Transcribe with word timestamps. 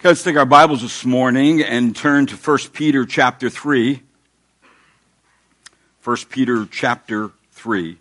Okay, 0.00 0.08
let's 0.08 0.22
take 0.22 0.38
our 0.38 0.46
Bibles 0.46 0.80
this 0.80 1.04
morning 1.04 1.60
and 1.60 1.94
turn 1.94 2.24
to 2.24 2.34
1 2.34 2.58
Peter 2.72 3.04
chapter 3.04 3.50
3. 3.50 4.02
1 6.02 6.16
Peter 6.30 6.66
chapter 6.70 7.32
3. 7.50 7.98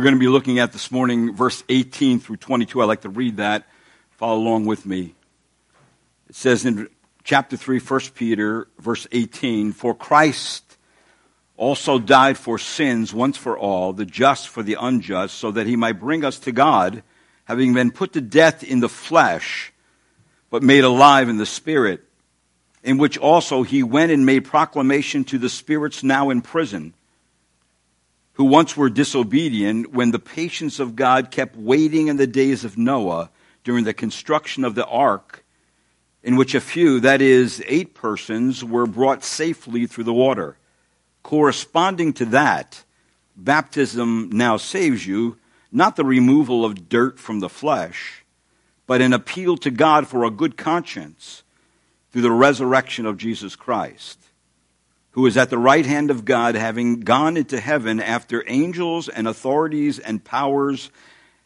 We're 0.00 0.04
going 0.04 0.14
to 0.14 0.18
be 0.18 0.28
looking 0.28 0.58
at 0.58 0.72
this 0.72 0.90
morning 0.90 1.36
verse 1.36 1.62
18 1.68 2.20
through 2.20 2.38
22. 2.38 2.80
I'd 2.80 2.86
like 2.86 3.02
to 3.02 3.10
read 3.10 3.36
that. 3.36 3.66
Follow 4.12 4.40
along 4.40 4.64
with 4.64 4.86
me. 4.86 5.14
It 6.30 6.34
says 6.34 6.64
in 6.64 6.88
chapter 7.22 7.54
3, 7.54 7.80
1 7.80 8.00
Peter, 8.14 8.66
verse 8.78 9.06
18, 9.12 9.72
For 9.72 9.94
Christ 9.94 10.78
also 11.58 11.98
died 11.98 12.38
for 12.38 12.56
sins 12.56 13.12
once 13.12 13.36
for 13.36 13.58
all, 13.58 13.92
the 13.92 14.06
just 14.06 14.48
for 14.48 14.62
the 14.62 14.78
unjust, 14.80 15.36
so 15.36 15.50
that 15.50 15.66
he 15.66 15.76
might 15.76 16.00
bring 16.00 16.24
us 16.24 16.38
to 16.38 16.52
God, 16.52 17.02
having 17.44 17.74
been 17.74 17.90
put 17.90 18.14
to 18.14 18.22
death 18.22 18.64
in 18.64 18.80
the 18.80 18.88
flesh, 18.88 19.70
but 20.48 20.62
made 20.62 20.84
alive 20.84 21.28
in 21.28 21.36
the 21.36 21.44
spirit, 21.44 22.02
in 22.82 22.96
which 22.96 23.18
also 23.18 23.64
he 23.64 23.82
went 23.82 24.12
and 24.12 24.24
made 24.24 24.46
proclamation 24.46 25.24
to 25.24 25.36
the 25.36 25.50
spirits 25.50 26.02
now 26.02 26.30
in 26.30 26.40
prison 26.40 26.94
who 28.40 28.46
once 28.46 28.74
were 28.74 28.88
disobedient 28.88 29.92
when 29.92 30.12
the 30.12 30.18
patience 30.18 30.80
of 30.80 30.96
God 30.96 31.30
kept 31.30 31.56
waiting 31.56 32.08
in 32.08 32.16
the 32.16 32.26
days 32.26 32.64
of 32.64 32.78
Noah 32.78 33.28
during 33.64 33.84
the 33.84 33.92
construction 33.92 34.64
of 34.64 34.74
the 34.74 34.86
ark, 34.86 35.44
in 36.22 36.36
which 36.36 36.54
a 36.54 36.60
few, 36.62 37.00
that 37.00 37.20
is, 37.20 37.62
eight 37.66 37.92
persons, 37.92 38.64
were 38.64 38.86
brought 38.86 39.22
safely 39.22 39.84
through 39.86 40.04
the 40.04 40.14
water. 40.14 40.56
Corresponding 41.22 42.14
to 42.14 42.24
that, 42.24 42.82
baptism 43.36 44.30
now 44.32 44.56
saves 44.56 45.06
you, 45.06 45.36
not 45.70 45.96
the 45.96 46.04
removal 46.06 46.64
of 46.64 46.88
dirt 46.88 47.18
from 47.18 47.40
the 47.40 47.50
flesh, 47.50 48.24
but 48.86 49.02
an 49.02 49.12
appeal 49.12 49.58
to 49.58 49.70
God 49.70 50.08
for 50.08 50.24
a 50.24 50.30
good 50.30 50.56
conscience 50.56 51.42
through 52.10 52.22
the 52.22 52.32
resurrection 52.32 53.04
of 53.04 53.18
Jesus 53.18 53.54
Christ 53.54 54.19
who 55.12 55.26
is 55.26 55.36
at 55.36 55.50
the 55.50 55.58
right 55.58 55.84
hand 55.84 56.10
of 56.10 56.24
God, 56.24 56.54
having 56.54 57.00
gone 57.00 57.36
into 57.36 57.60
heaven 57.60 58.00
after 58.00 58.44
angels 58.46 59.08
and 59.08 59.26
authorities 59.26 59.98
and 59.98 60.24
powers 60.24 60.90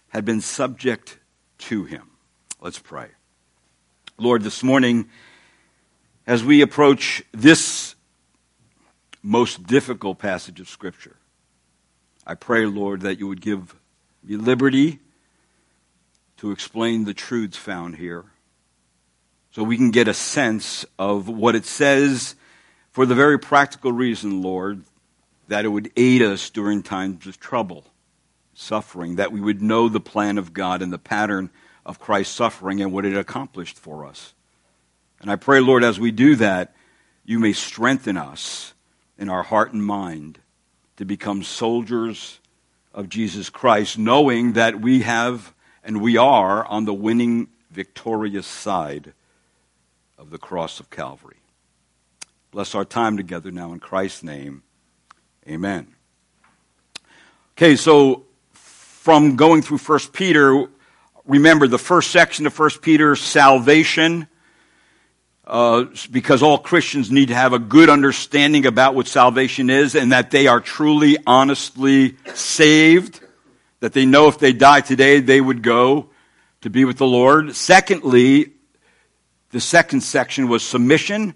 had 0.09 0.25
been 0.25 0.41
subject 0.41 1.19
to 1.59 1.85
him. 1.85 2.11
Let's 2.61 2.79
pray. 2.79 3.09
Lord, 4.19 4.43
this 4.43 4.63
morning, 4.63 5.09
as 6.27 6.45
we 6.45 6.61
approach 6.61 7.23
this 7.33 7.95
most 9.23 9.67
difficult 9.67 10.19
passage 10.19 10.61
of 10.61 10.69
Scripture, 10.69 11.17
I 12.27 12.35
pray, 12.35 12.67
Lord, 12.67 13.03
that 13.03 13.19
you 13.19 13.29
would 13.29 13.41
give 13.41 13.75
me 14.23 14.37
liberty 14.37 15.01
to 16.39 16.51
explain 16.51 17.05
the 17.05 17.15
truths 17.15 17.57
found 17.57 17.97
here 17.97 18.25
so 19.51 19.63
we 19.63 19.77
can 19.77 19.91
get 19.91 20.09
a 20.09 20.15
sense 20.15 20.85
of 20.99 21.29
what 21.29 21.55
it 21.55 21.65
says 21.65 22.35
for 22.95 23.05
the 23.07 23.15
very 23.17 23.41
practical 23.41 23.91
reason, 23.91 24.41
Lord, 24.41 24.85
that 25.49 25.65
it 25.65 25.69
would 25.69 25.91
aid 25.97 26.23
us 26.23 26.49
during 26.49 26.81
times 26.81 27.27
of 27.27 27.41
trouble, 27.41 27.85
suffering, 28.55 29.17
that 29.17 29.33
we 29.33 29.41
would 29.41 29.61
know 29.61 29.89
the 29.89 29.99
plan 29.99 30.39
of 30.39 30.53
God 30.53 30.81
and 30.81 30.93
the 30.93 30.99
pattern 30.99 31.51
of 31.85 31.99
Christ's 31.99 32.37
suffering 32.37 32.81
and 32.81 32.93
what 32.93 33.05
it 33.05 33.17
accomplished 33.17 33.77
for 33.77 34.07
us. 34.07 34.33
And 35.21 35.29
I 35.29 35.35
pray, 35.35 35.59
Lord, 35.59 35.83
as 35.83 35.99
we 35.99 36.13
do 36.13 36.37
that, 36.37 36.73
you 37.25 37.41
may 37.41 37.53
strengthen 37.53 38.17
us 38.17 38.75
in 39.19 39.29
our 39.29 39.43
heart 39.43 39.73
and 39.73 39.85
mind 39.85 40.39
to 40.97 41.05
become 41.05 41.43
soldiers 41.43 42.39
of 42.95 43.09
Jesus 43.09 43.51
Christ, 43.51 43.99
knowing 43.99 44.53
that 44.53 44.81
we 44.81 45.03
have 45.03 45.53
and 45.83 46.01
we 46.01 46.17
are 46.17 46.65
on 46.65 46.85
the 46.85 46.95
winning, 46.95 47.49
victorious 47.73 48.47
side 48.47 49.15
of 50.17 50.31
the 50.31 50.39
cross 50.39 50.79
of 50.79 50.91
Calvary. 50.91 51.39
Bless 52.55 52.77
our 52.77 52.85
time 52.85 53.17
together 53.17 53.51
now 53.51 53.73
in 53.73 53.81
Christ's 53.81 54.23
name. 54.23 54.63
Amen. 55.49 55.89
Okay, 57.57 57.75
so 57.75 58.27
from 58.53 59.35
going 59.35 59.61
through 59.61 59.79
1 59.79 59.99
Peter, 60.13 60.69
remember 61.25 61.67
the 61.67 61.81
first 61.81 62.13
section 62.13 62.47
of 62.47 62.57
1 62.57 62.71
Peter, 62.81 63.17
salvation, 63.17 64.29
uh, 65.45 65.87
because 66.13 66.45
all 66.45 66.57
Christians 66.57 67.11
need 67.11 67.27
to 67.27 67.35
have 67.35 67.55
a 67.55 67.59
good 67.59 67.91
understanding 67.91 68.67
about 68.67 68.95
what 68.95 69.09
salvation 69.09 69.69
is 69.69 69.97
and 69.97 70.13
that 70.13 70.31
they 70.31 70.47
are 70.47 70.61
truly, 70.61 71.19
honestly 71.27 72.17
saved, 72.35 73.19
that 73.81 73.95
they 73.95 74.07
know 74.07 74.29
if 74.29 74.39
they 74.39 74.53
die 74.53 74.81
today, 74.81 75.19
they 75.19 75.41
would 75.41 75.61
go 75.61 76.09
to 76.61 76.71
be 76.71 76.85
with 76.85 76.99
the 76.99 77.05
Lord. 77.05 77.57
Secondly, 77.57 78.53
the 79.51 79.61
second 79.61 80.03
section 80.03 80.47
was 80.47 80.63
submission 80.63 81.35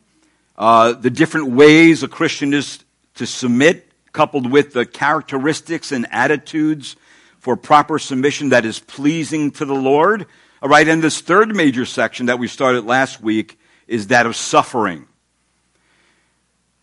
uh, 0.59 0.93
the 0.93 1.09
different 1.09 1.53
ways 1.53 2.03
a 2.03 2.09
Christian 2.09 2.53
is 2.53 2.81
to 3.15 3.27
submit, 3.27 3.93
coupled 4.13 4.51
with 4.51 4.73
the 4.73 4.85
characteristics 4.85 5.93
and 5.93 6.07
attitudes 6.11 6.97
for 7.39 7.57
proper 7.57 8.01
submission 8.01 8.49
that 8.49 8.65
is 8.65 8.81
pleasing 8.81 9.53
to 9.53 9.65
the 9.65 9.75
Lord. 9.75 10.27
All 10.61 10.69
right, 10.69 10.87
and 10.89 11.01
this 11.01 11.21
third 11.21 11.55
major 11.55 11.87
section 11.87 12.27
that 12.27 12.41
we 12.41 12.49
started 12.49 12.85
last 12.85 13.23
week 13.23 13.59
is 13.87 14.09
that 14.09 14.27
of 14.27 14.35
suffering. 14.35 15.07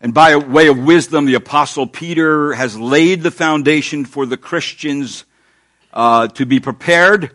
And 0.00 0.14
by 0.14 0.36
way 0.36 0.68
of 0.68 0.78
wisdom, 0.78 1.26
the 1.26 1.34
Apostle 1.34 1.86
Peter 1.86 2.54
has 2.54 2.78
laid 2.78 3.22
the 3.22 3.30
foundation 3.30 4.06
for 4.06 4.24
the 4.24 4.38
Christians 4.38 5.26
uh, 5.92 6.28
to 6.28 6.46
be 6.46 6.60
prepared 6.60 7.32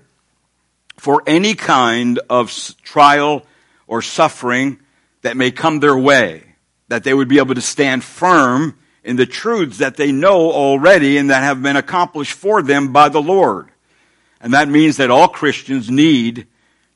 for 0.98 1.22
any 1.28 1.54
kind 1.54 2.20
of 2.30 2.52
trial 2.84 3.46
or 3.86 4.02
suffering 4.02 4.80
that 5.22 5.38
may 5.38 5.52
come 5.52 5.80
their 5.80 5.98
way, 5.98 6.44
that 6.88 7.04
they 7.04 7.14
would 7.14 7.28
be 7.28 7.38
able 7.38 7.56
to 7.56 7.62
stand 7.62 8.04
firm 8.04 8.78
in 9.04 9.16
the 9.16 9.26
truths 9.26 9.80
that 9.80 9.98
they 9.98 10.12
know 10.12 10.52
already 10.52 11.18
and 11.18 11.30
that 11.30 11.44
have 11.44 11.62
been 11.62 11.76
accomplished 11.76 12.34
for 12.34 12.62
them 12.62 12.94
by 12.94 13.10
the 13.10 13.22
Lord. 13.22 13.70
And 14.40 14.54
that 14.54 14.68
means 14.68 14.98
that 14.98 15.12
all 15.12 15.28
Christians 15.28 15.90
need 15.90 16.48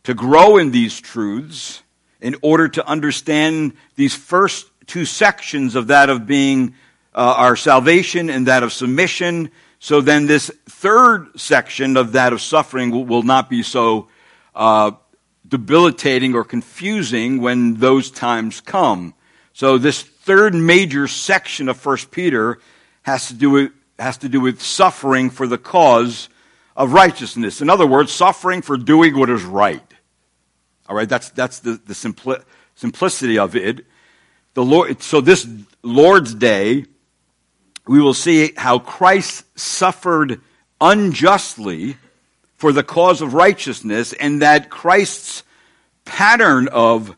to 0.03 0.13
grow 0.13 0.57
in 0.57 0.71
these 0.71 0.99
truths 0.99 1.81
in 2.21 2.35
order 2.41 2.67
to 2.67 2.87
understand 2.87 3.73
these 3.95 4.15
first 4.15 4.69
two 4.87 5.05
sections 5.05 5.75
of 5.75 5.87
that 5.87 6.09
of 6.09 6.25
being 6.25 6.75
uh, 7.13 7.35
our 7.37 7.55
salvation 7.55 8.29
and 8.29 8.47
that 8.47 8.63
of 8.63 8.73
submission. 8.73 9.51
So 9.79 10.01
then 10.01 10.25
this 10.25 10.51
third 10.67 11.39
section 11.39 11.97
of 11.97 12.13
that 12.13 12.33
of 12.33 12.41
suffering 12.41 13.07
will, 13.07 13.23
not 13.23 13.49
be 13.49 13.63
so 13.63 14.07
uh, 14.53 14.91
debilitating 15.47 16.35
or 16.35 16.43
confusing 16.43 17.41
when 17.41 17.75
those 17.75 18.09
times 18.11 18.61
come. 18.61 19.13
So 19.53 19.77
this 19.77 20.01
third 20.01 20.53
major 20.53 21.07
section 21.07 21.69
of 21.69 21.83
1 21.83 21.97
Peter 22.11 22.59
has 23.03 23.27
to 23.27 23.33
do 23.33 23.49
with, 23.51 23.71
has 23.99 24.17
to 24.17 24.29
do 24.29 24.41
with 24.41 24.61
suffering 24.61 25.29
for 25.29 25.47
the 25.47 25.57
cause 25.57 26.29
of 26.75 26.93
righteousness. 26.93 27.61
In 27.61 27.69
other 27.69 27.87
words, 27.87 28.11
suffering 28.11 28.61
for 28.61 28.77
doing 28.77 29.17
what 29.17 29.29
is 29.29 29.43
right. 29.43 29.81
All 30.87 30.95
right, 30.95 31.07
that's, 31.07 31.29
that's 31.29 31.59
the, 31.59 31.79
the 31.85 31.93
simpli- 31.93 32.43
simplicity 32.75 33.39
of 33.39 33.55
it. 33.55 33.85
The 34.55 34.63
Lord, 34.63 35.01
so 35.01 35.21
this 35.21 35.47
Lord's 35.83 36.33
Day, 36.33 36.85
we 37.87 38.01
will 38.01 38.13
see 38.13 38.51
how 38.57 38.79
Christ 38.79 39.45
suffered 39.57 40.41
unjustly 40.81 41.97
for 42.55 42.71
the 42.71 42.83
cause 42.83 43.21
of 43.21 43.33
righteousness, 43.33 44.13
and 44.13 44.41
that 44.41 44.69
Christ's 44.69 45.43
pattern 46.05 46.67
of 46.69 47.15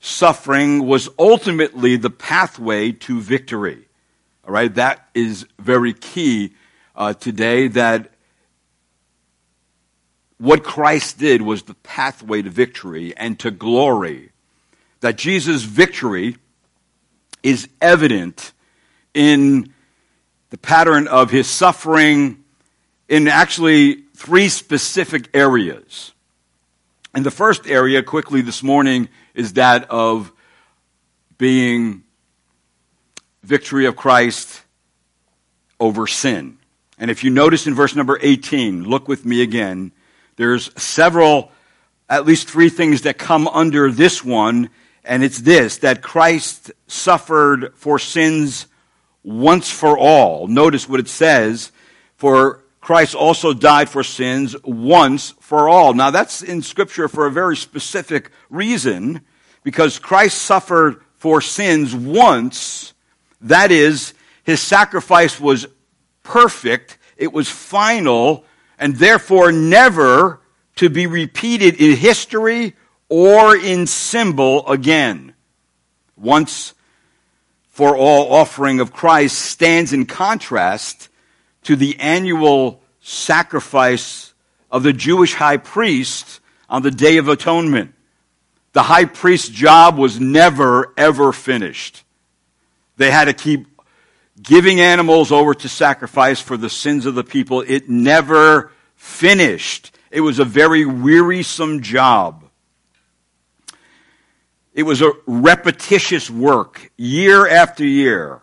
suffering 0.00 0.86
was 0.86 1.08
ultimately 1.18 1.96
the 1.96 2.10
pathway 2.10 2.92
to 2.92 3.20
victory. 3.20 3.88
All 4.46 4.52
right, 4.52 4.74
that 4.74 5.08
is 5.14 5.46
very 5.58 5.94
key 5.94 6.54
uh, 6.96 7.14
today. 7.14 7.68
That 7.68 8.10
what 10.38 10.64
Christ 10.64 11.18
did 11.18 11.42
was 11.42 11.62
the 11.62 11.74
pathway 11.74 12.42
to 12.42 12.50
victory 12.50 13.16
and 13.16 13.38
to 13.40 13.50
glory. 13.50 14.30
That 15.00 15.16
Jesus' 15.16 15.62
victory 15.62 16.36
is 17.42 17.68
evident 17.80 18.52
in 19.14 19.72
the 20.50 20.58
pattern 20.58 21.06
of 21.08 21.30
his 21.30 21.48
suffering 21.48 22.42
in 23.08 23.28
actually 23.28 24.01
three 24.22 24.48
specific 24.48 25.28
areas. 25.34 26.12
And 27.12 27.26
the 27.26 27.30
first 27.32 27.66
area, 27.66 28.04
quickly 28.04 28.40
this 28.40 28.62
morning, 28.62 29.08
is 29.34 29.54
that 29.54 29.90
of 29.90 30.30
being 31.38 32.04
victory 33.42 33.84
of 33.86 33.96
Christ 33.96 34.62
over 35.80 36.06
sin. 36.06 36.58
And 36.98 37.10
if 37.10 37.24
you 37.24 37.30
notice 37.30 37.66
in 37.66 37.74
verse 37.74 37.96
number 37.96 38.16
18, 38.22 38.84
look 38.84 39.08
with 39.08 39.24
me 39.24 39.42
again, 39.42 39.90
there's 40.36 40.70
several, 40.80 41.50
at 42.08 42.24
least 42.24 42.48
three 42.48 42.68
things 42.68 43.02
that 43.02 43.18
come 43.18 43.48
under 43.48 43.90
this 43.90 44.24
one, 44.24 44.70
and 45.02 45.24
it's 45.24 45.40
this, 45.40 45.78
that 45.78 46.00
Christ 46.00 46.70
suffered 46.86 47.72
for 47.74 47.98
sins 47.98 48.68
once 49.24 49.68
for 49.68 49.98
all. 49.98 50.46
Notice 50.46 50.88
what 50.88 51.00
it 51.00 51.08
says, 51.08 51.72
for 52.14 52.61
Christ 52.82 53.14
also 53.14 53.54
died 53.54 53.88
for 53.88 54.02
sins 54.02 54.56
once 54.64 55.34
for 55.38 55.68
all. 55.68 55.94
Now 55.94 56.10
that's 56.10 56.42
in 56.42 56.62
scripture 56.62 57.06
for 57.08 57.26
a 57.26 57.30
very 57.30 57.56
specific 57.56 58.30
reason, 58.50 59.22
because 59.62 60.00
Christ 60.00 60.42
suffered 60.42 61.00
for 61.14 61.40
sins 61.40 61.94
once. 61.94 62.92
That 63.40 63.70
is, 63.70 64.14
his 64.42 64.60
sacrifice 64.60 65.38
was 65.40 65.68
perfect, 66.24 66.98
it 67.16 67.32
was 67.32 67.48
final, 67.48 68.44
and 68.80 68.96
therefore 68.96 69.52
never 69.52 70.40
to 70.74 70.90
be 70.90 71.06
repeated 71.06 71.76
in 71.76 71.96
history 71.96 72.74
or 73.08 73.56
in 73.56 73.86
symbol 73.86 74.66
again. 74.66 75.34
Once 76.16 76.74
for 77.68 77.96
all 77.96 78.32
offering 78.32 78.80
of 78.80 78.92
Christ 78.92 79.38
stands 79.38 79.92
in 79.92 80.06
contrast 80.06 81.08
to 81.64 81.76
the 81.76 81.98
annual 82.00 82.82
sacrifice 83.00 84.34
of 84.70 84.82
the 84.82 84.92
Jewish 84.92 85.34
high 85.34 85.58
priest 85.58 86.40
on 86.68 86.82
the 86.82 86.90
Day 86.90 87.18
of 87.18 87.28
Atonement. 87.28 87.94
The 88.72 88.82
high 88.82 89.04
priest's 89.04 89.48
job 89.48 89.98
was 89.98 90.18
never, 90.18 90.92
ever 90.96 91.32
finished. 91.32 92.04
They 92.96 93.10
had 93.10 93.26
to 93.26 93.34
keep 93.34 93.66
giving 94.40 94.80
animals 94.80 95.30
over 95.30 95.54
to 95.54 95.68
sacrifice 95.68 96.40
for 96.40 96.56
the 96.56 96.70
sins 96.70 97.06
of 97.06 97.14
the 97.14 97.24
people. 97.24 97.62
It 97.66 97.88
never 97.88 98.72
finished. 98.96 99.94
It 100.10 100.22
was 100.22 100.38
a 100.38 100.44
very 100.44 100.84
wearisome 100.84 101.82
job. 101.82 102.44
It 104.74 104.84
was 104.84 105.02
a 105.02 105.12
repetitious 105.26 106.30
work, 106.30 106.90
year 106.96 107.46
after 107.46 107.84
year. 107.84 108.40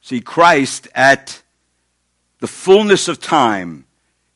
See, 0.00 0.22
Christ 0.22 0.88
at 0.94 1.42
the 2.40 2.46
fullness 2.46 3.08
of 3.08 3.20
time, 3.20 3.84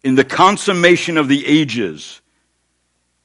in 0.03 0.17
the 0.17 0.25
consummation 0.25 1.17
of 1.17 1.29
the 1.29 1.47
ages, 1.47 2.21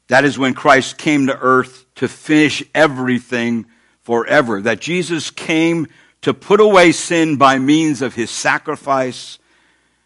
that 0.07 0.23
is 0.23 0.37
when 0.37 0.53
Christ 0.53 0.97
came 0.97 1.27
to 1.27 1.37
earth 1.37 1.85
to 1.95 2.07
finish 2.07 2.63
everything 2.73 3.65
forever. 4.03 4.61
That 4.61 4.79
Jesus 4.79 5.31
came 5.31 5.87
to 6.21 6.33
put 6.33 6.59
away 6.59 6.91
sin 6.91 7.37
by 7.37 7.59
means 7.59 8.01
of 8.01 8.15
his 8.15 8.29
sacrifice. 8.29 9.39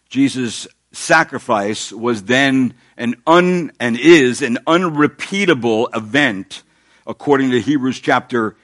Jesus' 0.09 0.67
sacrifice 0.91 1.91
was 1.91 2.23
then 2.23 2.73
an 2.97 3.15
un, 3.27 3.71
and 3.79 3.97
is 3.97 4.41
an 4.41 4.57
unrepeatable 4.67 5.89
event. 5.93 6.63
According 7.05 7.51
to 7.51 7.61
Hebrews 7.61 7.99
chapter 7.99 8.55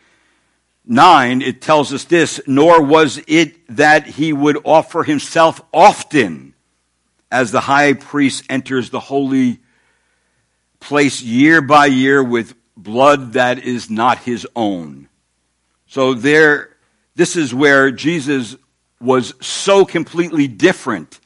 9, 0.89 1.41
it 1.41 1.61
tells 1.61 1.93
us 1.93 2.05
this, 2.05 2.39
nor 2.47 2.81
was 2.81 3.21
it 3.27 3.75
that 3.75 4.07
he 4.07 4.33
would 4.33 4.57
offer 4.63 5.03
himself 5.03 5.61
often 5.73 6.53
as 7.31 7.51
the 7.51 7.61
high 7.61 7.93
priest 7.93 8.43
enters 8.49 8.89
the 8.89 8.99
holy 8.99 9.59
place 10.79 11.21
year 11.21 11.61
by 11.61 11.87
year 11.87 12.23
with 12.23 12.55
blood 12.77 13.33
that 13.33 13.59
is 13.59 13.89
not 13.89 14.19
his 14.19 14.47
own. 14.55 15.09
So 15.87 16.13
there, 16.13 16.75
this 17.15 17.35
is 17.35 17.53
where 17.53 17.91
Jesus 17.91 18.55
was 19.01 19.33
so 19.41 19.85
completely 19.85 20.47
different 20.47 21.19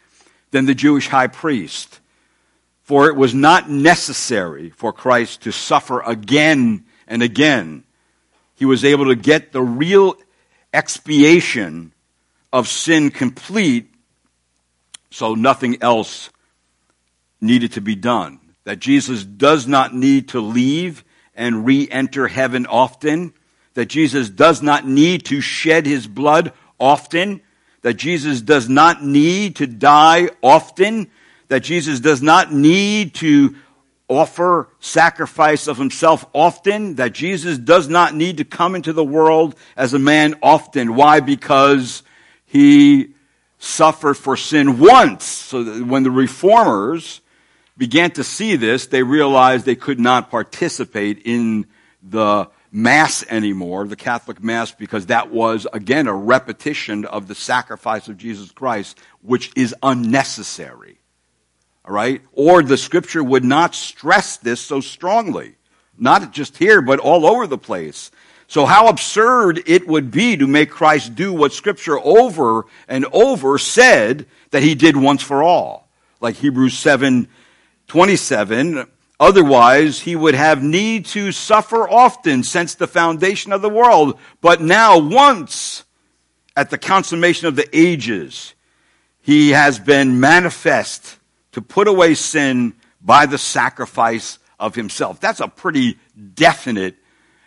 than 0.51 0.65
the 0.65 0.75
Jewish 0.75 1.07
high 1.07 1.27
priest. 1.27 1.99
For 2.83 3.07
it 3.07 3.15
was 3.15 3.33
not 3.33 3.69
necessary 3.69 4.69
for 4.71 4.91
Christ 4.91 5.41
to 5.43 5.51
suffer 5.51 6.01
again 6.01 6.85
and 7.07 7.23
again. 7.23 7.83
He 8.61 8.65
was 8.65 8.85
able 8.85 9.05
to 9.05 9.15
get 9.15 9.53
the 9.53 9.61
real 9.63 10.17
expiation 10.71 11.93
of 12.53 12.67
sin 12.67 13.09
complete, 13.09 13.91
so 15.09 15.33
nothing 15.33 15.81
else 15.81 16.29
needed 17.41 17.71
to 17.71 17.81
be 17.81 17.95
done. 17.95 18.39
That 18.65 18.77
Jesus 18.77 19.23
does 19.25 19.65
not 19.65 19.95
need 19.95 20.27
to 20.27 20.41
leave 20.41 21.03
and 21.33 21.65
re 21.65 21.87
enter 21.89 22.27
heaven 22.27 22.67
often, 22.67 23.33
that 23.73 23.87
Jesus 23.87 24.29
does 24.29 24.61
not 24.61 24.87
need 24.87 25.25
to 25.25 25.41
shed 25.41 25.87
his 25.87 26.05
blood 26.05 26.53
often, 26.79 27.41
that 27.81 27.95
Jesus 27.95 28.41
does 28.41 28.69
not 28.69 29.03
need 29.03 29.55
to 29.55 29.65
die 29.65 30.29
often, 30.43 31.09
that 31.47 31.61
Jesus 31.61 31.99
does 31.99 32.21
not 32.21 32.53
need 32.53 33.15
to 33.15 33.55
offer 34.11 34.67
sacrifice 34.81 35.67
of 35.67 35.77
himself 35.77 36.25
often, 36.33 36.95
that 36.95 37.13
Jesus 37.13 37.57
does 37.57 37.87
not 37.87 38.13
need 38.13 38.37
to 38.37 38.43
come 38.43 38.75
into 38.75 38.91
the 38.91 39.03
world 39.03 39.55
as 39.77 39.93
a 39.93 39.99
man 39.99 40.35
often. 40.43 40.95
Why? 40.95 41.21
Because 41.21 42.03
he 42.45 43.13
suffered 43.57 44.15
for 44.15 44.35
sin 44.35 44.79
once. 44.79 45.23
So 45.23 45.63
when 45.83 46.03
the 46.03 46.11
reformers 46.11 47.21
began 47.77 48.11
to 48.11 48.23
see 48.23 48.57
this, 48.57 48.87
they 48.87 49.01
realized 49.01 49.65
they 49.65 49.75
could 49.75 49.99
not 49.99 50.29
participate 50.29 51.21
in 51.23 51.65
the 52.03 52.49
Mass 52.73 53.25
anymore, 53.29 53.85
the 53.85 53.97
Catholic 53.97 54.41
Mass, 54.41 54.71
because 54.71 55.07
that 55.07 55.29
was, 55.29 55.67
again, 55.73 56.07
a 56.07 56.13
repetition 56.13 57.03
of 57.03 57.27
the 57.27 57.35
sacrifice 57.35 58.07
of 58.07 58.17
Jesus 58.17 58.49
Christ, 58.51 58.97
which 59.21 59.51
is 59.57 59.75
unnecessary. 59.83 61.00
Right? 61.91 62.21
Or 62.31 62.63
the 62.63 62.77
scripture 62.77 63.23
would 63.23 63.43
not 63.43 63.75
stress 63.75 64.38
this 64.38 64.61
so 64.61 64.79
strongly. 64.79 65.55
Not 65.97 66.31
just 66.31 66.57
here, 66.57 66.81
but 66.81 66.99
all 66.99 67.25
over 67.25 67.45
the 67.45 67.57
place. 67.57 68.11
So 68.47 68.65
how 68.65 68.88
absurd 68.88 69.63
it 69.65 69.88
would 69.88 70.09
be 70.09 70.35
to 70.38 70.47
make 70.47 70.69
Christ 70.69 71.15
do 71.15 71.31
what 71.31 71.53
scripture 71.53 71.99
over 71.99 72.65
and 72.88 73.05
over 73.13 73.57
said 73.57 74.25
that 74.49 74.63
he 74.63 74.75
did 74.75 74.97
once 74.97 75.21
for 75.21 75.43
all. 75.43 75.89
Like 76.19 76.35
Hebrews 76.35 76.77
7 76.77 77.27
27, 77.88 78.87
otherwise 79.19 79.99
he 79.99 80.15
would 80.15 80.35
have 80.35 80.63
need 80.63 81.05
to 81.07 81.33
suffer 81.33 81.89
often 81.89 82.44
since 82.44 82.75
the 82.75 82.87
foundation 82.87 83.51
of 83.51 83.61
the 83.61 83.69
world. 83.69 84.17
But 84.39 84.61
now, 84.61 84.97
once 84.97 85.83
at 86.55 86.69
the 86.69 86.77
consummation 86.77 87.47
of 87.47 87.57
the 87.57 87.68
ages, 87.77 88.54
he 89.21 89.49
has 89.49 89.77
been 89.77 90.19
manifest 90.19 91.18
to 91.51 91.61
put 91.61 91.87
away 91.87 92.13
sin 92.13 92.73
by 93.01 93.25
the 93.25 93.37
sacrifice 93.37 94.39
of 94.59 94.75
himself. 94.75 95.19
That's 95.19 95.39
a 95.39 95.47
pretty 95.47 95.97
definite 96.33 96.95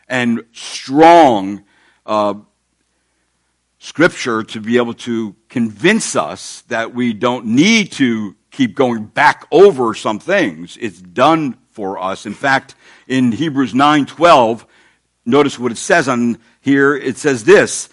and 0.09 0.45
strong 0.53 1.65
uh, 2.05 2.35
scripture 3.79 4.43
to 4.43 4.61
be 4.61 4.77
able 4.77 4.95
to 4.95 5.35
convince 5.49 6.17
us 6.17 6.63
that 6.69 6.95
we 6.95 7.13
don't 7.13 7.47
need 7.47 7.93
to 7.93 8.37
keep 8.51 8.75
going 8.75 9.05
back 9.05 9.47
over 9.51 9.95
some 9.95 10.19
things. 10.19 10.77
It's 10.81 11.01
done 11.01 11.57
for 11.71 11.99
us. 11.99 12.27
In 12.27 12.35
fact, 12.35 12.75
in 13.07 13.33
Hebrews 13.33 13.73
9:12, 13.75 14.65
notice 15.25 15.59
what 15.59 15.73
it 15.73 15.79
says 15.79 16.09
on 16.09 16.39
here. 16.61 16.97
It 16.97 17.17
says 17.19 17.45
this, 17.45 17.89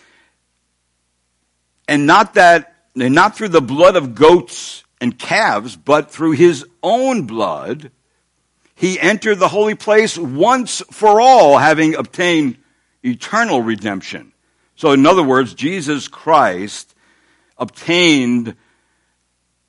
and 1.87 2.05
not 2.05 2.35
that, 2.35 2.75
and 2.99 3.15
not 3.15 3.35
through 3.35 3.49
the 3.49 3.61
blood 3.61 3.95
of 3.95 4.15
goats 4.15 4.83
and 5.01 5.17
calves, 5.17 5.75
but 5.75 6.11
through 6.11 6.31
his 6.31 6.65
own 6.81 7.23
blood, 7.23 7.91
he 8.75 8.99
entered 8.99 9.39
the 9.39 9.47
holy 9.47 9.75
place 9.75 10.17
once 10.17 10.81
for 10.91 11.19
all, 11.19 11.57
having 11.57 11.95
obtained 11.95 12.57
eternal 13.03 13.61
redemption. 13.61 14.31
So, 14.75 14.91
in 14.91 15.05
other 15.05 15.23
words, 15.23 15.53
Jesus 15.53 16.07
Christ 16.07 16.95
obtained 17.57 18.55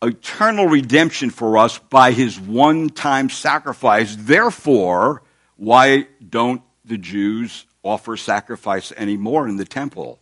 eternal 0.02 0.66
redemption 0.66 1.30
for 1.30 1.58
us 1.58 1.78
by 1.78 2.12
his 2.12 2.38
one 2.38 2.88
time 2.88 3.30
sacrifice. 3.30 4.16
Therefore, 4.16 5.22
why 5.56 6.06
don't 6.26 6.62
the 6.84 6.98
Jews 6.98 7.66
offer 7.82 8.16
sacrifice 8.16 8.92
anymore 8.96 9.48
in 9.48 9.56
the 9.56 9.64
temple? 9.64 10.20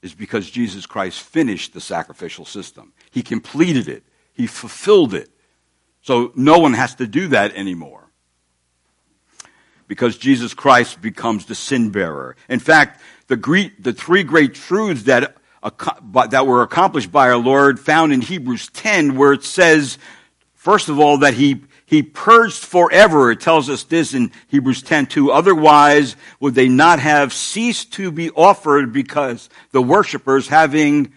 Is 0.00 0.14
because 0.14 0.50
Jesus 0.50 0.86
Christ 0.86 1.20
finished 1.20 1.74
the 1.74 1.80
sacrificial 1.80 2.44
system. 2.44 2.92
He 3.12 3.22
completed 3.22 3.88
it. 3.88 4.02
He 4.32 4.48
fulfilled 4.48 5.14
it. 5.14 5.28
So 6.00 6.32
no 6.34 6.58
one 6.58 6.72
has 6.72 6.96
to 6.96 7.06
do 7.06 7.28
that 7.28 7.54
anymore. 7.54 8.08
Because 9.86 10.16
Jesus 10.16 10.54
Christ 10.54 11.00
becomes 11.00 11.44
the 11.44 11.54
sin 11.54 11.90
bearer. 11.90 12.34
In 12.48 12.58
fact, 12.58 13.00
the, 13.28 13.70
the 13.78 13.92
three 13.92 14.24
great 14.24 14.54
truths 14.54 15.04
that 15.04 15.36
that 15.62 16.44
were 16.44 16.62
accomplished 16.62 17.12
by 17.12 17.28
our 17.28 17.36
Lord 17.36 17.78
found 17.78 18.12
in 18.12 18.20
Hebrews 18.20 18.68
10 18.70 19.16
where 19.16 19.32
it 19.32 19.44
says, 19.44 19.96
first 20.54 20.88
of 20.88 20.98
all, 20.98 21.18
that 21.18 21.34
he, 21.34 21.62
he 21.86 22.02
purged 22.02 22.64
forever. 22.64 23.30
It 23.30 23.40
tells 23.40 23.70
us 23.70 23.84
this 23.84 24.12
in 24.12 24.32
Hebrews 24.48 24.82
10 24.82 25.06
2. 25.06 25.30
Otherwise, 25.30 26.16
would 26.40 26.56
they 26.56 26.68
not 26.68 26.98
have 26.98 27.32
ceased 27.32 27.92
to 27.92 28.10
be 28.10 28.30
offered 28.30 28.92
because 28.92 29.48
the 29.70 29.82
worshippers 29.82 30.48
having 30.48 31.12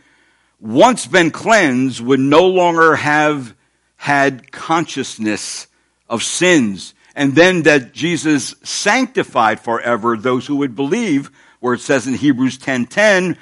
once 0.60 1.06
been 1.06 1.32
cleansed, 1.32 2.00
would 2.02 2.20
no 2.20 2.48
longer 2.48 2.96
have 2.96 3.56
had 3.98 4.52
consciousness 4.52 5.68
of 6.10 6.24
sins. 6.24 6.94
And 7.16 7.34
then 7.34 7.64
that 7.64 7.94
Jesus 7.94 8.56
sanctified 8.64 9.60
forever 9.60 10.18
those 10.18 10.46
who 10.46 10.58
would 10.58 10.76
believe, 10.76 11.32
where 11.60 11.74
it 11.74 11.82
says 11.82 12.08
in 12.08 12.14
Hebrews 12.14 12.58
10:10, 12.58 13.38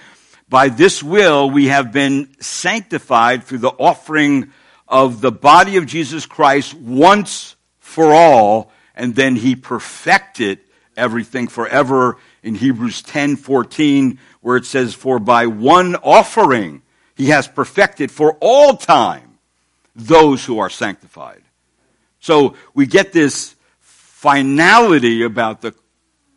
by 0.48 0.70
this 0.70 1.02
will 1.02 1.50
we 1.50 1.68
have 1.68 1.92
been 1.92 2.30
sanctified 2.40 3.44
through 3.44 3.58
the 3.58 3.70
offering 3.70 4.52
of 4.88 5.22
the 5.22 5.32
body 5.32 5.78
of 5.78 5.88
Jesus 5.88 6.28
Christ 6.28 6.76
once 6.76 7.56
for 7.80 8.14
all, 8.14 8.72
and 8.96 9.16
then 9.16 9.36
he 9.36 9.56
perfected 9.56 10.60
everything 10.96 11.48
forever 11.48 12.18
in 12.44 12.54
Hebrews 12.54 13.02
10:14 13.02 14.20
where 14.42 14.58
it 14.58 14.66
says 14.66 14.94
for 14.94 15.18
by 15.18 15.48
one 15.48 15.96
offering 15.96 16.83
he 17.16 17.28
has 17.28 17.48
perfected 17.48 18.12
for 18.12 18.38
all 18.42 18.76
time 18.78 19.38
those 19.96 20.44
who 20.44 20.60
are 20.60 20.70
sanctified. 20.70 21.42
So 22.20 22.56
we 22.74 22.86
get 22.88 23.12
this 23.12 23.56
finality 23.80 25.24
about 25.24 25.62
the, 25.62 25.76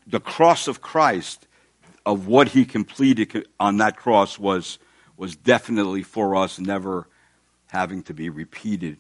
the 0.07 0.21
cross 0.21 0.69
of 0.69 0.81
Christ 0.81 1.47
of 2.05 2.27
what 2.27 2.49
he 2.49 2.65
completed 2.65 3.47
on 3.59 3.79
that 3.79 3.97
cross 3.97 4.39
was, 4.39 4.79
was 5.17 5.37
definitely 5.37 6.03
for 6.03 6.37
us, 6.37 6.59
never 6.59 7.09
having 7.69 8.03
to 8.05 8.15
be 8.15 8.29
repeated 8.29 8.99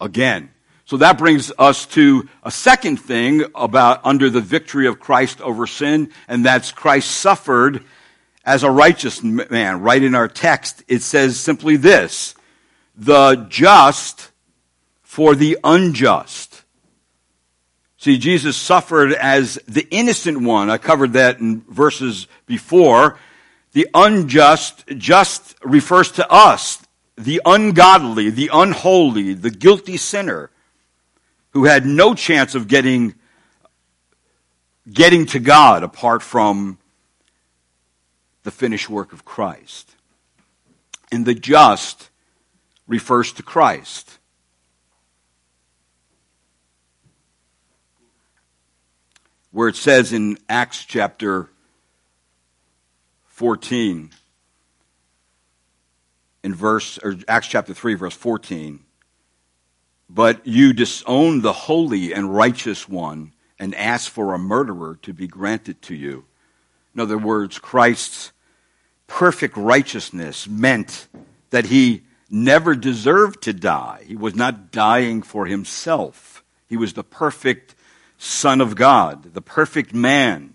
again. 0.00 0.50
So 0.84 0.96
that 0.98 1.16
brings 1.18 1.52
us 1.58 1.86
to 1.86 2.28
a 2.42 2.50
second 2.50 2.98
thing 2.98 3.44
about 3.54 4.04
under 4.04 4.28
the 4.28 4.40
victory 4.40 4.86
of 4.86 5.00
Christ 5.00 5.40
over 5.40 5.66
sin, 5.66 6.10
and 6.28 6.44
that's 6.44 6.72
Christ 6.72 7.10
suffered 7.10 7.84
as 8.44 8.62
a 8.62 8.70
righteous 8.70 9.22
man. 9.22 9.80
Right 9.80 10.02
in 10.02 10.14
our 10.14 10.28
text, 10.28 10.82
it 10.88 11.02
says 11.02 11.38
simply 11.38 11.76
this 11.76 12.34
the 12.96 13.46
just 13.48 14.30
for 15.02 15.34
the 15.34 15.58
unjust. 15.64 16.62
See, 17.96 18.18
Jesus 18.18 18.56
suffered 18.56 19.12
as 19.12 19.60
the 19.68 19.86
innocent 19.90 20.40
one. 20.40 20.70
I 20.70 20.78
covered 20.78 21.12
that 21.12 21.38
in 21.38 21.60
verses 21.68 22.26
before. 22.46 23.18
The 23.72 23.86
unjust 23.94 24.84
just 24.88 25.54
refers 25.62 26.10
to 26.12 26.30
us, 26.30 26.82
the 27.16 27.40
ungodly, 27.44 28.28
the 28.28 28.50
unholy, 28.52 29.34
the 29.34 29.50
guilty 29.50 29.96
sinner 29.96 30.50
who 31.50 31.64
had 31.64 31.86
no 31.86 32.14
chance 32.14 32.54
of 32.54 32.66
getting, 32.66 33.14
getting 34.90 35.26
to 35.26 35.38
God 35.38 35.82
apart 35.82 36.22
from 36.22 36.78
the 38.42 38.50
finished 38.50 38.90
work 38.90 39.12
of 39.12 39.24
Christ. 39.24 39.96
And 41.10 41.26
the 41.26 41.34
just 41.34 42.10
refers 42.86 43.32
to 43.32 43.42
Christ. 43.42 44.18
Where 49.50 49.68
it 49.68 49.76
says 49.76 50.12
in 50.12 50.38
Acts 50.48 50.84
chapter 50.84 51.50
14, 53.26 54.10
in 56.42 56.54
verse, 56.54 56.98
or 57.02 57.16
Acts 57.28 57.48
chapter 57.48 57.74
3, 57.74 57.94
verse 57.94 58.14
14, 58.14 58.80
but 60.08 60.46
you 60.46 60.72
disown 60.72 61.40
the 61.40 61.52
holy 61.52 62.12
and 62.12 62.34
righteous 62.34 62.88
one 62.88 63.32
and 63.58 63.74
ask 63.74 64.10
for 64.10 64.34
a 64.34 64.38
murderer 64.38 64.98
to 65.02 65.12
be 65.12 65.26
granted 65.26 65.80
to 65.82 65.94
you. 65.94 66.24
In 66.94 67.00
other 67.00 67.16
words, 67.16 67.58
Christ's 67.58 68.31
perfect 69.12 69.58
righteousness 69.58 70.48
meant 70.48 71.06
that 71.50 71.66
he 71.66 72.02
never 72.30 72.74
deserved 72.74 73.42
to 73.42 73.52
die. 73.52 74.02
He 74.06 74.16
was 74.16 74.34
not 74.34 74.72
dying 74.72 75.20
for 75.20 75.44
himself. 75.44 76.42
He 76.66 76.78
was 76.78 76.94
the 76.94 77.04
perfect 77.04 77.74
Son 78.16 78.62
of 78.62 78.74
God, 78.74 79.34
the 79.34 79.42
perfect 79.42 79.92
man. 79.92 80.54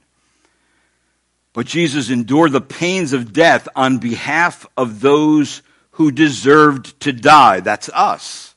But 1.53 1.67
Jesus 1.67 2.09
endured 2.09 2.51
the 2.51 2.59
pains 2.59 3.13
of 3.13 3.31
death 3.31 3.67
on 3.75 3.99
behalf 3.99 4.65
of 4.75 5.01
those 5.01 5.61
who 5.91 6.11
deserved 6.11 6.99
to 7.01 7.13
die. 7.13 7.59
That's 7.59 7.89
us. 7.89 8.55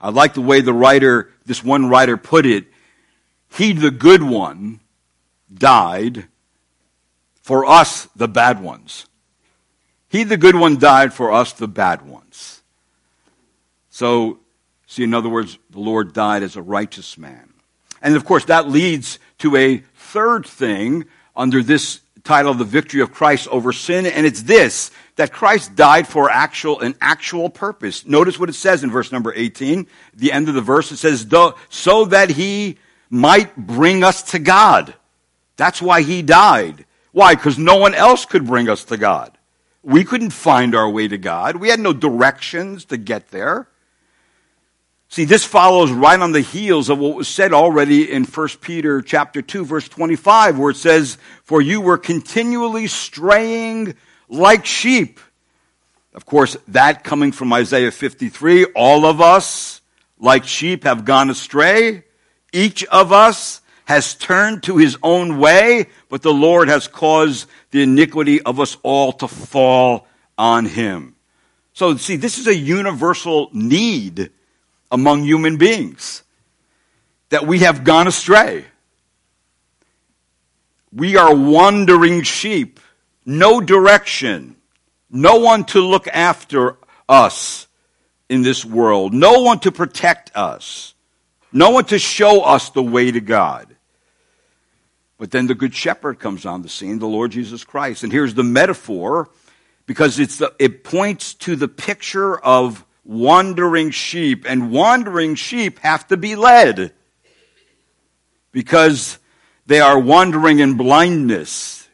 I 0.00 0.10
like 0.10 0.34
the 0.34 0.40
way 0.40 0.62
the 0.62 0.72
writer, 0.72 1.30
this 1.46 1.62
one 1.62 1.88
writer 1.88 2.16
put 2.16 2.44
it. 2.44 2.66
He, 3.52 3.72
the 3.72 3.92
good 3.92 4.24
one, 4.24 4.80
died 5.52 6.26
for 7.50 7.66
us, 7.66 8.06
the 8.14 8.28
bad 8.28 8.62
ones. 8.62 9.06
He, 10.08 10.22
the 10.22 10.36
good 10.36 10.54
one, 10.54 10.78
died 10.78 11.12
for 11.12 11.32
us, 11.32 11.52
the 11.52 11.66
bad 11.66 12.02
ones. 12.02 12.62
So, 13.90 14.38
see, 14.86 15.02
in 15.02 15.12
other 15.12 15.28
words, 15.28 15.58
the 15.70 15.80
Lord 15.80 16.12
died 16.12 16.44
as 16.44 16.54
a 16.54 16.62
righteous 16.62 17.18
man. 17.18 17.52
And 18.00 18.14
of 18.14 18.24
course, 18.24 18.44
that 18.44 18.68
leads 18.68 19.18
to 19.38 19.56
a 19.56 19.78
third 19.96 20.46
thing 20.46 21.06
under 21.34 21.60
this 21.60 21.98
title, 22.22 22.54
The 22.54 22.62
Victory 22.62 23.00
of 23.00 23.10
Christ 23.10 23.48
Over 23.48 23.72
Sin, 23.72 24.06
and 24.06 24.24
it's 24.24 24.44
this 24.44 24.92
that 25.16 25.32
Christ 25.32 25.74
died 25.74 26.06
for 26.06 26.30
actual 26.30 26.78
an 26.78 26.94
actual 27.00 27.50
purpose. 27.50 28.06
Notice 28.06 28.38
what 28.38 28.48
it 28.48 28.54
says 28.54 28.84
in 28.84 28.92
verse 28.92 29.10
number 29.10 29.34
18, 29.34 29.88
the 30.14 30.30
end 30.30 30.48
of 30.48 30.54
the 30.54 30.60
verse. 30.60 30.92
It 30.92 30.98
says, 30.98 31.26
so 31.68 32.04
that 32.04 32.30
he 32.30 32.78
might 33.10 33.56
bring 33.56 34.04
us 34.04 34.22
to 34.30 34.38
God. 34.38 34.94
That's 35.56 35.82
why 35.82 36.02
he 36.02 36.22
died. 36.22 36.84
Why? 37.12 37.34
Because 37.34 37.58
no 37.58 37.76
one 37.76 37.94
else 37.94 38.24
could 38.24 38.46
bring 38.46 38.68
us 38.68 38.84
to 38.84 38.96
God. 38.96 39.36
We 39.82 40.04
couldn't 40.04 40.30
find 40.30 40.74
our 40.74 40.88
way 40.88 41.08
to 41.08 41.18
God. 41.18 41.56
We 41.56 41.68
had 41.68 41.80
no 41.80 41.92
directions 41.92 42.84
to 42.86 42.96
get 42.96 43.30
there. 43.30 43.66
See, 45.08 45.24
this 45.24 45.44
follows 45.44 45.90
right 45.90 46.20
on 46.20 46.32
the 46.32 46.40
heels 46.40 46.88
of 46.88 46.98
what 46.98 47.16
was 47.16 47.26
said 47.26 47.52
already 47.52 48.10
in 48.10 48.24
1 48.24 48.48
Peter 48.60 49.02
chapter 49.02 49.42
2 49.42 49.64
verse 49.64 49.88
25 49.88 50.56
where 50.56 50.70
it 50.70 50.76
says, 50.76 51.18
"For 51.42 51.60
you 51.60 51.80
were 51.80 51.98
continually 51.98 52.86
straying 52.86 53.96
like 54.30 54.64
sheep. 54.64 55.18
Of 56.14 56.26
course, 56.26 56.56
that 56.68 57.04
coming 57.04 57.32
from 57.32 57.52
Isaiah 57.52 57.90
53, 57.90 58.66
all 58.76 59.04
of 59.04 59.20
us, 59.20 59.80
like 60.18 60.44
sheep, 60.44 60.84
have 60.84 61.04
gone 61.04 61.30
astray. 61.30 62.04
Each 62.52 62.84
of 62.84 63.12
us 63.12 63.60
has 63.90 64.14
turned 64.14 64.62
to 64.62 64.76
his 64.76 64.96
own 65.02 65.38
way, 65.38 65.88
but 66.08 66.22
the 66.22 66.32
Lord 66.32 66.68
has 66.68 66.86
caused 66.86 67.48
the 67.72 67.82
iniquity 67.82 68.40
of 68.40 68.60
us 68.60 68.76
all 68.84 69.10
to 69.14 69.26
fall 69.26 70.06
on 70.38 70.64
him. 70.64 71.16
So, 71.72 71.96
see, 71.96 72.14
this 72.14 72.38
is 72.38 72.46
a 72.46 72.54
universal 72.54 73.50
need 73.52 74.30
among 74.92 75.24
human 75.24 75.56
beings 75.56 76.22
that 77.30 77.48
we 77.48 77.58
have 77.60 77.82
gone 77.82 78.06
astray. 78.06 78.64
We 80.92 81.16
are 81.16 81.34
wandering 81.34 82.22
sheep 82.22 82.78
no 83.26 83.60
direction, 83.60 84.54
no 85.10 85.40
one 85.40 85.64
to 85.64 85.80
look 85.80 86.06
after 86.06 86.76
us 87.08 87.66
in 88.28 88.42
this 88.42 88.64
world, 88.64 89.12
no 89.12 89.40
one 89.40 89.58
to 89.58 89.72
protect 89.72 90.30
us, 90.36 90.94
no 91.52 91.70
one 91.70 91.86
to 91.86 91.98
show 91.98 92.42
us 92.42 92.70
the 92.70 92.84
way 92.84 93.10
to 93.10 93.20
God. 93.20 93.69
But 95.20 95.32
then 95.32 95.48
the 95.48 95.54
Good 95.54 95.74
Shepherd 95.74 96.18
comes 96.18 96.46
on 96.46 96.62
the 96.62 96.70
scene, 96.70 96.98
the 96.98 97.06
Lord 97.06 97.30
Jesus 97.30 97.62
Christ. 97.62 98.04
And 98.04 98.10
here's 98.10 98.32
the 98.32 98.42
metaphor 98.42 99.28
because 99.84 100.18
it's 100.18 100.38
the, 100.38 100.54
it 100.58 100.82
points 100.82 101.34
to 101.34 101.56
the 101.56 101.68
picture 101.68 102.38
of 102.38 102.86
wandering 103.04 103.90
sheep, 103.90 104.46
and 104.48 104.70
wandering 104.70 105.34
sheep 105.34 105.80
have 105.80 106.08
to 106.08 106.16
be 106.16 106.36
led 106.36 106.94
because 108.50 109.18
they 109.66 109.80
are 109.80 109.98
wandering 109.98 110.58
in 110.58 110.78
blindness. 110.78 111.86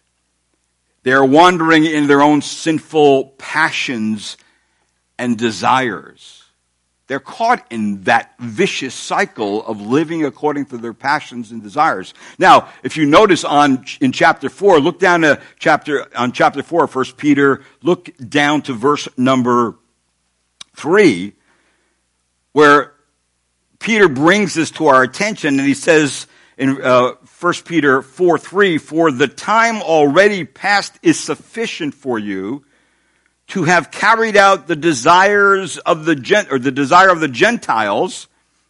They 1.02 1.12
are 1.12 1.26
wandering 1.26 1.84
in 1.84 2.06
their 2.06 2.22
own 2.22 2.42
sinful 2.42 3.34
passions 3.38 4.36
and 5.18 5.36
desires. 5.36 6.35
They're 7.06 7.20
caught 7.20 7.64
in 7.70 8.02
that 8.02 8.34
vicious 8.40 8.94
cycle 8.94 9.64
of 9.64 9.80
living 9.80 10.24
according 10.24 10.66
to 10.66 10.78
their 10.78 10.92
passions 10.92 11.52
and 11.52 11.62
desires. 11.62 12.14
Now, 12.38 12.68
if 12.82 12.96
you 12.96 13.06
notice 13.06 13.44
on 13.44 13.84
in 14.00 14.10
chapter 14.10 14.48
four, 14.48 14.80
look 14.80 14.98
down 14.98 15.20
to 15.20 15.40
chapter 15.58 16.06
on 16.16 16.32
chapter 16.32 16.64
four, 16.64 16.86
First 16.88 17.16
Peter. 17.16 17.62
Look 17.82 18.10
down 18.16 18.62
to 18.62 18.72
verse 18.72 19.08
number 19.16 19.76
three, 20.74 21.34
where 22.52 22.92
Peter 23.78 24.08
brings 24.08 24.54
this 24.54 24.72
to 24.72 24.88
our 24.88 25.04
attention, 25.04 25.60
and 25.60 25.68
he 25.68 25.74
says 25.74 26.26
in 26.58 26.82
uh, 26.82 27.12
1 27.38 27.54
Peter 27.66 28.02
4 28.02 28.38
3, 28.38 28.78
for 28.78 29.12
the 29.12 29.28
time 29.28 29.80
already 29.80 30.44
past 30.44 30.98
is 31.02 31.20
sufficient 31.20 31.94
for 31.94 32.18
you 32.18 32.64
to 33.48 33.64
have 33.64 33.90
carried 33.90 34.36
out 34.36 34.66
the 34.66 34.76
desires 34.76 35.78
of 35.78 36.04
the 36.04 36.16
gent, 36.16 36.48
or 36.50 36.58
the 36.58 36.72
desire 36.72 37.10
of 37.10 37.20
the 37.20 37.28
Gentiles. 37.28 38.26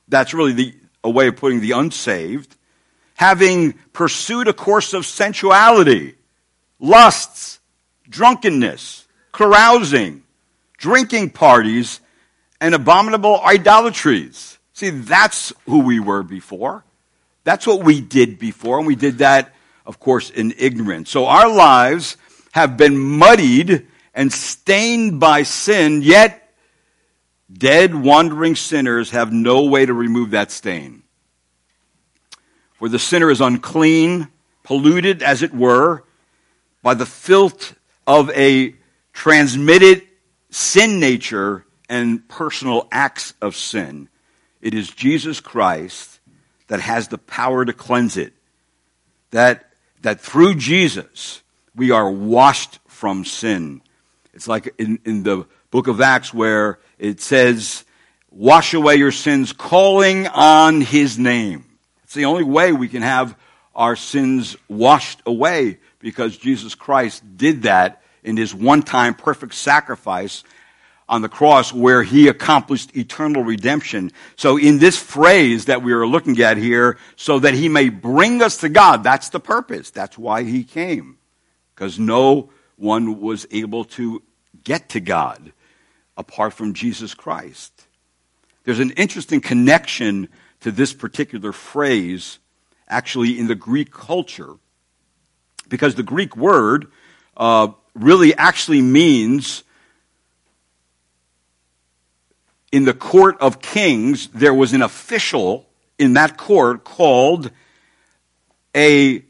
That's 0.09 0.35
really 0.35 0.52
the, 0.52 0.75
a 1.02 1.11
way 1.11 1.28
of 1.28 1.37
putting 1.37 1.61
the 1.61 1.73
unsaved. 1.73 2.54
Having 3.14 3.75
pursued 3.92 4.49
a 4.49 4.52
course 4.52 4.92
of 4.92 5.06
sensuality, 5.06 6.14
lusts, 6.78 7.61
drunkenness, 8.09 9.06
carousing, 9.33 10.23
drinking 10.76 11.30
parties, 11.30 12.00
and 12.61 12.75
abominable 12.75 13.40
idolatries. 13.40 14.59
See, 14.75 14.90
that's 14.90 15.52
who 15.64 15.80
we 15.80 16.00
were 16.00 16.23
before. 16.23 16.85
That's 17.45 17.66
what 17.66 17.83
we 17.83 18.00
did 18.00 18.38
before, 18.38 18.78
and 18.78 18.87
we 18.87 18.97
did 18.97 19.18
that, 19.18 19.54
of 19.87 19.99
course, 19.99 20.28
in 20.28 20.52
ignorance. 20.59 21.11
So 21.11 21.26
our 21.26 21.49
lives 21.49 22.16
have 22.52 22.76
been 22.76 22.99
muddied 22.99 23.87
and 24.16 24.32
stained 24.32 25.20
by 25.20 25.42
sin, 25.42 26.00
yet 26.02 26.50
dead, 27.52 27.94
wandering 27.94 28.56
sinners 28.56 29.11
have 29.11 29.30
no 29.30 29.64
way 29.66 29.85
to 29.85 29.92
remove 29.92 30.30
that 30.30 30.50
stain. 30.50 31.02
For 32.73 32.88
the 32.88 32.99
sinner 32.99 33.30
is 33.30 33.42
unclean, 33.42 34.28
polluted, 34.64 35.23
as 35.23 35.42
it 35.42 35.54
were, 35.54 36.02
by 36.82 36.94
the 36.94 37.06
filth 37.06 37.76
of 38.06 38.30
a 38.30 38.75
transmitted 39.12 40.02
sin 40.50 40.99
nature 40.99 41.66
and 41.88 42.26
personal 42.26 42.88
acts 42.90 43.35
of 43.42 43.54
sin. 43.54 44.08
It 44.62 44.73
is 44.73 44.88
Jesus 44.88 45.40
Christ 45.40 46.20
that 46.68 46.80
has 46.80 47.08
the 47.08 47.18
power 47.18 47.64
to 47.64 47.73
cleanse 47.73 48.16
it. 48.16 48.32
That, 49.30 49.73
that 50.00 50.20
through 50.20 50.54
Jesus, 50.54 51.42
we 51.75 51.90
are 51.90 52.11
washed 52.11 52.78
from 52.87 53.25
sin. 53.25 53.82
It's 54.37 54.47
like 54.47 54.75
in, 54.76 54.99
in 55.07 55.23
the 55.23 55.47
book 55.71 55.88
of 55.88 56.02
Acts 56.02 56.33
where 56.33 56.78
it 56.99 57.23
says, 57.23 57.87
wash 58.31 58.75
away 58.75 58.97
your 58.97 59.11
sins, 59.11 59.55
calling 59.55 60.26
on 60.26 60.83
his 60.83 61.19
name. 61.19 61.64
It's 62.05 62.12
the 62.12 62.26
only 62.26 62.45
way 62.45 62.75
we 62.75 62.88
can 62.88 63.00
have 63.00 63.35
our 63.75 63.97
sins 63.97 64.55
washed 64.69 65.23
away 65.25 65.78
because 66.00 66.37
Jesus 66.37 66.75
Christ 66.75 67.23
did 67.38 67.62
that 67.62 68.02
in 68.23 68.37
his 68.37 68.55
one 68.55 68.83
time 68.83 69.14
perfect 69.14 69.55
sacrifice 69.55 70.45
on 71.09 71.23
the 71.23 71.31
cross 71.31 71.73
where 71.73 72.02
he 72.02 72.28
accomplished 72.28 72.95
eternal 72.95 73.43
redemption. 73.43 74.12
So 74.37 74.59
in 74.59 74.78
this 74.78 74.99
phrase 74.99 75.64
that 75.64 75.83
we 75.83 75.95
are 75.95 76.07
looking 76.07 76.38
at 76.43 76.59
here, 76.59 76.99
so 77.16 77.38
that 77.38 77.55
he 77.55 77.71
may 77.71 77.88
bring 77.88 78.43
us 78.43 78.59
to 78.59 78.69
God, 78.69 79.02
that's 79.02 79.31
the 79.31 79.40
purpose. 79.40 79.88
That's 79.88 80.19
why 80.19 80.43
he 80.43 80.62
came. 80.62 81.16
Because 81.75 81.99
no 81.99 82.50
one 82.76 83.21
was 83.21 83.47
able 83.50 83.85
to 83.85 84.23
get 84.64 84.90
to 84.90 85.00
God 85.00 85.52
apart 86.16 86.52
from 86.52 86.75
Jesus 86.75 87.14
Christ. 87.14 87.87
There's 88.64 88.80
an 88.80 88.90
interesting 88.92 89.40
connection 89.40 90.28
to 90.61 90.71
this 90.71 90.92
particular 90.92 91.52
phrase 91.52 92.38
actually 92.88 93.38
in 93.38 93.47
the 93.47 93.54
Greek 93.54 93.90
culture 93.90 94.54
because 95.68 95.95
the 95.95 96.02
Greek 96.02 96.37
word 96.37 96.87
uh, 97.37 97.68
really 97.95 98.35
actually 98.35 98.83
means 98.83 99.64
in 102.73 102.85
the 102.85 102.95
court 102.95 103.37
of 103.40 103.61
kings, 103.61 104.28
there 104.28 104.54
was 104.54 104.73
an 104.73 104.83
official 104.83 105.66
in 105.99 106.14
that 106.14 106.37
court 106.37 106.85
called 106.85 107.50
a 108.75 109.25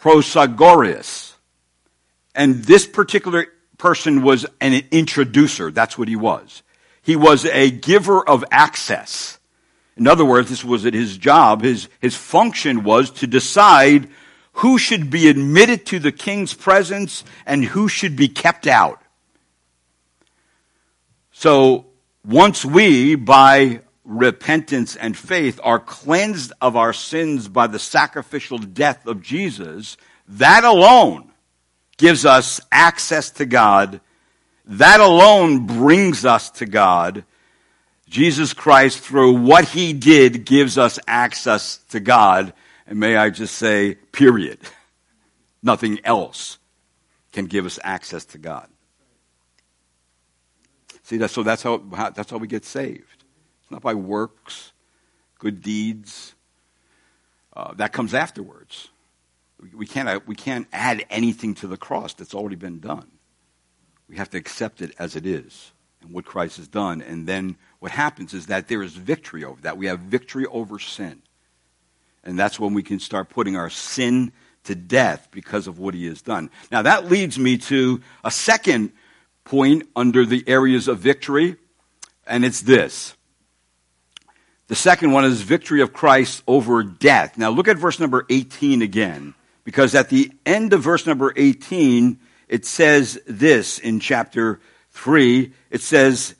prosagoras. 0.00 1.31
And 2.34 2.64
this 2.64 2.86
particular 2.86 3.46
person 3.78 4.22
was 4.22 4.46
an 4.60 4.82
introducer. 4.90 5.70
That's 5.70 5.98
what 5.98 6.08
he 6.08 6.16
was. 6.16 6.62
He 7.02 7.16
was 7.16 7.44
a 7.44 7.70
giver 7.70 8.26
of 8.26 8.44
access. 8.50 9.38
In 9.96 10.06
other 10.06 10.24
words, 10.24 10.48
this 10.48 10.64
was 10.64 10.84
his 10.84 11.18
job. 11.18 11.62
His, 11.62 11.88
his 12.00 12.16
function 12.16 12.84
was 12.84 13.10
to 13.10 13.26
decide 13.26 14.08
who 14.54 14.78
should 14.78 15.10
be 15.10 15.28
admitted 15.28 15.86
to 15.86 15.98
the 15.98 16.12
king's 16.12 16.54
presence 16.54 17.24
and 17.44 17.64
who 17.64 17.88
should 17.88 18.16
be 18.16 18.28
kept 18.28 18.66
out. 18.66 19.02
So 21.32 21.86
once 22.24 22.64
we, 22.64 23.16
by 23.16 23.80
repentance 24.04 24.94
and 24.94 25.16
faith, 25.16 25.58
are 25.62 25.80
cleansed 25.80 26.52
of 26.60 26.76
our 26.76 26.92
sins 26.92 27.48
by 27.48 27.66
the 27.66 27.78
sacrificial 27.78 28.58
death 28.58 29.06
of 29.06 29.22
Jesus, 29.22 29.96
that 30.28 30.64
alone 30.64 31.31
gives 31.96 32.24
us 32.24 32.60
access 32.70 33.30
to 33.32 33.46
God. 33.46 34.00
That 34.64 35.00
alone 35.00 35.66
brings 35.66 36.24
us 36.24 36.50
to 36.52 36.66
God. 36.66 37.24
Jesus 38.08 38.52
Christ, 38.52 39.00
through 39.00 39.32
what 39.34 39.64
he 39.64 39.92
did, 39.92 40.44
gives 40.44 40.76
us 40.76 40.98
access 41.06 41.78
to 41.90 42.00
God. 42.00 42.52
And 42.86 43.00
may 43.00 43.16
I 43.16 43.30
just 43.30 43.56
say, 43.56 43.94
period. 44.12 44.58
Nothing 45.62 46.00
else 46.04 46.58
can 47.32 47.46
give 47.46 47.66
us 47.66 47.78
access 47.82 48.24
to 48.26 48.38
God. 48.38 48.68
See, 51.04 51.16
that, 51.18 51.30
so 51.30 51.42
that's 51.42 51.62
how, 51.62 51.82
how, 51.94 52.10
that's 52.10 52.30
how 52.30 52.38
we 52.38 52.46
get 52.46 52.64
saved. 52.64 53.24
It's 53.62 53.70
not 53.70 53.82
by 53.82 53.94
works, 53.94 54.72
good 55.38 55.62
deeds. 55.62 56.34
Uh, 57.54 57.74
that 57.74 57.92
comes 57.92 58.14
afterwards. 58.14 58.88
We, 59.74 59.86
can't, 59.86 60.08
uh, 60.08 60.20
we 60.26 60.34
can't 60.34 60.66
add 60.72 61.04
anything 61.08 61.54
to 61.56 61.66
the 61.66 61.76
cross 61.76 62.14
that's 62.14 62.34
already 62.34 62.56
been 62.56 62.80
done. 62.80 63.10
We 64.08 64.16
have 64.16 64.30
to 64.30 64.38
accept 64.38 64.82
it 64.82 64.94
as 64.98 65.16
it 65.16 65.24
is 65.24 65.72
and 66.02 66.12
what 66.12 66.24
Christ 66.24 66.56
has 66.56 66.68
done. 66.68 67.00
And 67.00 67.26
then 67.26 67.56
what 67.78 67.92
happens 67.92 68.34
is 68.34 68.46
that 68.46 68.68
there 68.68 68.82
is 68.82 68.94
victory 68.94 69.44
over 69.44 69.60
that. 69.62 69.78
We 69.78 69.86
have 69.86 70.00
victory 70.00 70.46
over 70.46 70.78
sin. 70.78 71.22
And 72.24 72.38
that's 72.38 72.58
when 72.58 72.74
we 72.74 72.82
can 72.82 73.00
start 73.00 73.28
putting 73.28 73.56
our 73.56 73.70
sin 73.70 74.32
to 74.64 74.74
death 74.74 75.28
because 75.30 75.66
of 75.66 75.78
what 75.78 75.94
he 75.94 76.06
has 76.06 76.22
done. 76.22 76.50
Now, 76.70 76.82
that 76.82 77.10
leads 77.10 77.38
me 77.38 77.58
to 77.58 78.00
a 78.22 78.30
second 78.30 78.92
point 79.44 79.88
under 79.96 80.24
the 80.24 80.44
areas 80.46 80.86
of 80.88 80.98
victory, 80.98 81.56
and 82.26 82.44
it's 82.44 82.60
this. 82.60 83.14
The 84.68 84.76
second 84.76 85.10
one 85.12 85.24
is 85.24 85.42
victory 85.42 85.82
of 85.82 85.92
Christ 85.92 86.42
over 86.46 86.82
death. 86.82 87.36
Now, 87.36 87.50
look 87.50 87.68
at 87.68 87.76
verse 87.76 87.98
number 87.98 88.24
18 88.30 88.82
again, 88.82 89.34
because 89.64 89.94
at 89.94 90.08
the 90.08 90.30
end 90.44 90.72
of 90.72 90.82
verse 90.82 91.06
number 91.06 91.32
18, 91.36 92.18
it 92.48 92.66
says 92.66 93.20
this 93.26 93.78
in 93.78 94.00
chapter 94.00 94.60
3. 94.90 95.52
It 95.70 95.80
says, 95.80 96.34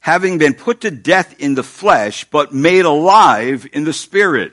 having 0.00 0.38
been 0.38 0.54
put 0.54 0.80
to 0.82 0.90
death 0.90 1.38
in 1.40 1.54
the 1.54 1.62
flesh, 1.62 2.24
but 2.24 2.52
made 2.52 2.84
alive 2.84 3.66
in 3.72 3.84
the 3.84 3.92
spirit. 3.92 4.52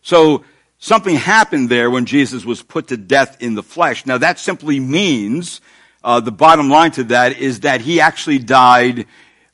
So 0.00 0.44
something 0.78 1.16
happened 1.16 1.68
there 1.68 1.90
when 1.90 2.06
Jesus 2.06 2.44
was 2.44 2.62
put 2.62 2.88
to 2.88 2.96
death 2.96 3.42
in 3.42 3.54
the 3.54 3.62
flesh. 3.62 4.06
Now 4.06 4.18
that 4.18 4.38
simply 4.38 4.80
means, 4.80 5.60
uh, 6.04 6.20
the 6.20 6.32
bottom 6.32 6.70
line 6.70 6.92
to 6.92 7.04
that 7.04 7.38
is 7.38 7.60
that 7.60 7.80
he 7.80 8.00
actually 8.00 8.38
died 8.38 9.06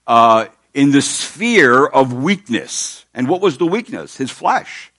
uh, 0.07 0.47
in 0.75 0.91
the 0.91 1.03
sphere 1.03 1.87
of 1.87 2.13
weakness. 2.13 3.05
And 3.15 3.29
what 3.29 3.41
was 3.41 3.59
the 3.59 3.67
weakness? 3.67 4.17
His 4.17 4.31
flesh. 4.31 4.93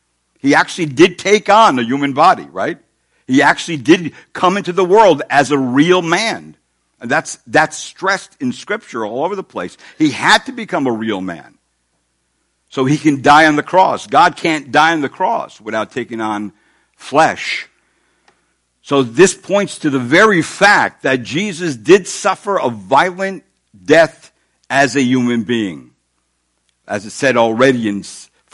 He 0.45 0.53
actually 0.53 0.85
did 0.85 1.17
take 1.17 1.49
on 1.49 1.79
a 1.79 1.81
human 1.81 2.13
body, 2.13 2.43
right? 2.43 2.77
He 3.25 3.41
actually 3.41 3.77
did 3.77 4.13
come 4.31 4.57
into 4.57 4.73
the 4.73 4.85
world 4.85 5.23
as 5.27 5.49
a 5.49 5.57
real 5.57 6.03
man. 6.03 6.55
And 7.01 7.09
that's, 7.09 7.39
that's 7.47 7.75
stressed 7.75 8.39
in 8.39 8.53
scripture 8.53 9.03
all 9.03 9.25
over 9.25 9.35
the 9.35 9.41
place. 9.41 9.75
He 9.97 10.11
had 10.11 10.45
to 10.45 10.51
become 10.51 10.85
a 10.85 10.91
real 10.91 11.19
man. 11.19 11.57
So 12.69 12.85
he 12.85 12.99
can 12.99 13.23
die 13.23 13.47
on 13.47 13.55
the 13.55 13.63
cross. 13.63 14.05
God 14.05 14.37
can't 14.37 14.71
die 14.71 14.93
on 14.93 15.01
the 15.01 15.09
cross 15.09 15.59
without 15.59 15.91
taking 15.91 16.21
on 16.21 16.53
flesh. 16.95 17.67
So 18.83 19.01
this 19.01 19.33
points 19.33 19.79
to 19.79 19.89
the 19.89 19.97
very 19.97 20.43
fact 20.43 21.01
that 21.01 21.23
Jesus 21.23 21.75
did 21.75 22.07
suffer 22.07 22.57
a 22.57 22.69
violent 22.69 23.45
death 23.83 24.31
as 24.69 24.95
a 24.95 25.01
human 25.01 25.41
being. 25.41 25.95
As 26.87 27.07
it 27.07 27.11
said 27.13 27.35
already 27.35 27.89
in 27.89 28.03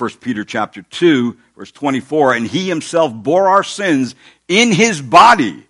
1 0.01 0.09
Peter 0.19 0.43
chapter 0.43 0.81
2, 0.81 1.37
verse 1.55 1.71
24, 1.71 2.33
and 2.33 2.47
he 2.47 2.67
himself 2.67 3.13
bore 3.13 3.47
our 3.49 3.63
sins 3.63 4.15
in 4.47 4.71
his 4.71 4.99
body 4.99 5.63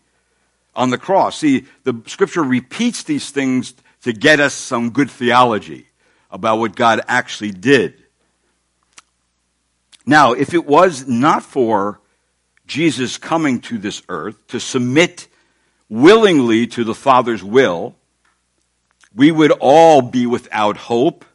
on 0.73 0.89
the 0.89 0.97
cross. 0.97 1.37
See, 1.37 1.65
the 1.83 2.01
scripture 2.05 2.41
repeats 2.41 3.03
these 3.03 3.29
things 3.29 3.73
to 4.03 4.13
get 4.13 4.39
us 4.39 4.53
some 4.53 4.91
good 4.91 5.11
theology 5.11 5.87
about 6.31 6.59
what 6.59 6.77
God 6.77 7.01
actually 7.09 7.51
did. 7.51 8.01
Now, 10.05 10.31
if 10.31 10.53
it 10.53 10.65
was 10.65 11.05
not 11.09 11.43
for 11.43 11.99
Jesus 12.67 13.17
coming 13.17 13.59
to 13.63 13.77
this 13.77 14.01
earth 14.07 14.47
to 14.47 14.61
submit 14.61 15.27
willingly 15.89 16.67
to 16.67 16.85
the 16.85 16.95
Father's 16.95 17.43
will, 17.43 17.95
we 19.13 19.29
would 19.29 19.51
all 19.59 20.01
be 20.01 20.25
without 20.25 20.77
hope 20.77 21.25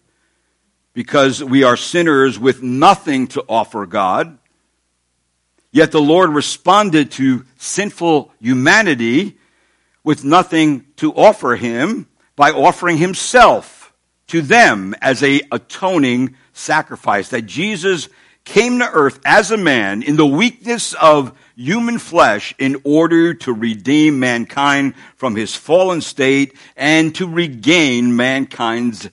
because 0.96 1.44
we 1.44 1.62
are 1.62 1.76
sinners 1.76 2.38
with 2.38 2.62
nothing 2.62 3.26
to 3.26 3.44
offer 3.50 3.84
God. 3.84 4.38
Yet 5.70 5.92
the 5.92 6.00
Lord 6.00 6.30
responded 6.30 7.10
to 7.12 7.44
sinful 7.58 8.32
humanity 8.40 9.36
with 10.02 10.24
nothing 10.24 10.86
to 10.96 11.12
offer 11.12 11.54
him 11.54 12.08
by 12.34 12.50
offering 12.50 12.96
himself 12.96 13.92
to 14.28 14.40
them 14.40 14.94
as 15.02 15.22
a 15.22 15.42
atoning 15.52 16.34
sacrifice. 16.54 17.28
That 17.28 17.44
Jesus 17.44 18.08
came 18.46 18.78
to 18.78 18.90
earth 18.90 19.20
as 19.26 19.50
a 19.50 19.58
man 19.58 20.02
in 20.02 20.16
the 20.16 20.26
weakness 20.26 20.94
of 20.94 21.36
human 21.56 21.98
flesh 21.98 22.54
in 22.58 22.80
order 22.84 23.34
to 23.34 23.52
redeem 23.52 24.18
mankind 24.18 24.94
from 25.16 25.36
his 25.36 25.54
fallen 25.54 26.00
state 26.00 26.56
and 26.74 27.14
to 27.16 27.28
regain 27.28 28.16
mankind's 28.16 29.10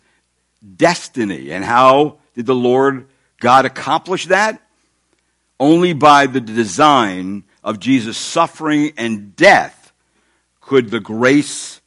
destiny. 0.75 1.51
And 1.51 1.63
how 1.63 2.17
did 2.35 2.45
the 2.45 2.55
Lord 2.55 3.07
God 3.39 3.65
accomplish 3.65 4.27
that? 4.27 4.61
Only 5.59 5.93
by 5.93 6.27
the 6.27 6.41
design 6.41 7.43
of 7.63 7.79
Jesus' 7.79 8.17
suffering 8.17 8.93
and 8.97 9.35
death 9.35 9.93
could 10.61 10.89
the 10.89 10.99
grace 10.99 11.81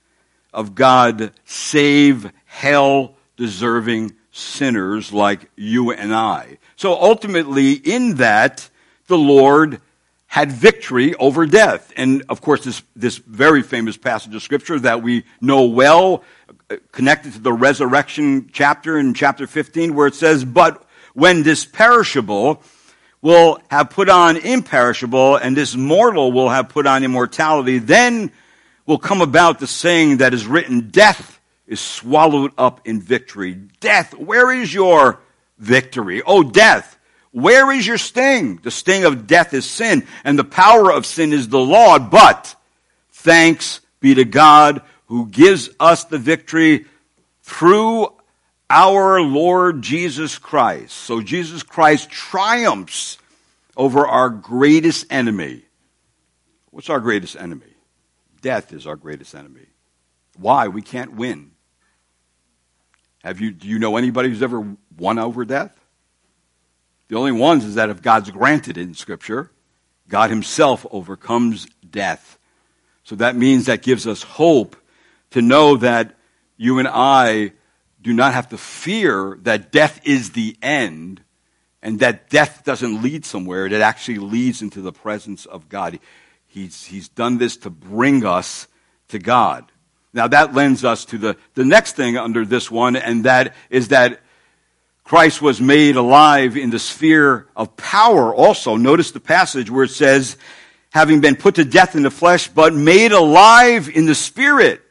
of 0.52 0.74
God 0.74 1.32
save 1.44 2.30
hell 2.44 3.14
deserving 3.36 4.14
sinners 4.32 5.12
like 5.12 5.50
you 5.56 5.92
and 5.92 6.14
I. 6.14 6.58
So 6.76 6.94
ultimately, 6.94 7.72
in 7.72 8.16
that, 8.16 8.68
the 9.06 9.18
Lord 9.18 9.80
had 10.26 10.52
victory 10.52 11.14
over 11.14 11.46
death. 11.46 11.92
And 11.96 12.22
of 12.28 12.40
course, 12.40 12.64
this, 12.64 12.82
this 12.94 13.16
very 13.16 13.62
famous 13.62 13.96
passage 13.96 14.34
of 14.34 14.42
scripture 14.42 14.78
that 14.80 15.02
we 15.02 15.24
know 15.40 15.64
well, 15.64 16.22
connected 16.92 17.34
to 17.34 17.38
the 17.38 17.52
resurrection 17.52 18.50
chapter 18.52 18.98
in 18.98 19.14
chapter 19.14 19.46
15, 19.46 19.94
where 19.94 20.06
it 20.06 20.14
says, 20.14 20.44
But 20.44 20.84
when 21.14 21.42
this 21.42 21.64
perishable 21.64 22.62
will 23.22 23.60
have 23.70 23.90
put 23.90 24.08
on 24.08 24.36
imperishable, 24.36 25.36
and 25.36 25.56
this 25.56 25.74
mortal 25.74 26.32
will 26.32 26.48
have 26.48 26.68
put 26.68 26.86
on 26.86 27.04
immortality, 27.04 27.78
then 27.78 28.30
will 28.84 28.98
come 28.98 29.20
about 29.20 29.58
the 29.58 29.66
saying 29.66 30.18
that 30.18 30.34
is 30.34 30.46
written, 30.46 30.90
Death 30.90 31.40
is 31.66 31.80
swallowed 31.80 32.52
up 32.56 32.80
in 32.84 33.00
victory. 33.00 33.54
Death, 33.80 34.14
where 34.14 34.52
is 34.52 34.72
your 34.72 35.20
victory? 35.58 36.22
Oh, 36.24 36.42
death, 36.42 36.96
where 37.32 37.70
is 37.72 37.86
your 37.86 37.98
sting? 37.98 38.60
The 38.62 38.70
sting 38.70 39.04
of 39.04 39.26
death 39.26 39.52
is 39.54 39.68
sin, 39.68 40.06
and 40.24 40.38
the 40.38 40.44
power 40.44 40.90
of 40.90 41.06
sin 41.06 41.32
is 41.32 41.48
the 41.48 41.58
law. 41.58 41.98
But 41.98 42.54
thanks 43.10 43.80
be 44.00 44.14
to 44.14 44.24
God 44.24 44.82
who 45.06 45.28
gives 45.28 45.70
us 45.80 46.04
the 46.04 46.18
victory 46.18 46.86
through 47.42 48.12
our 48.68 49.20
Lord 49.20 49.82
Jesus 49.82 50.38
Christ. 50.38 50.92
So 50.92 51.20
Jesus 51.20 51.62
Christ 51.62 52.10
triumphs 52.10 53.18
over 53.76 54.06
our 54.06 54.28
greatest 54.28 55.06
enemy. 55.10 55.62
What's 56.70 56.90
our 56.90 57.00
greatest 57.00 57.36
enemy? 57.36 57.66
Death 58.40 58.72
is 58.72 58.86
our 58.86 58.96
greatest 58.96 59.34
enemy. 59.34 59.66
Why? 60.38 60.68
We 60.68 60.82
can't 60.82 61.14
win. 61.14 61.52
Have 63.22 63.40
you, 63.40 63.50
do 63.50 63.66
you 63.68 63.78
know 63.78 63.96
anybody 63.96 64.28
who's 64.28 64.42
ever 64.42 64.76
won 64.96 65.18
over 65.18 65.44
death? 65.44 65.78
The 67.08 67.16
only 67.16 67.32
ones 67.32 67.64
is 67.64 67.76
that 67.76 67.90
if 67.90 68.02
God's 68.02 68.30
granted 68.30 68.76
in 68.76 68.94
Scripture, 68.94 69.50
God 70.08 70.30
Himself 70.30 70.84
overcomes 70.90 71.66
death. 71.88 72.38
So 73.04 73.14
that 73.16 73.36
means 73.36 73.66
that 73.66 73.82
gives 73.82 74.06
us 74.06 74.22
hope 74.22 74.76
to 75.30 75.42
know 75.42 75.76
that 75.76 76.14
you 76.56 76.78
and 76.78 76.88
I 76.88 77.52
do 78.00 78.12
not 78.12 78.34
have 78.34 78.48
to 78.50 78.58
fear 78.58 79.38
that 79.42 79.72
death 79.72 80.00
is 80.04 80.30
the 80.30 80.56
end 80.62 81.22
and 81.82 82.00
that 82.00 82.30
death 82.30 82.62
doesn't 82.64 83.02
lead 83.02 83.24
somewhere. 83.24 83.66
It 83.66 83.72
actually 83.74 84.18
leads 84.18 84.62
into 84.62 84.80
the 84.80 84.92
presence 84.92 85.46
of 85.46 85.68
God. 85.68 85.98
He's, 86.46 86.84
he's 86.84 87.08
done 87.08 87.38
this 87.38 87.56
to 87.58 87.70
bring 87.70 88.24
us 88.24 88.66
to 89.08 89.18
God. 89.18 89.70
Now 90.12 90.28
that 90.28 90.54
lends 90.54 90.84
us 90.84 91.04
to 91.06 91.18
the, 91.18 91.36
the 91.54 91.64
next 91.64 91.96
thing 91.96 92.16
under 92.16 92.44
this 92.44 92.70
one, 92.70 92.96
and 92.96 93.24
that 93.24 93.54
is 93.70 93.88
that 93.88 94.20
Christ 95.04 95.40
was 95.40 95.60
made 95.60 95.96
alive 95.96 96.56
in 96.56 96.70
the 96.70 96.78
sphere 96.78 97.46
of 97.54 97.76
power 97.76 98.34
also. 98.34 98.76
Notice 98.76 99.12
the 99.12 99.20
passage 99.20 99.70
where 99.70 99.84
it 99.84 99.90
says, 99.90 100.36
having 100.90 101.20
been 101.20 101.36
put 101.36 101.56
to 101.56 101.64
death 101.64 101.94
in 101.94 102.02
the 102.02 102.10
flesh, 102.10 102.48
but 102.48 102.74
made 102.74 103.12
alive 103.12 103.88
in 103.88 104.06
the 104.06 104.14
spirit. 104.14 104.82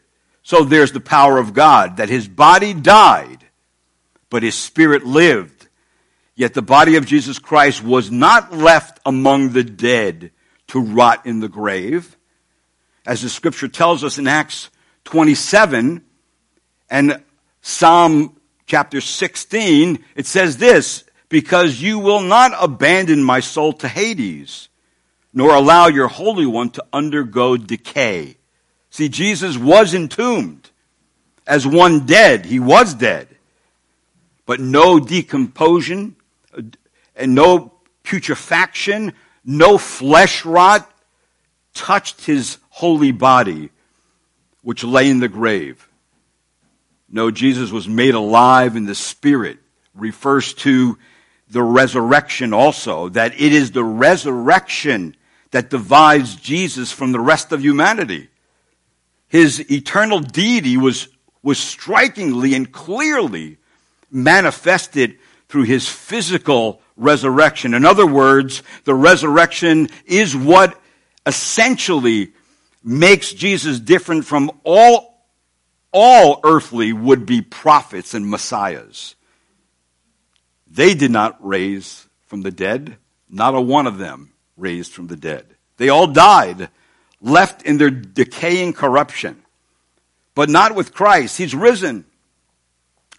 So 0.45 0.63
there's 0.63 0.91
the 0.91 0.99
power 0.99 1.39
of 1.39 1.55
God, 1.55 1.97
that 1.97 2.07
his 2.07 2.27
body 2.27 2.75
died, 2.75 3.43
but 4.29 4.43
his 4.43 4.53
spirit 4.53 5.03
lived. 5.03 5.67
Yet 6.35 6.53
the 6.53 6.61
body 6.61 6.97
of 6.97 7.07
Jesus 7.07 7.39
Christ 7.39 7.83
was 7.83 8.11
not 8.11 8.53
left 8.53 8.99
among 9.07 9.53
the 9.53 9.63
dead 9.63 10.29
to 10.67 10.79
rot 10.79 11.25
in 11.25 11.39
the 11.39 11.49
grave. 11.49 12.15
As 13.07 13.23
the 13.23 13.29
scripture 13.29 13.67
tells 13.67 14.03
us 14.03 14.19
in 14.19 14.27
Acts 14.27 14.69
27 15.05 16.03
and 16.91 17.23
Psalm 17.61 18.39
chapter 18.67 19.01
16, 19.01 19.97
it 20.15 20.27
says 20.27 20.57
this, 20.57 21.05
because 21.27 21.81
you 21.81 21.97
will 21.97 22.21
not 22.21 22.51
abandon 22.59 23.23
my 23.23 23.39
soul 23.39 23.73
to 23.73 23.87
Hades, 23.87 24.69
nor 25.33 25.55
allow 25.55 25.87
your 25.87 26.07
Holy 26.07 26.45
One 26.45 26.69
to 26.69 26.85
undergo 26.93 27.57
decay. 27.57 28.37
See, 28.95 29.09
Jesus 29.09 29.57
was 29.57 29.93
entombed 29.93 30.69
as 31.45 31.67
one 31.67 32.05
dead. 32.05 32.45
He 32.45 32.61
was 32.61 32.93
dead. 32.93 33.27
But 34.45 34.61
no 34.61 35.01
decomposition 35.01 36.15
and 37.13 37.35
no 37.35 37.73
putrefaction, 38.03 39.11
no 39.43 39.77
flesh 39.77 40.45
rot 40.45 40.89
touched 41.73 42.23
his 42.23 42.57
holy 42.69 43.11
body, 43.11 43.69
which 44.61 44.85
lay 44.85 45.09
in 45.09 45.19
the 45.19 45.27
grave. 45.27 45.89
No, 47.09 47.31
Jesus 47.31 47.71
was 47.71 47.89
made 47.89 48.13
alive 48.15 48.77
in 48.77 48.85
the 48.85 48.95
Spirit, 48.95 49.57
refers 49.93 50.53
to 50.53 50.97
the 51.49 51.63
resurrection 51.63 52.53
also, 52.53 53.09
that 53.09 53.33
it 53.33 53.51
is 53.51 53.71
the 53.71 53.83
resurrection 53.83 55.17
that 55.51 55.69
divides 55.69 56.37
Jesus 56.37 56.93
from 56.93 57.11
the 57.11 57.19
rest 57.19 57.51
of 57.51 57.61
humanity. 57.61 58.29
His 59.27 59.71
eternal 59.71 60.19
deity 60.19 60.77
was, 60.77 61.07
was 61.41 61.57
strikingly 61.57 62.53
and 62.53 62.71
clearly 62.71 63.57
manifested 64.11 65.17
through 65.49 65.63
his 65.63 65.87
physical 65.87 66.81
resurrection. 66.95 67.73
In 67.73 67.85
other 67.85 68.07
words, 68.07 68.63
the 68.83 68.95
resurrection 68.95 69.89
is 70.05 70.35
what 70.35 70.79
essentially 71.25 72.33
makes 72.83 73.33
Jesus 73.33 73.79
different 73.79 74.25
from 74.25 74.51
all 74.63 75.15
all 75.97 76.41
earthly 76.43 76.91
would 76.91 77.25
be 77.25 77.41
prophets 77.41 78.13
and 78.13 78.29
messiahs. 78.29 79.15
They 80.67 80.93
did 80.93 81.09
not 81.09 81.37
raise 81.39 82.05
from 82.27 82.41
the 82.41 82.51
dead. 82.51 82.97
Not 83.29 83.55
a 83.55 83.61
one 83.61 83.87
of 83.87 83.97
them 83.97 84.33
raised 84.57 84.91
from 84.91 85.07
the 85.07 85.15
dead. 85.15 85.55
They 85.77 85.87
all 85.87 86.07
died, 86.07 86.69
left 87.21 87.63
in 87.63 87.77
their 87.77 87.89
decaying 87.89 88.73
corruption. 88.73 89.41
But 90.33 90.49
not 90.49 90.75
with 90.75 90.93
Christ. 90.93 91.37
He's 91.37 91.55
risen. 91.55 92.05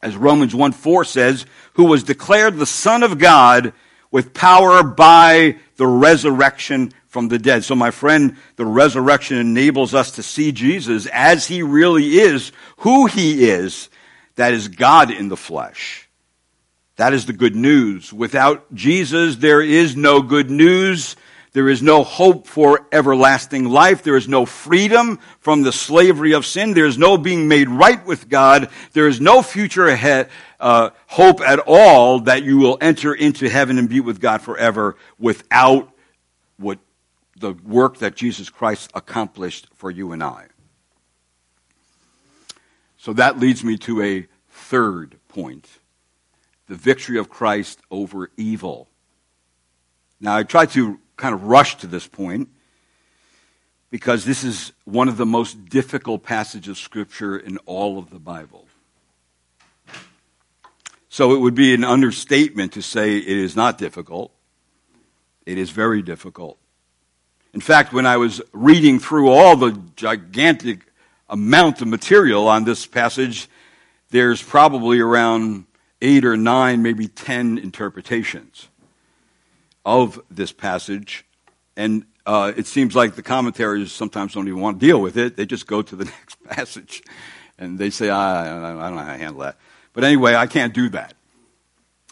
As 0.02 0.16
Romans 0.16 0.54
1 0.54 0.72
4 0.72 1.04
says, 1.04 1.46
who 1.74 1.84
was 1.84 2.04
declared 2.04 2.56
the 2.56 2.66
Son 2.66 3.02
of 3.02 3.18
God 3.18 3.72
with 4.10 4.34
power 4.34 4.82
by 4.82 5.58
the 5.76 5.86
resurrection 5.86 6.92
from 7.08 7.28
the 7.28 7.38
dead. 7.38 7.64
So, 7.64 7.74
my 7.74 7.90
friend, 7.90 8.36
the 8.56 8.66
resurrection 8.66 9.38
enables 9.38 9.94
us 9.94 10.12
to 10.12 10.22
see 10.22 10.52
Jesus 10.52 11.06
as 11.06 11.46
he 11.46 11.62
really 11.62 12.18
is, 12.18 12.52
who 12.78 13.06
he 13.06 13.48
is. 13.48 13.88
That 14.36 14.52
is 14.52 14.68
God 14.68 15.10
in 15.10 15.28
the 15.28 15.36
flesh. 15.36 16.08
That 16.96 17.12
is 17.12 17.26
the 17.26 17.32
good 17.32 17.56
news. 17.56 18.12
Without 18.12 18.74
Jesus, 18.74 19.36
there 19.36 19.62
is 19.62 19.96
no 19.96 20.20
good 20.22 20.50
news. 20.50 21.16
There 21.56 21.70
is 21.70 21.80
no 21.80 22.04
hope 22.04 22.46
for 22.46 22.86
everlasting 22.92 23.64
life. 23.70 24.02
There 24.02 24.18
is 24.18 24.28
no 24.28 24.44
freedom 24.44 25.18
from 25.40 25.62
the 25.62 25.72
slavery 25.72 26.32
of 26.32 26.44
sin. 26.44 26.74
There 26.74 26.84
is 26.84 26.98
no 26.98 27.16
being 27.16 27.48
made 27.48 27.70
right 27.70 28.04
with 28.04 28.28
God. 28.28 28.68
There 28.92 29.08
is 29.08 29.22
no 29.22 29.40
future 29.40 29.86
ahead, 29.88 30.28
uh, 30.60 30.90
hope 31.06 31.40
at 31.40 31.58
all 31.60 32.20
that 32.20 32.42
you 32.42 32.58
will 32.58 32.76
enter 32.82 33.14
into 33.14 33.48
heaven 33.48 33.78
and 33.78 33.88
be 33.88 34.00
with 34.00 34.20
God 34.20 34.42
forever 34.42 34.98
without 35.18 35.90
what 36.58 36.78
the 37.38 37.54
work 37.54 38.00
that 38.00 38.16
Jesus 38.16 38.50
Christ 38.50 38.90
accomplished 38.92 39.66
for 39.76 39.90
you 39.90 40.12
and 40.12 40.22
I. 40.22 40.48
So 42.98 43.14
that 43.14 43.38
leads 43.38 43.64
me 43.64 43.78
to 43.78 44.02
a 44.02 44.26
third 44.50 45.16
point 45.28 45.66
the 46.66 46.74
victory 46.74 47.18
of 47.18 47.30
Christ 47.30 47.80
over 47.90 48.30
evil. 48.36 48.90
Now, 50.20 50.36
I 50.36 50.42
try 50.42 50.66
to 50.66 51.00
kind 51.16 51.34
of 51.34 51.44
rush 51.44 51.76
to 51.78 51.86
this 51.86 52.06
point 52.06 52.48
because 53.90 54.24
this 54.24 54.44
is 54.44 54.72
one 54.84 55.08
of 55.08 55.16
the 55.16 55.26
most 55.26 55.68
difficult 55.68 56.22
passages 56.22 56.70
of 56.70 56.78
Scripture 56.78 57.36
in 57.36 57.58
all 57.66 57.98
of 57.98 58.10
the 58.10 58.18
Bible. 58.18 58.66
So 61.08 61.32
it 61.32 61.38
would 61.38 61.54
be 61.54 61.72
an 61.72 61.84
understatement 61.84 62.72
to 62.74 62.82
say 62.82 63.16
it 63.16 63.26
is 63.26 63.56
not 63.56 63.78
difficult. 63.78 64.32
It 65.46 65.56
is 65.56 65.70
very 65.70 66.02
difficult. 66.02 66.58
In 67.54 67.60
fact, 67.62 67.94
when 67.94 68.04
I 68.04 68.18
was 68.18 68.42
reading 68.52 68.98
through 68.98 69.30
all 69.30 69.56
the 69.56 69.80
gigantic 69.96 70.80
amount 71.30 71.80
of 71.80 71.88
material 71.88 72.48
on 72.48 72.64
this 72.64 72.84
passage, 72.84 73.48
there's 74.10 74.42
probably 74.42 75.00
around 75.00 75.64
eight 76.02 76.26
or 76.26 76.36
nine, 76.36 76.82
maybe 76.82 77.08
ten 77.08 77.56
interpretations. 77.56 78.68
Of 79.86 80.20
this 80.28 80.52
passage. 80.52 81.24
And 81.76 82.04
uh, 82.26 82.52
it 82.56 82.66
seems 82.66 82.96
like 82.96 83.14
the 83.14 83.22
commentaries 83.22 83.92
sometimes 83.92 84.34
don't 84.34 84.48
even 84.48 84.60
want 84.60 84.80
to 84.80 84.86
deal 84.86 85.00
with 85.00 85.16
it. 85.16 85.36
They 85.36 85.46
just 85.46 85.66
go 85.66 85.80
to 85.80 85.96
the 85.96 86.04
next 86.20 86.42
passage. 86.44 87.02
And 87.56 87.78
they 87.78 87.88
say, 87.88 88.10
I, 88.10 88.42
I 88.42 88.72
don't 88.88 88.96
know 88.96 89.02
how 89.02 89.12
to 89.12 89.18
handle 89.18 89.42
that. 89.42 89.56
But 89.94 90.04
anyway, 90.04 90.34
I 90.34 90.46
can't 90.46 90.74
do 90.74 90.90
that. 90.90 91.14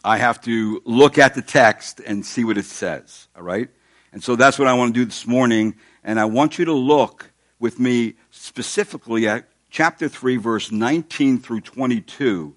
I 0.05 0.19
have 0.19 0.41
to 0.43 0.81
look 0.85 1.19
at 1.19 1.35
the 1.35 1.43
text 1.43 2.01
and 2.01 2.25
see 2.25 2.45
what 2.45 2.57
it 2.57 2.65
says, 2.65 3.27
all 3.37 3.43
right? 3.43 3.69
And 4.13 4.23
so 4.23 4.37
that's 4.37 4.59
what 4.59 4.69
I 4.69 4.75
want 4.75 4.95
to 4.95 5.01
do 5.01 5.05
this 5.05 5.27
morning. 5.27 5.75
And 6.05 6.21
I 6.21 6.27
want 6.27 6.59
you 6.59 6.67
to 6.67 6.73
look 6.73 7.33
with 7.59 7.81
me 7.81 8.15
specifically 8.31 9.27
at 9.27 9.49
chapter 9.71 10.09
3, 10.09 10.37
verse 10.37 10.71
19 10.71 11.41
through 11.41 11.63
22. 11.63 12.55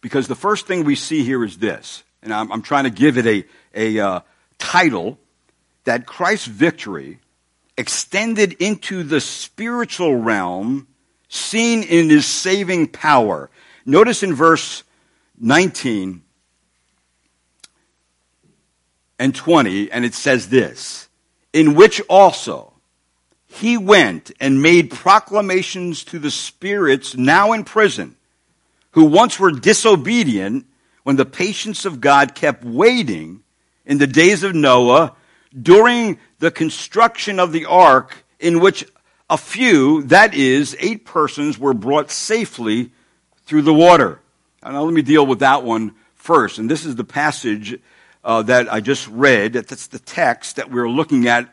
Because 0.00 0.28
the 0.28 0.34
first 0.34 0.66
thing 0.66 0.84
we 0.84 0.94
see 0.94 1.24
here 1.24 1.42
is 1.42 1.58
this, 1.58 2.04
and 2.26 2.34
I'm, 2.34 2.52
I'm 2.52 2.62
trying 2.62 2.84
to 2.84 2.90
give 2.90 3.16
it 3.16 3.26
a, 3.26 3.44
a 3.74 4.04
uh, 4.04 4.20
title 4.58 5.18
that 5.84 6.06
Christ's 6.06 6.48
victory 6.48 7.20
extended 7.78 8.54
into 8.54 9.04
the 9.04 9.20
spiritual 9.20 10.16
realm, 10.16 10.88
seen 11.28 11.84
in 11.84 12.10
his 12.10 12.26
saving 12.26 12.88
power. 12.88 13.48
Notice 13.84 14.24
in 14.24 14.34
verse 14.34 14.82
19 15.38 16.22
and 19.18 19.34
20, 19.34 19.92
and 19.92 20.04
it 20.04 20.14
says 20.14 20.48
this, 20.48 21.08
in 21.52 21.74
which 21.74 22.02
also 22.08 22.72
he 23.46 23.78
went 23.78 24.32
and 24.40 24.60
made 24.60 24.90
proclamations 24.90 26.02
to 26.04 26.18
the 26.18 26.32
spirits 26.32 27.16
now 27.16 27.52
in 27.52 27.62
prison, 27.62 28.16
who 28.90 29.04
once 29.04 29.38
were 29.38 29.52
disobedient 29.52 30.66
when 31.06 31.14
the 31.14 31.24
patience 31.24 31.84
of 31.84 32.00
God 32.00 32.34
kept 32.34 32.64
waiting 32.64 33.44
in 33.84 33.98
the 33.98 34.08
days 34.08 34.42
of 34.42 34.56
Noah 34.56 35.14
during 35.56 36.18
the 36.40 36.50
construction 36.50 37.38
of 37.38 37.52
the 37.52 37.64
ark, 37.64 38.24
in 38.40 38.58
which 38.58 38.84
a 39.30 39.38
few, 39.38 40.02
that 40.02 40.34
is, 40.34 40.76
eight 40.80 41.04
persons, 41.04 41.60
were 41.60 41.74
brought 41.74 42.10
safely 42.10 42.90
through 43.44 43.62
the 43.62 43.72
water. 43.72 44.20
Now, 44.64 44.82
let 44.82 44.92
me 44.92 45.00
deal 45.00 45.24
with 45.24 45.38
that 45.38 45.62
one 45.62 45.94
first. 46.16 46.58
And 46.58 46.68
this 46.68 46.84
is 46.84 46.96
the 46.96 47.04
passage 47.04 47.78
uh, 48.24 48.42
that 48.42 48.72
I 48.72 48.80
just 48.80 49.06
read. 49.06 49.52
That's 49.52 49.86
the 49.86 50.00
text 50.00 50.56
that 50.56 50.72
we're 50.72 50.90
looking 50.90 51.28
at 51.28 51.48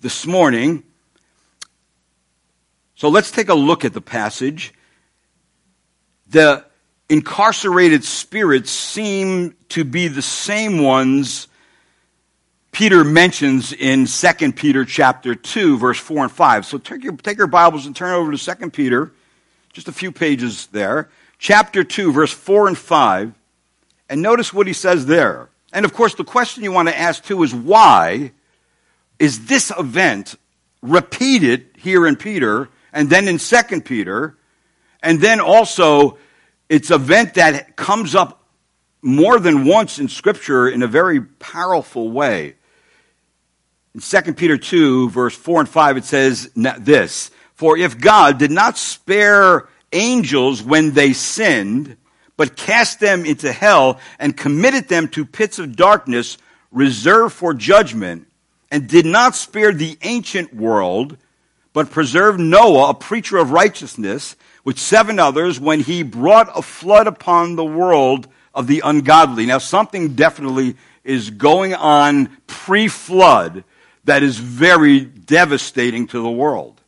this 0.00 0.24
morning. 0.24 0.84
So 2.94 3.10
let's 3.10 3.30
take 3.30 3.50
a 3.50 3.54
look 3.54 3.84
at 3.84 3.92
the 3.92 4.00
passage. 4.00 4.72
The 6.28 6.64
incarcerated 7.08 8.04
spirits 8.04 8.70
seem 8.70 9.54
to 9.70 9.84
be 9.84 10.08
the 10.08 10.22
same 10.22 10.82
ones 10.82 11.48
Peter 12.76 13.04
mentions 13.04 13.72
in 13.72 14.04
2 14.04 14.52
Peter 14.52 14.84
chapter 14.84 15.34
2, 15.34 15.78
verse 15.78 15.98
4 15.98 16.24
and 16.24 16.30
5. 16.30 16.66
So 16.66 16.76
take 16.76 17.02
your, 17.02 17.16
take 17.16 17.38
your 17.38 17.46
Bibles 17.46 17.86
and 17.86 17.96
turn 17.96 18.12
over 18.12 18.30
to 18.30 18.54
2 18.54 18.68
Peter, 18.68 19.12
just 19.72 19.88
a 19.88 19.92
few 19.92 20.12
pages 20.12 20.66
there. 20.66 21.08
Chapter 21.38 21.84
2, 21.84 22.12
verse 22.12 22.34
4 22.34 22.68
and 22.68 22.76
5. 22.76 23.32
And 24.10 24.20
notice 24.20 24.52
what 24.52 24.66
he 24.66 24.74
says 24.74 25.06
there. 25.06 25.48
And 25.72 25.86
of 25.86 25.94
course, 25.94 26.16
the 26.16 26.24
question 26.24 26.64
you 26.64 26.70
want 26.70 26.88
to 26.88 26.98
ask 26.98 27.24
too 27.24 27.42
is 27.42 27.54
why 27.54 28.32
is 29.18 29.46
this 29.46 29.72
event 29.78 30.34
repeated 30.82 31.68
here 31.78 32.06
in 32.06 32.14
Peter 32.14 32.68
and 32.92 33.08
then 33.08 33.26
in 33.26 33.38
2 33.38 33.80
Peter? 33.86 34.36
And 35.02 35.18
then 35.22 35.40
also, 35.40 36.18
it's 36.68 36.90
an 36.90 37.00
event 37.00 37.34
that 37.34 37.76
comes 37.76 38.14
up 38.14 38.42
more 39.02 39.38
than 39.38 39.64
once 39.64 39.98
in 39.98 40.08
Scripture 40.08 40.68
in 40.68 40.82
a 40.82 40.88
very 40.88 41.20
powerful 41.20 42.10
way. 42.10 42.56
In 43.94 44.00
2 44.00 44.34
Peter 44.34 44.58
2, 44.58 45.10
verse 45.10 45.34
4 45.36 45.60
and 45.60 45.68
5, 45.68 45.96
it 45.96 46.04
says 46.04 46.50
this 46.54 47.30
For 47.54 47.78
if 47.78 47.98
God 47.98 48.38
did 48.38 48.50
not 48.50 48.76
spare 48.76 49.68
angels 49.92 50.62
when 50.62 50.92
they 50.92 51.12
sinned, 51.12 51.96
but 52.36 52.56
cast 52.56 53.00
them 53.00 53.24
into 53.24 53.52
hell 53.52 54.00
and 54.18 54.36
committed 54.36 54.88
them 54.88 55.08
to 55.08 55.24
pits 55.24 55.58
of 55.58 55.76
darkness 55.76 56.36
reserved 56.72 57.34
for 57.34 57.54
judgment, 57.54 58.26
and 58.70 58.88
did 58.88 59.06
not 59.06 59.36
spare 59.36 59.72
the 59.72 59.96
ancient 60.02 60.52
world, 60.54 61.16
but 61.76 61.90
preserved 61.90 62.40
Noah, 62.40 62.88
a 62.88 62.94
preacher 62.94 63.36
of 63.36 63.50
righteousness, 63.50 64.34
with 64.64 64.78
seven 64.78 65.18
others 65.18 65.60
when 65.60 65.80
he 65.80 66.02
brought 66.02 66.48
a 66.56 66.62
flood 66.62 67.06
upon 67.06 67.54
the 67.54 67.66
world 67.66 68.28
of 68.54 68.66
the 68.66 68.80
ungodly. 68.82 69.44
Now, 69.44 69.58
something 69.58 70.14
definitely 70.14 70.76
is 71.04 71.28
going 71.28 71.74
on 71.74 72.34
pre 72.46 72.88
flood 72.88 73.62
that 74.04 74.22
is 74.22 74.38
very 74.38 75.00
devastating 75.00 76.06
to 76.06 76.22
the 76.22 76.30
world. 76.30 76.80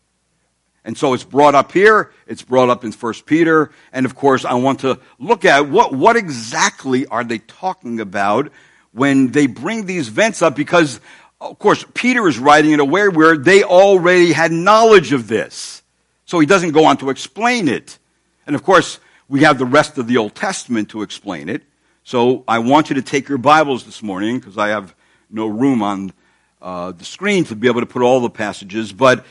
And 0.86 0.96
so 0.96 1.12
it's 1.12 1.22
brought 1.22 1.54
up 1.54 1.72
here, 1.72 2.10
it's 2.26 2.40
brought 2.40 2.70
up 2.70 2.82
in 2.82 2.90
1 2.90 3.14
Peter, 3.26 3.70
and 3.92 4.06
of 4.06 4.14
course 4.14 4.46
I 4.46 4.54
want 4.54 4.80
to 4.80 4.98
look 5.18 5.44
at 5.44 5.68
what, 5.68 5.92
what 5.92 6.16
exactly 6.16 7.04
are 7.08 7.24
they 7.24 7.40
talking 7.40 8.00
about 8.00 8.50
when 8.92 9.32
they 9.32 9.48
bring 9.48 9.84
these 9.84 10.08
events 10.08 10.40
up 10.40 10.56
because 10.56 10.98
of 11.40 11.58
course 11.58 11.84
Peter 11.94 12.26
is 12.28 12.38
writing 12.38 12.72
in 12.72 12.80
a 12.80 12.84
way 12.84 13.08
where 13.08 13.36
they 13.36 13.62
already 13.62 14.32
had 14.32 14.52
knowledge 14.52 15.12
of 15.12 15.28
this. 15.28 15.82
So 16.24 16.40
he 16.40 16.46
doesn't 16.46 16.72
go 16.72 16.84
on 16.84 16.98
to 16.98 17.10
explain 17.10 17.68
it. 17.68 17.98
And 18.46 18.54
of 18.54 18.62
course 18.62 19.00
we 19.28 19.42
have 19.42 19.58
the 19.58 19.66
rest 19.66 19.98
of 19.98 20.06
the 20.06 20.16
Old 20.16 20.34
Testament 20.34 20.90
to 20.90 21.02
explain 21.02 21.48
it. 21.48 21.62
So 22.04 22.44
I 22.48 22.58
want 22.60 22.88
you 22.90 22.94
to 22.94 23.02
take 23.02 23.28
your 23.28 23.38
Bibles 23.38 23.84
this 23.84 24.02
morning 24.02 24.38
because 24.38 24.56
I 24.56 24.68
have 24.68 24.94
no 25.30 25.46
room 25.46 25.82
on 25.82 26.12
uh, 26.60 26.92
the 26.92 27.04
screen 27.04 27.44
to 27.44 27.54
be 27.54 27.68
able 27.68 27.80
to 27.80 27.86
put 27.86 28.02
all 28.02 28.20
the 28.20 28.30
passages, 28.30 28.92
but 28.92 29.24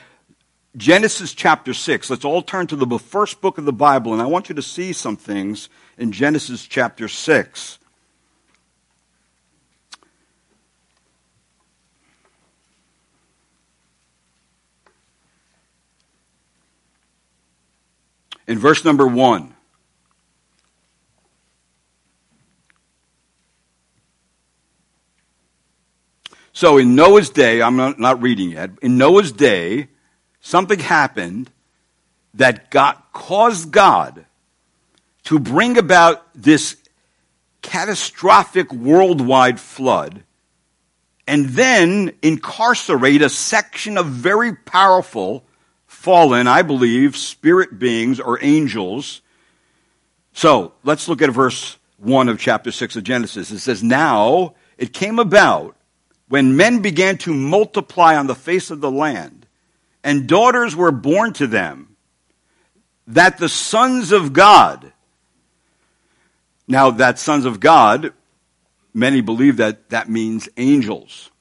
Genesis 0.78 1.34
chapter 1.34 1.74
6. 1.74 2.10
Let's 2.10 2.24
all 2.24 2.44
turn 2.44 2.68
to 2.68 2.76
the 2.76 3.00
first 3.00 3.42
book 3.42 3.58
of 3.58 3.66
the 3.66 3.74
Bible, 3.74 4.14
and 4.14 4.22
I 4.22 4.28
want 4.28 4.48
you 4.48 4.56
to 4.56 4.62
see 4.62 4.94
some 4.94 5.18
things 5.18 5.70
in 5.98 6.12
Genesis 6.12 6.68
chapter 6.68 7.08
6. 7.08 7.80
In 18.48 18.58
verse 18.60 18.86
number 18.86 19.06
1. 19.06 19.54
So 26.54 26.80
in 26.80 26.96
Noah's 26.96 27.30
day, 27.30 27.62
I'm 27.62 27.76
not, 27.76 28.00
not 28.00 28.22
reading 28.22 28.52
yet, 28.52 28.72
in 28.82 28.98
Noah's 28.98 29.32
day, 29.32 29.90
something 30.42 30.80
happened 30.80 31.52
that 32.34 32.72
got, 32.72 33.12
caused 33.14 33.72
God 33.72 34.26
to 35.26 35.38
bring 35.38 35.78
about 35.78 36.26
this 36.34 36.78
catastrophic 37.62 38.72
worldwide 38.72 39.60
flood 39.60 40.24
and 41.28 41.50
then 41.50 42.14
incarcerate 42.22 43.22
a 43.22 43.30
section 43.30 43.98
of 43.98 44.08
very 44.08 44.56
powerful, 44.56 45.44
fallen, 46.08 46.48
I 46.48 46.62
believe, 46.62 47.18
spirit 47.18 47.78
beings 47.80 48.22
or 48.22 48.42
angels. 48.42 49.22
So 50.32 50.72
let's 50.86 51.10
look 51.10 51.22
at 51.22 51.30
verse 51.32 51.76
1 51.98 52.30
of 52.30 52.40
chapter 52.40 52.72
6 52.72 52.96
of 52.96 53.04
Genesis. 53.04 53.52
It 53.52 53.60
says, 53.60 53.84
Now 53.84 54.56
it 54.78 54.94
came 54.94 55.20
about 55.20 55.76
when 56.30 56.56
men 56.56 56.82
began 56.82 57.18
to 57.18 57.34
multiply 57.34 58.16
on 58.16 58.28
the 58.28 58.36
face 58.36 58.72
of 58.72 58.80
the 58.80 58.90
land, 58.90 59.48
and 60.02 60.30
daughters 60.30 60.78
were 60.78 60.94
born 60.94 61.34
to 61.34 61.46
them, 61.46 61.98
that 63.08 63.38
the 63.38 63.50
sons 63.50 64.14
of 64.14 64.32
God, 64.32 64.94
now 66.70 66.90
that 66.90 67.20
sons 67.20 67.44
of 67.44 67.60
God, 67.60 68.14
many 68.94 69.20
believe 69.20 69.58
that 69.58 69.90
that 69.90 70.08
means 70.08 70.48
angels. 70.56 71.32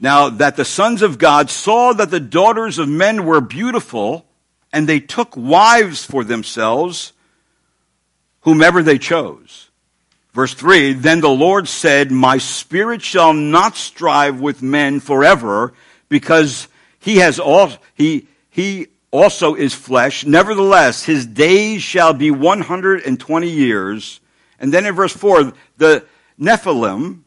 Now 0.00 0.30
that 0.30 0.56
the 0.56 0.64
sons 0.64 1.02
of 1.02 1.18
God 1.18 1.50
saw 1.50 1.92
that 1.92 2.10
the 2.10 2.20
daughters 2.20 2.78
of 2.78 2.88
men 2.88 3.26
were 3.26 3.42
beautiful, 3.42 4.24
and 4.72 4.88
they 4.88 4.98
took 4.98 5.36
wives 5.36 6.04
for 6.04 6.24
themselves, 6.24 7.12
whomever 8.40 8.82
they 8.82 8.98
chose. 8.98 9.68
Verse 10.32 10.54
3 10.54 10.94
Then 10.94 11.20
the 11.20 11.28
Lord 11.28 11.68
said, 11.68 12.10
My 12.10 12.38
spirit 12.38 13.02
shall 13.02 13.34
not 13.34 13.76
strive 13.76 14.40
with 14.40 14.62
men 14.62 15.00
forever, 15.00 15.74
because 16.08 16.68
he 16.98 17.16
has 17.16 17.38
all, 17.38 17.72
he, 17.94 18.26
he 18.48 18.86
also 19.10 19.54
is 19.54 19.74
flesh. 19.74 20.24
Nevertheless, 20.24 21.04
his 21.04 21.26
days 21.26 21.82
shall 21.82 22.14
be 22.14 22.30
120 22.30 23.50
years. 23.50 24.20
And 24.58 24.72
then 24.72 24.86
in 24.86 24.94
verse 24.94 25.12
4, 25.12 25.52
the 25.78 26.04
Nephilim 26.38 27.20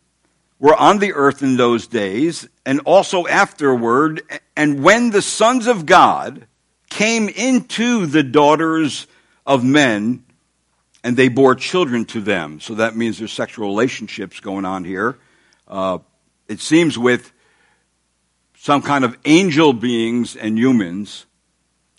were 0.63 0.75
on 0.77 0.99
the 0.99 1.11
earth 1.11 1.43
in 1.43 1.57
those 1.57 1.87
days, 1.87 2.47
and 2.65 2.79
also 2.85 3.27
afterward. 3.27 4.21
And 4.55 4.81
when 4.81 5.09
the 5.09 5.21
sons 5.21 5.67
of 5.67 5.85
God 5.85 6.47
came 6.89 7.27
into 7.27 8.05
the 8.05 8.23
daughters 8.23 9.05
of 9.45 9.65
men, 9.65 10.23
and 11.03 11.17
they 11.17 11.27
bore 11.27 11.53
children 11.55 12.05
to 12.05 12.21
them. 12.21 12.61
So 12.61 12.75
that 12.75 12.95
means 12.95 13.19
there's 13.19 13.33
sexual 13.33 13.67
relationships 13.67 14.39
going 14.39 14.63
on 14.63 14.85
here. 14.85 15.17
Uh, 15.67 15.97
it 16.47 16.61
seems 16.61 16.97
with 16.97 17.33
some 18.55 18.81
kind 18.81 19.03
of 19.03 19.17
angel 19.25 19.73
beings 19.73 20.37
and 20.37 20.57
humans. 20.57 21.25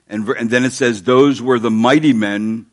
And, 0.09 0.27
and 0.27 0.49
then 0.49 0.65
it 0.65 0.73
says, 0.73 1.03
those 1.03 1.43
were 1.43 1.59
the 1.59 1.71
mighty 1.71 2.15
men 2.15 2.65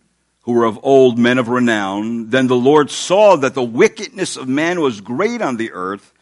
who 0.44 0.54
were 0.54 0.66
of 0.66 0.80
old, 0.84 1.20
men 1.20 1.38
of 1.38 1.48
renown. 1.48 2.30
Then 2.30 2.48
the 2.48 2.56
Lord 2.56 2.90
saw 2.90 3.36
that 3.38 3.54
the 3.54 3.64
wickedness 3.64 4.38
of 4.38 4.48
man 4.48 4.82
was 4.82 5.02
great 5.02 5.42
on 5.42 5.58
the 5.58 5.72
earth, 5.72 6.14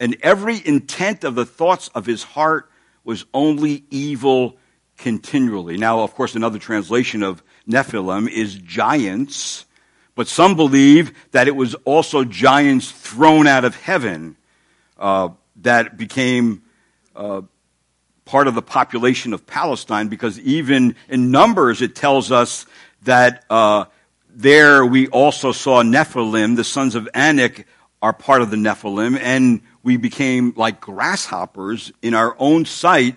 and 0.00 0.16
every 0.22 0.66
intent 0.66 1.24
of 1.24 1.34
the 1.34 1.46
thoughts 1.46 1.88
of 1.94 2.06
his 2.06 2.22
heart 2.22 2.70
was 3.04 3.24
only 3.32 3.84
evil 3.90 4.56
continually. 4.96 5.76
Now, 5.76 6.00
of 6.00 6.14
course, 6.14 6.34
another 6.34 6.58
translation 6.58 7.22
of 7.22 7.42
Nephilim 7.68 8.28
is 8.28 8.54
giants, 8.54 9.66
but 10.14 10.26
some 10.26 10.56
believe 10.56 11.12
that 11.32 11.48
it 11.48 11.54
was 11.54 11.74
also 11.84 12.24
giants 12.24 12.90
thrown 12.90 13.46
out 13.46 13.64
of 13.64 13.76
heaven 13.76 14.36
uh, 14.98 15.28
that 15.56 15.98
became 15.98 16.62
uh, 17.14 17.42
part 18.24 18.48
of 18.48 18.54
the 18.54 18.62
population 18.62 19.32
of 19.34 19.46
Palestine, 19.46 20.08
because 20.08 20.38
even 20.40 20.96
in 21.08 21.30
Numbers 21.30 21.82
it 21.82 21.94
tells 21.94 22.32
us 22.32 22.66
that 23.06 23.44
uh, 23.50 23.86
there 24.30 24.86
we 24.86 25.08
also 25.08 25.50
saw 25.50 25.82
Nephilim, 25.82 26.54
the 26.54 26.64
sons 26.64 26.94
of 26.94 27.08
Anak 27.14 27.66
are 28.00 28.12
part 28.12 28.42
of 28.42 28.50
the 28.50 28.56
Nephilim, 28.56 29.18
and 29.18 29.62
we 29.82 29.96
became 29.96 30.52
like 30.56 30.80
grasshoppers 30.80 31.92
in 32.02 32.14
our 32.14 32.36
own 32.38 32.64
sight 32.64 33.16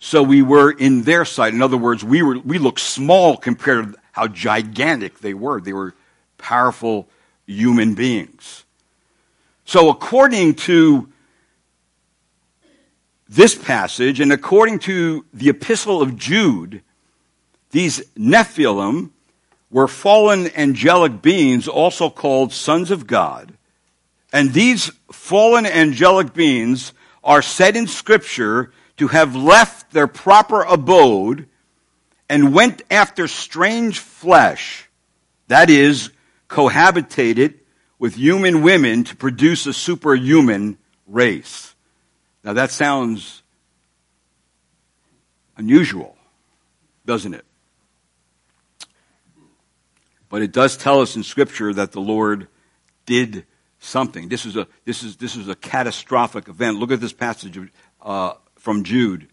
so 0.00 0.22
we 0.22 0.40
were 0.40 0.72
in 0.72 1.02
their 1.02 1.26
sight. 1.26 1.52
In 1.52 1.60
other 1.60 1.76
words, 1.76 2.02
we, 2.02 2.22
were, 2.22 2.38
we 2.38 2.58
looked 2.58 2.80
small 2.80 3.36
compared 3.36 3.92
to 3.92 4.00
how 4.12 4.26
gigantic 4.26 5.18
they 5.18 5.34
were. 5.34 5.60
They 5.60 5.74
were 5.74 5.94
powerful 6.38 7.08
human 7.46 7.94
beings. 7.94 8.64
So, 9.66 9.90
according 9.90 10.54
to 10.54 11.12
this 13.28 13.54
passage, 13.54 14.20
and 14.20 14.32
according 14.32 14.80
to 14.80 15.24
the 15.34 15.50
Epistle 15.50 16.00
of 16.02 16.16
Jude, 16.16 16.82
these 17.70 18.00
Nephilim 18.16 19.10
were 19.70 19.88
fallen 19.88 20.50
angelic 20.56 21.22
beings, 21.22 21.68
also 21.68 22.10
called 22.10 22.52
sons 22.52 22.90
of 22.90 23.06
God. 23.06 23.52
And 24.32 24.52
these 24.52 24.90
fallen 25.12 25.66
angelic 25.66 26.34
beings 26.34 26.92
are 27.22 27.42
said 27.42 27.76
in 27.76 27.86
Scripture 27.86 28.72
to 28.96 29.08
have 29.08 29.36
left 29.36 29.92
their 29.92 30.06
proper 30.06 30.62
abode 30.62 31.46
and 32.28 32.54
went 32.54 32.82
after 32.90 33.26
strange 33.26 33.98
flesh, 33.98 34.88
that 35.48 35.70
is, 35.70 36.10
cohabitated 36.48 37.54
with 37.98 38.14
human 38.14 38.62
women 38.62 39.04
to 39.04 39.16
produce 39.16 39.66
a 39.66 39.72
superhuman 39.72 40.78
race. 41.06 41.74
Now 42.42 42.52
that 42.54 42.70
sounds 42.70 43.42
unusual, 45.56 46.16
doesn't 47.04 47.34
it? 47.34 47.44
But 50.30 50.40
it 50.40 50.52
does 50.52 50.78
tell 50.78 51.02
us 51.02 51.16
in 51.16 51.22
Scripture 51.22 51.74
that 51.74 51.92
the 51.92 52.00
Lord 52.00 52.48
did 53.04 53.44
something. 53.80 54.28
This 54.28 54.46
is 54.46 54.56
a, 54.56 54.66
this 54.86 55.02
is, 55.02 55.16
this 55.16 55.36
is 55.36 55.48
a 55.48 55.54
catastrophic 55.54 56.48
event. 56.48 56.78
Look 56.78 56.92
at 56.92 57.00
this 57.00 57.12
passage 57.12 57.58
uh, 58.00 58.34
from 58.56 58.84
Jude, 58.84 59.28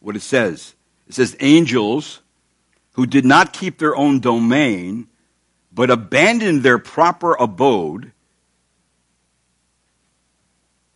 what 0.00 0.16
it 0.16 0.22
says. 0.22 0.74
It 1.06 1.14
says, 1.14 1.36
Angels 1.40 2.22
who 2.92 3.06
did 3.06 3.24
not 3.24 3.52
keep 3.52 3.78
their 3.78 3.94
own 3.94 4.20
domain, 4.20 5.08
but 5.72 5.90
abandoned 5.90 6.62
their 6.62 6.78
proper 6.78 7.34
abode. 7.34 8.12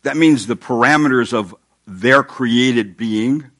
That 0.02 0.16
means 0.16 0.46
the 0.46 0.56
parameters 0.56 1.32
of 1.32 1.54
their 1.86 2.22
created 2.22 2.96
being. 2.96 3.50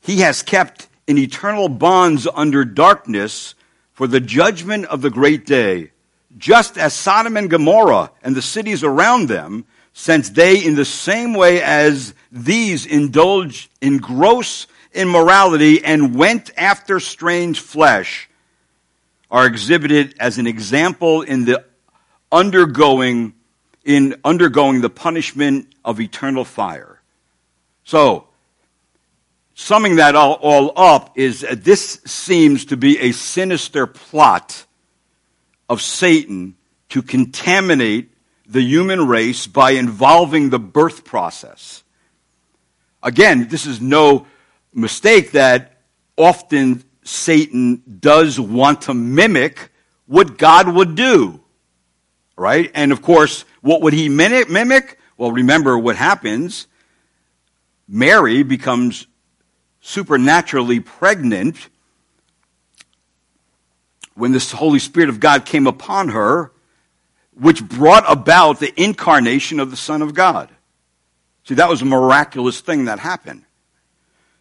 He 0.00 0.20
has 0.20 0.42
kept 0.42 0.88
in 1.06 1.18
eternal 1.18 1.68
bonds 1.68 2.28
under 2.34 2.64
darkness 2.64 3.54
for 3.92 4.06
the 4.06 4.20
judgment 4.20 4.86
of 4.86 5.02
the 5.02 5.10
great 5.10 5.46
day, 5.46 5.90
just 6.38 6.78
as 6.78 6.94
Sodom 6.94 7.36
and 7.36 7.50
Gomorrah 7.50 8.10
and 8.22 8.34
the 8.34 8.42
cities 8.42 8.82
around 8.82 9.28
them 9.28 9.64
since 9.92 10.30
they, 10.30 10.64
in 10.64 10.74
the 10.74 10.84
same 10.84 11.34
way 11.34 11.62
as 11.62 12.14
these, 12.30 12.86
indulged 12.86 13.70
in 13.80 13.98
gross 13.98 14.66
immorality 14.94 15.84
and 15.84 16.14
went 16.14 16.50
after 16.56 16.98
strange 17.00 17.60
flesh, 17.60 18.28
are 19.30 19.46
exhibited 19.46 20.14
as 20.18 20.38
an 20.38 20.46
example 20.46 21.22
in 21.22 21.44
the 21.44 21.64
undergoing, 22.30 23.34
in 23.84 24.14
undergoing 24.24 24.80
the 24.80 24.90
punishment 24.90 25.72
of 25.84 26.00
eternal 26.00 26.44
fire. 26.44 27.00
So, 27.84 28.26
summing 29.62 29.96
that 29.96 30.16
all, 30.16 30.34
all 30.42 30.72
up 30.76 31.16
is 31.16 31.44
uh, 31.44 31.54
this 31.56 32.00
seems 32.04 32.64
to 32.66 32.76
be 32.76 32.98
a 32.98 33.12
sinister 33.12 33.86
plot 33.86 34.66
of 35.68 35.80
Satan 35.80 36.56
to 36.88 37.00
contaminate 37.00 38.12
the 38.44 38.60
human 38.60 39.06
race 39.06 39.46
by 39.46 39.70
involving 39.70 40.50
the 40.50 40.58
birth 40.58 41.04
process. 41.04 41.84
Again, 43.02 43.48
this 43.48 43.64
is 43.64 43.80
no 43.80 44.26
mistake 44.74 45.32
that 45.32 45.80
often 46.18 46.84
Satan 47.04 47.82
does 48.00 48.38
want 48.38 48.82
to 48.82 48.94
mimic 48.94 49.70
what 50.06 50.38
God 50.38 50.68
would 50.68 50.96
do. 50.96 51.40
Right? 52.36 52.70
And 52.74 52.90
of 52.90 53.00
course, 53.00 53.44
what 53.60 53.82
would 53.82 53.92
he 53.92 54.08
mimic? 54.08 54.98
Well, 55.16 55.30
remember 55.30 55.78
what 55.78 55.94
happens. 55.96 56.66
Mary 57.86 58.42
becomes 58.42 59.06
supernaturally 59.82 60.80
pregnant 60.80 61.68
when 64.14 64.32
the 64.32 64.54
Holy 64.56 64.78
Spirit 64.78 65.10
of 65.10 65.20
God 65.20 65.44
came 65.44 65.66
upon 65.66 66.08
her 66.08 66.52
which 67.38 67.66
brought 67.66 68.04
about 68.10 68.60
the 68.60 68.72
incarnation 68.80 69.58
of 69.60 69.70
the 69.70 69.76
Son 69.76 70.02
of 70.02 70.14
God. 70.14 70.50
See, 71.44 71.54
that 71.54 71.68
was 71.68 71.82
a 71.82 71.86
miraculous 71.86 72.60
thing 72.60 72.84
that 72.86 72.98
happened. 72.98 73.42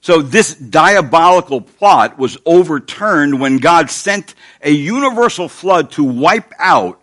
So 0.02 0.22
this 0.22 0.56
diabolical 0.56 1.62
plot 1.62 2.18
was 2.18 2.38
overturned 2.46 3.40
when 3.40 3.58
God 3.58 3.90
sent 3.90 4.36
a 4.62 4.72
universal 4.72 5.48
flood 5.48 5.92
to 5.92 6.04
wipe 6.04 6.52
out 6.58 7.02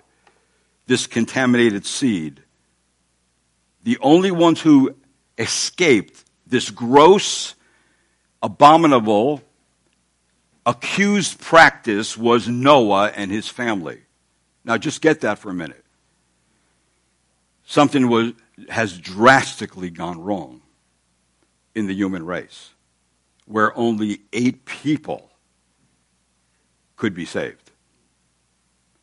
this 0.87 1.07
contaminated 1.07 1.87
seed. 1.87 2.43
The 3.85 3.99
only 4.01 4.31
ones 4.31 4.61
who 4.61 4.95
escaped 5.39 6.25
this 6.47 6.71
gross, 6.71 7.55
abominable, 8.43 9.43
accused 10.65 11.41
practice 11.41 12.17
was 12.17 12.49
Noah 12.49 13.13
and 13.15 13.31
his 13.31 13.49
family. 13.49 14.03
Now, 14.65 14.77
just 14.77 15.01
get 15.01 15.21
that 15.23 15.39
for 15.39 15.51
a 15.51 15.55
minute. 15.55 15.85
Something 17.65 18.09
was, 18.09 18.33
has 18.69 18.99
drastically 18.99 19.91
gone 19.91 20.21
wrong 20.21 20.63
in 21.75 21.87
the 21.87 21.95
human 21.95 22.25
race, 22.25 22.71
where 23.47 23.77
only 23.77 24.21
eight 24.33 24.65
people 24.65 25.31
could 26.97 27.15
be 27.15 27.25
saved. 27.25 27.71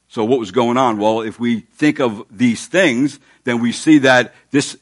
So, 0.08 0.24
what 0.24 0.40
was 0.40 0.52
going 0.52 0.78
on? 0.78 0.98
Well, 0.98 1.22
if 1.22 1.40
we 1.40 1.62
think 1.62 2.00
of 2.00 2.26
these 2.30 2.68
things, 2.68 3.20
then 3.44 3.60
we 3.60 3.72
see 3.72 3.98
that 4.00 4.34
this 4.52 4.78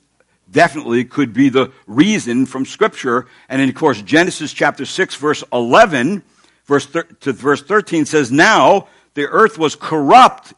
definitely 0.53 1.03
could 1.03 1.33
be 1.33 1.49
the 1.49 1.73
reason 1.87 2.45
from 2.45 2.65
Scripture. 2.65 3.27
And 3.49 3.61
of 3.61 3.75
course, 3.75 4.01
Genesis 4.01 4.53
chapter 4.53 4.85
6, 4.85 5.15
verse 5.15 5.43
11 5.51 6.23
verse 6.65 6.85
thir- 6.85 7.03
to 7.03 7.33
verse 7.33 7.61
13 7.61 8.05
says, 8.05 8.31
Now 8.31 8.87
the 9.13 9.27
earth 9.27 9.57
was 9.57 9.75
corrupt 9.75 10.53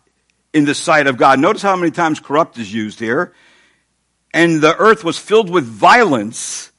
in 0.53 0.65
the 0.65 0.75
sight 0.75 1.07
of 1.07 1.17
God. 1.17 1.39
Notice 1.39 1.61
how 1.61 1.75
many 1.75 1.91
times 1.91 2.19
corrupt 2.19 2.57
is 2.57 2.73
used 2.73 2.99
here. 2.99 3.33
And 4.33 4.61
the 4.61 4.75
earth 4.75 5.03
was 5.03 5.17
filled 5.17 5.49
with 5.49 5.65
violence. 5.65 6.71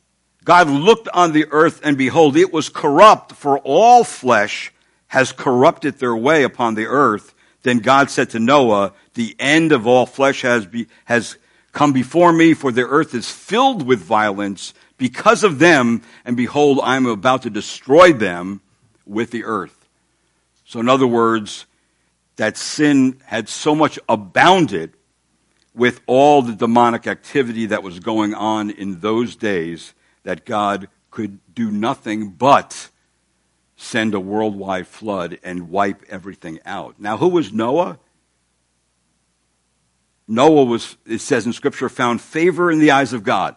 God 0.45 0.69
looked 0.69 1.09
on 1.09 1.33
the 1.33 1.47
earth 1.51 1.81
and 1.83 1.99
behold, 1.99 2.37
it 2.37 2.53
was 2.53 2.69
corrupt 2.69 3.33
for 3.33 3.59
all 3.59 4.05
flesh 4.05 4.73
has 5.09 5.33
corrupted 5.33 5.99
their 5.99 6.17
way 6.17 6.43
upon 6.43 6.75
the 6.75 6.87
earth. 6.87 7.35
Then 7.63 7.79
God 7.79 8.11
said 8.11 8.31
to 8.31 8.39
Noah, 8.39 8.93
the 9.15 9.35
end 9.39 9.73
of 9.73 9.87
all 9.87 10.07
flesh 10.07 10.43
has, 10.43 10.67
be, 10.67 10.87
has 11.05 11.37
come 11.77 11.93
before 11.93 12.33
me 12.33 12.55
for 12.55 12.73
the 12.73 12.87
earth 12.87 13.15
is 13.15 13.31
filled 13.31 13.87
with 13.87 13.99
violence 13.99 14.73
because 14.97 15.45
of 15.45 15.59
them. 15.59 16.01
And 16.25 16.35
behold, 16.35 16.81
I 16.83 16.97
am 16.97 17.05
about 17.05 17.43
to 17.43 17.51
destroy 17.51 18.15
them 18.15 18.63
with 19.05 19.31
the 19.31 19.45
earth. 19.45 19.87
So 20.65 20.81
in 20.81 20.89
other 20.89 21.07
words, 21.07 21.67
that 22.37 22.57
sin 22.57 23.21
had 23.27 23.51
so 23.51 23.75
much 23.75 23.99
abounded 24.09 24.95
with 25.75 26.01
all 26.07 26.41
the 26.41 26.55
demonic 26.55 27.07
activity 27.07 27.67
that 27.67 27.83
was 27.83 28.01
going 28.01 28.33
on 28.33 28.71
in 28.71 29.01
those 29.01 29.37
days 29.37 29.93
that 30.23 30.47
God 30.47 30.89
could 31.11 31.39
do 31.55 31.71
nothing 31.71 32.31
but 32.31 32.89
send 33.77 34.15
a 34.15 34.21
worldwide 34.21 34.87
flood 34.87 35.39
and 35.45 35.69
wipe 35.69 36.03
everything 36.09 36.59
out. 36.65 36.95
Now, 36.99 37.19
who 37.19 37.29
was 37.29 37.53
Noah? 37.53 37.99
Noah 40.29 40.65
was, 40.65 40.97
it 41.07 41.21
says 41.21 41.47
in 41.47 41.53
Scripture, 41.53 41.89
found 41.89 42.21
favor 42.21 42.71
in 42.71 42.79
the 42.79 42.91
eyes 42.91 43.13
of 43.13 43.23
God. 43.23 43.57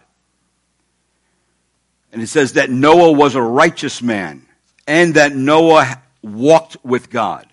And 2.12 2.22
it 2.22 2.28
says 2.28 2.54
that 2.54 2.70
Noah 2.70 3.12
was 3.12 3.36
a 3.36 3.42
righteous 3.42 4.02
man 4.02 4.46
and 4.88 5.14
that 5.16 5.36
Noah 5.36 6.02
walked 6.22 6.78
with 6.84 7.10
God. 7.10 7.48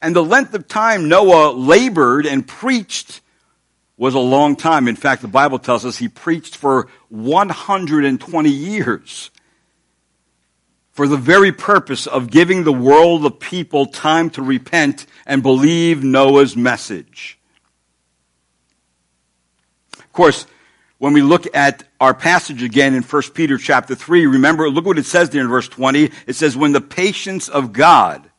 And 0.00 0.14
the 0.14 0.24
length 0.24 0.54
of 0.54 0.68
time 0.68 1.08
Noah 1.08 1.52
labored 1.52 2.26
and 2.26 2.46
preached 2.46 3.20
was 3.96 4.14
a 4.14 4.18
long 4.18 4.56
time. 4.56 4.88
In 4.88 4.96
fact, 4.96 5.22
the 5.22 5.28
Bible 5.28 5.58
tells 5.58 5.84
us 5.84 5.98
he 5.98 6.08
preached 6.08 6.56
for 6.56 6.88
120 7.08 8.50
years 8.50 9.30
for 10.92 11.06
the 11.06 11.16
very 11.16 11.52
purpose 11.52 12.06
of 12.06 12.30
giving 12.30 12.64
the 12.64 12.72
world 12.72 13.26
of 13.26 13.38
people 13.38 13.86
time 13.86 14.30
to 14.30 14.42
repent 14.42 15.06
and 15.26 15.42
believe 15.42 16.02
Noah's 16.02 16.56
message. 16.56 17.35
Course, 20.16 20.46
when 20.96 21.12
we 21.12 21.20
look 21.20 21.54
at 21.54 21.84
our 22.00 22.14
passage 22.14 22.62
again 22.62 22.94
in 22.94 23.02
1 23.02 23.22
Peter 23.34 23.58
chapter 23.58 23.94
3, 23.94 24.24
remember, 24.24 24.70
look 24.70 24.86
what 24.86 24.98
it 24.98 25.04
says 25.04 25.28
there 25.28 25.42
in 25.42 25.48
verse 25.48 25.68
20. 25.68 26.10
It 26.26 26.34
says, 26.34 26.56
when 26.56 26.72
the 26.72 26.80
patience 26.80 27.50
of 27.50 27.74
God 27.74 28.30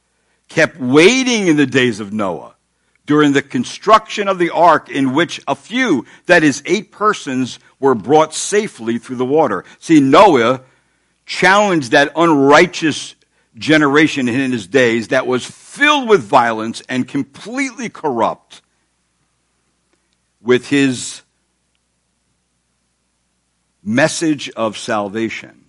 kept 0.48 0.80
waiting 0.80 1.46
in 1.46 1.56
the 1.56 1.68
days 1.68 2.00
of 2.00 2.12
Noah 2.12 2.56
during 3.06 3.34
the 3.34 3.44
construction 3.44 4.28
of 4.28 4.40
the 4.40 4.50
ark 4.50 4.90
in 4.90 5.14
which 5.14 5.40
a 5.48 5.54
few, 5.54 6.04
that 6.26 6.44
is 6.44 6.64
eight 6.66 6.92
persons, 6.92 7.60
were 7.80 7.94
brought 7.94 8.34
safely 8.34 8.98
through 8.98 9.18
the 9.18 9.24
water. 9.24 9.64
See, 9.78 10.00
Noah 10.00 10.62
challenged 11.28 11.92
that 11.92 12.12
unrighteous 12.16 13.14
generation 13.56 14.28
in 14.28 14.52
his 14.52 14.66
days 14.66 15.10
that 15.10 15.28
was 15.28 15.46
filled 15.46 16.10
with 16.10 16.24
violence 16.24 16.82
and 16.90 17.08
completely 17.08 17.88
corrupt 17.88 18.64
with 20.42 20.70
his 20.70 21.22
message 23.88 24.50
of 24.50 24.78
salvation 24.78 25.64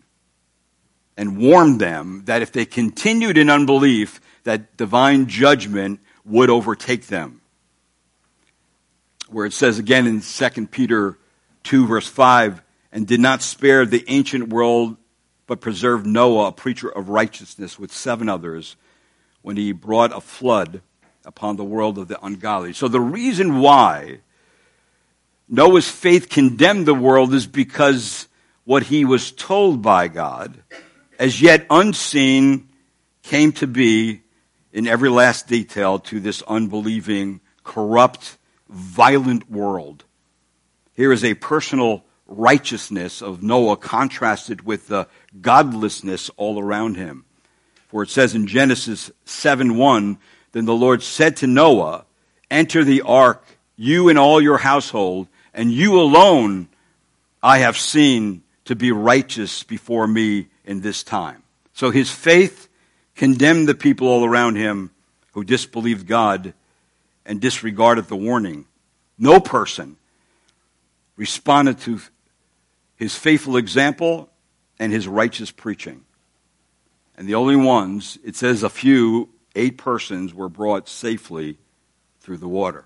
and 1.17 1.39
warned 1.39 1.81
them 1.81 2.23
that 2.25 2.43
if 2.43 2.51
they 2.51 2.67
continued 2.67 3.39
in 3.39 3.49
unbelief, 3.49 4.21
that 4.43 4.77
divine 4.77 5.29
judgment 5.29 6.01
would 6.25 6.51
overtake 6.51 7.07
them. 7.07 7.41
Where 9.29 9.47
it 9.47 9.53
says 9.53 9.79
again 9.79 10.09
in 10.09 10.21
2 10.21 10.67
Peter 10.67 11.17
2 11.63 11.87
verse 11.87 12.09
5, 12.09 12.61
and 12.91 13.07
did 13.07 13.21
not 13.21 13.43
spare 13.43 13.87
the 13.87 14.05
ancient 14.09 14.49
world, 14.49 14.97
but 15.47 15.61
preserved 15.61 16.05
Noah, 16.05 16.49
a 16.49 16.53
preacher 16.53 16.89
of 16.89 17.11
righteousness, 17.11 17.79
with 17.79 17.93
seven 17.93 18.29
others, 18.29 18.77
when 19.43 19.57
he 19.57 19.71
brought 19.73 20.17
a 20.17 20.21
flood 20.21 20.83
upon 21.25 21.57
the 21.57 21.65
world 21.65 21.99
of 21.99 22.09
the 22.09 22.25
ungodly. 22.25 22.73
So 22.73 22.89
the 22.89 23.01
reason 23.01 23.61
why 23.61 24.21
Noah's 25.49 25.89
faith 25.89 26.29
condemned 26.29 26.87
the 26.87 26.95
world 26.95 27.33
is 27.33 27.47
because 27.47 28.29
what 28.65 28.85
he 28.85 29.05
was 29.05 29.33
told 29.33 29.81
by 29.81 30.09
God, 30.09 30.63
as 31.19 31.41
yet 31.41 31.67
unseen, 31.71 32.69
came 33.23 33.53
to 33.53 33.67
be 33.67 34.23
in 34.73 34.87
every 34.87 35.09
last 35.09 35.47
detail 35.47 35.99
to 36.01 36.21
this 36.21 36.43
unbelieving, 36.43 37.41
corrupt, 37.65 38.37
violent 38.69 39.51
world. 39.51 40.05
Here 40.95 41.13
is 41.13 41.25
a 41.25 41.35
personal 41.35 42.05
righteousness 42.27 43.23
of 43.23 43.43
Noah 43.43 43.79
contrasted 43.79 44.67
with 44.67 44.89
the 44.89 45.09
godlessness 45.41 46.31
all 46.37 46.61
around 46.61 46.97
him. 46.97 47.25
For 47.89 48.03
it 48.03 48.11
says 48.11 48.35
in 48.35 48.47
Genesis 48.47 49.11
7 49.25 49.77
1, 49.77 50.19
Then 50.53 50.67
the 50.67 50.75
Lord 50.75 51.03
said 51.03 51.37
to 51.39 51.47
Noah, 51.47 52.05
Enter 52.51 52.85
the 52.85 53.01
ark, 53.03 53.45
you 53.77 54.11
and 54.11 54.19
all 54.19 54.43
your 54.43 54.59
household, 54.59 55.29
and 55.59 55.73
you 55.73 56.01
alone 56.01 56.69
I 57.43 57.59
have 57.59 57.77
seen 57.77 58.45
to 58.67 58.77
be 58.77 58.93
righteous 58.93 59.65
before 59.65 60.07
me 60.07 60.47
in 60.65 60.83
this 60.83 61.03
time. 61.03 61.43
So 61.73 61.91
his 61.91 62.13
faith 62.13 62.69
condemned 63.17 63.69
the 63.69 63.75
people 63.75 64.07
all 64.07 64.25
around 64.25 64.55
him 64.55 64.93
who 65.33 65.43
disbelieved 65.43 66.07
God 66.07 66.55
and 67.27 67.41
disregarded 67.41 68.07
the 68.07 68.15
warning. 68.15 68.67
No 69.19 69.41
person 69.41 69.97
responded 71.17 71.81
to 71.81 72.01
his 72.95 73.17
faithful 73.17 73.57
example 73.57 74.31
and 74.79 74.93
his 74.93 75.09
righteous 75.09 75.51
preaching. 75.51 76.05
And 77.17 77.29
the 77.29 77.35
only 77.35 77.57
ones, 77.57 78.17
it 78.25 78.37
says 78.37 78.63
a 78.63 78.71
few, 78.71 79.29
eight 79.57 79.77
persons, 79.77 80.33
were 80.33 80.49
brought 80.49 80.89
safely 80.89 81.59
through 82.21 82.37
the 82.37 82.47
water. 82.47 82.85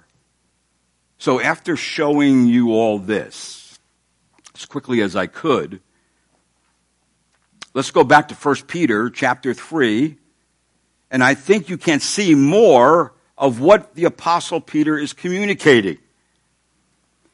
So 1.23 1.41
after 1.41 1.77
showing 1.77 2.47
you 2.47 2.73
all 2.73 2.99
this, 2.99 3.79
as 4.57 4.65
quickly 4.65 5.01
as 5.03 5.15
I 5.15 5.29
could, 5.29 5.81
let's 7.75 7.93
go 7.93 8.03
back 8.03 8.27
to 8.27 8.35
1 8.35 8.57
Peter 8.67 9.09
chapter 9.09 9.55
3, 9.55 10.17
and 11.13 11.23
I 11.23 11.35
think 11.35 11.69
you 11.69 11.79
can 11.79 12.01
see 12.01 12.35
more 12.35 13.15
of 13.39 13.61
what 13.61 13.95
the 13.95 14.07
apostle 14.07 14.61
Peter 14.61 14.99
is 14.99 15.13
communicating. 15.13 15.99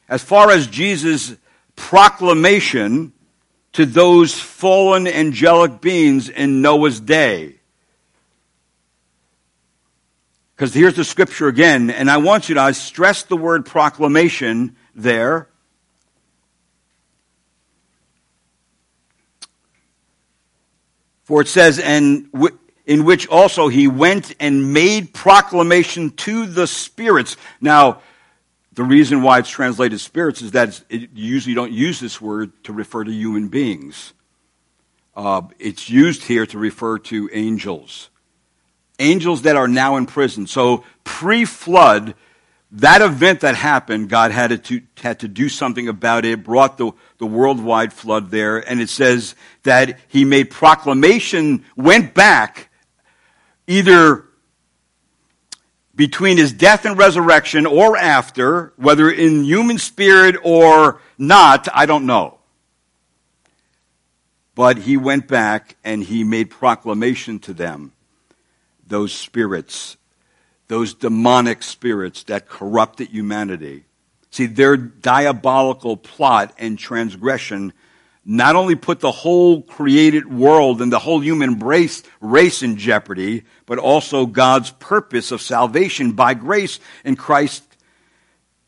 As 0.06 0.22
far 0.22 0.50
as 0.50 0.66
Jesus' 0.66 1.36
proclamation 1.74 3.14
to 3.72 3.86
those 3.86 4.38
fallen 4.38 5.06
angelic 5.06 5.80
beings 5.80 6.28
in 6.28 6.60
Noah's 6.60 7.00
day. 7.00 7.57
Because 10.58 10.74
here's 10.74 10.94
the 10.94 11.04
scripture 11.04 11.46
again, 11.46 11.88
and 11.88 12.10
I 12.10 12.16
want 12.16 12.48
you 12.48 12.56
to 12.56 12.60
I 12.60 12.72
stress 12.72 13.22
the 13.22 13.36
word 13.36 13.64
proclamation 13.64 14.74
there. 14.92 15.48
For 21.22 21.40
it 21.42 21.46
says, 21.46 21.78
and 21.78 22.28
in 22.84 23.04
which 23.04 23.28
also 23.28 23.68
he 23.68 23.86
went 23.86 24.34
and 24.40 24.72
made 24.72 25.14
proclamation 25.14 26.10
to 26.10 26.46
the 26.46 26.66
spirits. 26.66 27.36
Now, 27.60 28.02
the 28.72 28.82
reason 28.82 29.22
why 29.22 29.38
it's 29.38 29.50
translated 29.50 30.00
spirits 30.00 30.42
is 30.42 30.50
that 30.52 30.82
it, 30.88 31.10
you 31.14 31.34
usually 31.34 31.54
don't 31.54 31.70
use 31.70 32.00
this 32.00 32.20
word 32.20 32.64
to 32.64 32.72
refer 32.72 33.04
to 33.04 33.12
human 33.12 33.46
beings. 33.46 34.12
Uh, 35.14 35.42
it's 35.60 35.88
used 35.88 36.24
here 36.24 36.46
to 36.46 36.58
refer 36.58 36.98
to 36.98 37.30
angels 37.32 38.10
angels 38.98 39.42
that 39.42 39.56
are 39.56 39.68
now 39.68 39.96
in 39.96 40.06
prison. 40.06 40.46
So 40.46 40.84
pre-flood, 41.04 42.14
that 42.72 43.00
event 43.00 43.40
that 43.40 43.54
happened, 43.54 44.08
God 44.08 44.30
had 44.30 44.64
to, 44.64 44.82
had 44.98 45.20
to 45.20 45.28
do 45.28 45.48
something 45.48 45.88
about 45.88 46.24
it, 46.24 46.44
brought 46.44 46.76
the, 46.76 46.92
the 47.18 47.26
worldwide 47.26 47.92
flood 47.92 48.30
there, 48.30 48.58
and 48.58 48.80
it 48.80 48.88
says 48.88 49.34
that 49.62 49.98
he 50.08 50.24
made 50.24 50.50
proclamation, 50.50 51.64
went 51.76 52.14
back, 52.14 52.70
either 53.66 54.24
between 55.94 56.36
his 56.36 56.52
death 56.52 56.84
and 56.84 56.96
resurrection 56.96 57.66
or 57.66 57.96
after, 57.96 58.72
whether 58.76 59.10
in 59.10 59.44
human 59.44 59.78
spirit 59.78 60.36
or 60.44 61.00
not, 61.18 61.66
I 61.74 61.86
don't 61.86 62.06
know. 62.06 62.38
But 64.54 64.78
he 64.78 64.96
went 64.96 65.26
back 65.26 65.76
and 65.82 66.02
he 66.02 66.22
made 66.22 66.50
proclamation 66.50 67.38
to 67.40 67.52
them 67.52 67.92
those 68.88 69.12
spirits, 69.12 69.96
those 70.68 70.94
demonic 70.94 71.62
spirits 71.62 72.24
that 72.24 72.48
corrupted 72.48 73.08
humanity. 73.08 73.84
See, 74.30 74.46
their 74.46 74.76
diabolical 74.76 75.96
plot 75.96 76.54
and 76.58 76.78
transgression 76.78 77.72
not 78.30 78.56
only 78.56 78.74
put 78.74 79.00
the 79.00 79.10
whole 79.10 79.62
created 79.62 80.30
world 80.30 80.82
and 80.82 80.92
the 80.92 80.98
whole 80.98 81.20
human 81.20 81.58
race, 81.60 82.02
race 82.20 82.62
in 82.62 82.76
jeopardy, 82.76 83.44
but 83.64 83.78
also 83.78 84.26
God's 84.26 84.70
purpose 84.70 85.32
of 85.32 85.40
salvation 85.40 86.12
by 86.12 86.34
grace 86.34 86.78
in 87.04 87.16
Christ 87.16 87.64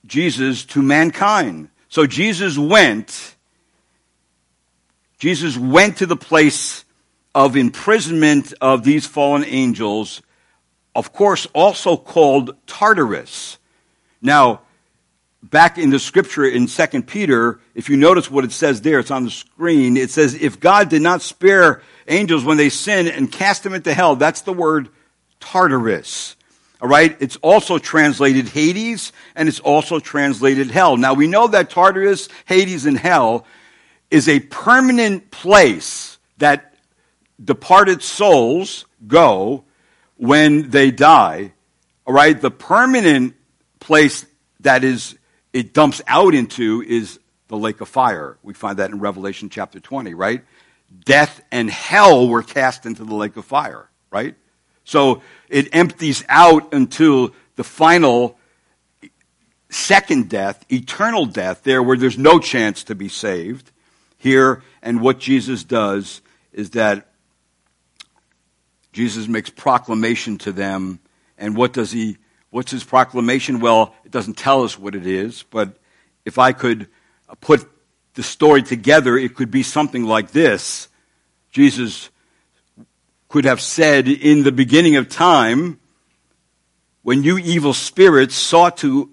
Jesus 0.07 0.65
to 0.67 0.81
mankind. 0.81 1.69
So 1.91 2.07
Jesus 2.07 2.57
went, 2.57 3.35
Jesus 5.19 5.59
went 5.59 5.99
to 5.99 6.07
the 6.07 6.17
place 6.17 6.87
of 7.35 7.57
imprisonment 7.57 8.53
of 8.61 8.85
these 8.85 9.07
fallen 9.07 9.45
angels, 9.45 10.23
of 10.95 11.13
course, 11.13 11.47
also 11.55 11.97
called 11.97 12.57
Tartarus. 12.67 13.59
Now, 14.21 14.63
back 15.43 15.79
in 15.79 15.91
the 15.91 15.99
scripture 15.99 16.45
in 16.45 16.67
2 16.67 17.03
Peter, 17.03 17.61
if 17.75 17.89
you 17.89 17.97
notice 17.97 18.31
what 18.31 18.45
it 18.45 18.53
says 18.53 18.81
there, 18.83 18.99
it's 18.99 19.11
on 19.11 19.25
the 19.25 19.31
screen. 19.31 19.97
It 19.97 20.11
says, 20.11 20.35
if 20.35 20.61
God 20.61 20.89
did 20.89 21.03
not 21.03 21.23
spare 21.23 21.83
angels 22.09 22.45
when 22.45 22.57
they 22.57 22.69
sin 22.69 23.09
and 23.09 23.31
cast 23.31 23.63
them 23.63 23.75
into 23.75 23.95
hell, 23.95 24.17
that's 24.17 24.43
the 24.43 24.53
word 24.53 24.89
Tartarus. 25.39 26.37
All 26.83 26.89
right. 26.89 27.17
It's 27.21 27.37
also 27.37 27.79
translated 27.79 28.49
Hades 28.49 29.13
and 29.35 29.49
it's 29.49 29.61
also 29.61 30.01
translated 30.01 30.71
hell. 30.71 30.97
Now 30.97 31.13
we 31.15 31.27
know 31.27 31.47
that 31.49 31.71
Tartarus, 31.71 32.29
Hades, 32.47 32.87
and 32.87 32.97
hell 32.97 33.45
is 34.11 34.29
a 34.29 34.41
permanent 34.41 35.31
place 35.31 36.19
that 36.39 36.70
departed 37.43 38.03
souls 38.03 38.85
go 39.07 39.65
when 40.17 40.71
they 40.71 40.91
die, 40.91 41.53
all 42.07 42.15
right, 42.15 42.39
the 42.41 42.51
permanent 42.51 43.35
place 43.79 44.27
that 44.61 44.85
is 44.85 45.17
it 45.53 45.73
dumps 45.73 46.01
out 46.07 46.35
into 46.35 46.83
is 46.87 47.19
the 47.49 47.57
lake 47.57 47.81
of 47.81 47.89
fire. 47.89 48.39
We 48.43 48.55
find 48.55 48.79
that 48.79 48.91
in 48.91 49.01
Revelation 49.01 49.49
chapter 49.49 49.81
20, 49.81 50.15
right? 50.15 50.45
Death 51.05 51.41
and 51.51 51.69
hell 51.69 52.29
were 52.29 52.43
cast 52.43 52.87
into 52.87 53.05
the 53.05 53.15
lake 53.15 53.37
of 53.37 53.45
fire, 53.45 53.89
right? 54.11 54.37
So 54.85 55.23
it 55.49 55.69
empties 55.73 56.25
out 56.29 56.73
until 56.73 57.35
the 57.57 57.65
final 57.65 58.39
second 59.69 60.29
death, 60.29 60.65
eternal 60.71 61.27
death, 61.27 61.63
there 61.63 61.83
where 61.83 61.97
there's 61.97 62.19
no 62.19 62.39
chance 62.39 62.85
to 62.85 62.95
be 62.95 63.09
saved. 63.09 63.71
Here, 64.19 64.63
and 64.83 65.01
what 65.01 65.19
Jesus 65.19 65.65
does 65.65 66.21
is 66.53 66.71
that 66.71 67.10
Jesus 68.93 69.29
makes 69.29 69.51
proclamation 69.51 70.39
to 70.39 70.53
them. 70.53 71.01
And 71.39 71.57
what 71.57 71.73
does 71.73 71.93
he, 71.93 72.19
what's 72.51 72.71
his 72.71 72.85
proclamation? 72.85 73.61
Well, 73.61 73.95
it 74.05 74.11
doesn't 74.11 74.37
tell 74.37 74.65
us 74.65 74.79
what 74.79 74.95
it 74.95 75.07
is, 75.07 75.43
but 75.45 75.77
if 76.25 76.39
I 76.39 76.53
could 76.53 76.89
put 77.41 77.69
the 78.15 78.23
story 78.23 78.63
together, 78.63 79.17
it 79.17 79.35
could 79.35 79.51
be 79.51 79.63
something 79.63 80.05
like 80.05 80.33
this. 80.33 80.89
Jesus 81.51 82.11
could 83.29 83.45
have 83.45 83.61
said 83.61 84.09
in 84.09 84.43
the 84.43 84.53
beginning 84.53 84.97
of 84.97 85.09
time, 85.09 85.79
when 87.03 87.23
you 87.23 87.39
evil 87.39 87.73
spirits 87.73 88.35
sought 88.35 88.77
to 88.79 89.13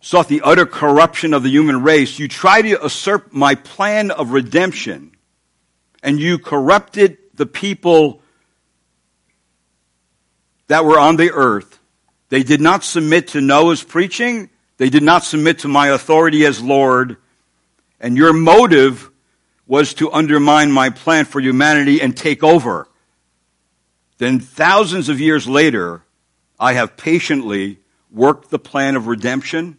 sought 0.00 0.28
the 0.28 0.42
utter 0.42 0.66
corruption 0.66 1.32
of 1.32 1.42
the 1.42 1.48
human 1.48 1.82
race, 1.82 2.18
you 2.18 2.28
tried 2.28 2.62
to 2.62 2.68
usurp 2.68 3.32
my 3.32 3.54
plan 3.54 4.10
of 4.10 4.32
redemption, 4.32 5.16
and 6.02 6.20
you 6.20 6.38
corrupted 6.38 7.16
the 7.36 7.46
people 7.46 8.22
that 10.66 10.84
were 10.84 10.98
on 10.98 11.16
the 11.16 11.30
earth. 11.32 11.78
They 12.28 12.42
did 12.42 12.60
not 12.60 12.84
submit 12.84 13.28
to 13.28 13.40
Noah's 13.40 13.82
preaching. 13.82 14.50
They 14.76 14.90
did 14.90 15.02
not 15.02 15.24
submit 15.24 15.60
to 15.60 15.68
my 15.68 15.88
authority 15.88 16.44
as 16.44 16.62
Lord. 16.62 17.16
And 18.00 18.16
your 18.16 18.32
motive 18.32 19.10
was 19.66 19.94
to 19.94 20.12
undermine 20.12 20.72
my 20.72 20.90
plan 20.90 21.24
for 21.24 21.40
humanity 21.40 22.00
and 22.00 22.16
take 22.16 22.42
over. 22.42 22.88
Then 24.18 24.40
thousands 24.40 25.08
of 25.08 25.20
years 25.20 25.46
later, 25.46 26.02
I 26.58 26.74
have 26.74 26.96
patiently 26.96 27.78
worked 28.10 28.50
the 28.50 28.58
plan 28.58 28.96
of 28.96 29.06
redemption, 29.06 29.78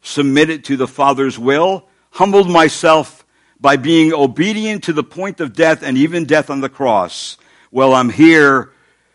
submitted 0.00 0.64
to 0.64 0.76
the 0.76 0.88
Father's 0.88 1.38
will, 1.38 1.88
humbled 2.10 2.48
myself 2.48 3.25
by 3.60 3.76
being 3.76 4.12
obedient 4.12 4.84
to 4.84 4.92
the 4.92 5.02
point 5.02 5.40
of 5.40 5.54
death 5.54 5.82
and 5.82 5.96
even 5.96 6.24
death 6.24 6.50
on 6.50 6.60
the 6.60 6.68
cross. 6.68 7.36
Well, 7.70 7.94
I'm 7.94 8.10
here 8.10 8.70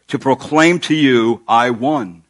to 0.07 0.19
proclaim 0.19 0.79
to 0.79 0.95
you, 0.95 1.43
I 1.47 1.69
won. 1.69 2.23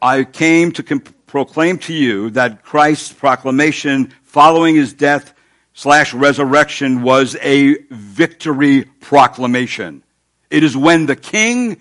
I 0.00 0.24
came 0.24 0.72
to 0.72 0.82
comp- 0.82 1.26
proclaim 1.26 1.78
to 1.78 1.94
you 1.94 2.30
that 2.30 2.62
Christ's 2.62 3.12
proclamation 3.12 4.12
following 4.24 4.74
his 4.74 4.92
death 4.92 5.32
slash 5.74 6.12
resurrection 6.12 7.02
was 7.02 7.36
a 7.40 7.78
victory 7.90 8.84
proclamation. 9.00 10.02
It 10.50 10.64
is 10.64 10.76
when 10.76 11.06
the 11.06 11.16
king, 11.16 11.80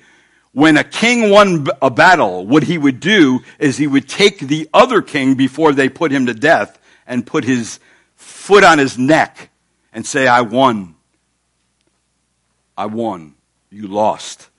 when 0.53 0.77
a 0.77 0.83
king 0.83 1.29
won 1.29 1.67
a 1.81 1.89
battle, 1.89 2.45
what 2.47 2.63
he 2.63 2.77
would 2.77 2.99
do 2.99 3.41
is 3.59 3.77
he 3.77 3.87
would 3.87 4.07
take 4.07 4.39
the 4.39 4.69
other 4.73 5.01
king 5.01 5.35
before 5.35 5.73
they 5.73 5.89
put 5.89 6.11
him 6.11 6.27
to 6.27 6.33
death 6.33 6.79
and 7.05 7.25
put 7.25 7.43
his 7.43 7.79
foot 8.15 8.63
on 8.63 8.79
his 8.79 8.97
neck 8.97 9.49
and 9.93 10.05
say, 10.05 10.27
I 10.27 10.41
won. 10.41 10.95
I 12.77 12.85
won. 12.85 13.35
You 13.69 13.87
lost. 13.87 14.49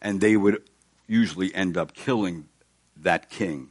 And 0.00 0.20
they 0.20 0.36
would 0.36 0.62
usually 1.06 1.54
end 1.54 1.76
up 1.76 1.94
killing 1.94 2.48
that 2.96 3.30
king. 3.30 3.68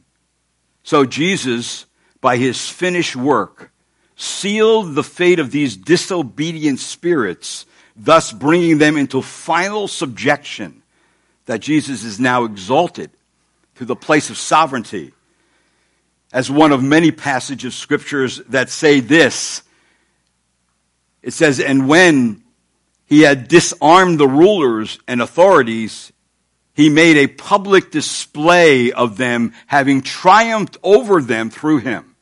So 0.82 1.04
Jesus, 1.04 1.86
by 2.20 2.36
his 2.36 2.68
finished 2.68 3.16
work, 3.16 3.72
sealed 4.16 4.94
the 4.94 5.02
fate 5.02 5.38
of 5.38 5.50
these 5.50 5.76
disobedient 5.76 6.78
spirits, 6.78 7.66
thus 7.96 8.32
bringing 8.32 8.78
them 8.78 8.96
into 8.96 9.22
final 9.22 9.88
subjection, 9.88 10.82
that 11.46 11.60
Jesus 11.60 12.04
is 12.04 12.20
now 12.20 12.44
exalted 12.44 13.10
to 13.76 13.84
the 13.84 13.96
place 13.96 14.30
of 14.30 14.36
sovereignty 14.36 15.12
as 16.32 16.50
one 16.50 16.72
of 16.72 16.82
many 16.82 17.10
passages 17.10 17.74
of 17.74 17.78
scriptures 17.78 18.38
that 18.48 18.70
say 18.70 19.00
this. 19.00 19.62
It 21.22 21.32
says, 21.32 21.60
and 21.60 21.88
when 21.88 22.42
he 23.04 23.20
had 23.20 23.48
disarmed 23.48 24.18
the 24.18 24.26
rulers 24.26 24.98
and 25.06 25.20
authorities, 25.20 26.12
he 26.74 26.88
made 26.88 27.18
a 27.18 27.26
public 27.26 27.90
display 27.90 28.92
of 28.92 29.18
them, 29.18 29.52
having 29.66 30.00
triumphed 30.00 30.78
over 30.82 31.20
them 31.20 31.50
through 31.50 31.78
him. 31.78 32.16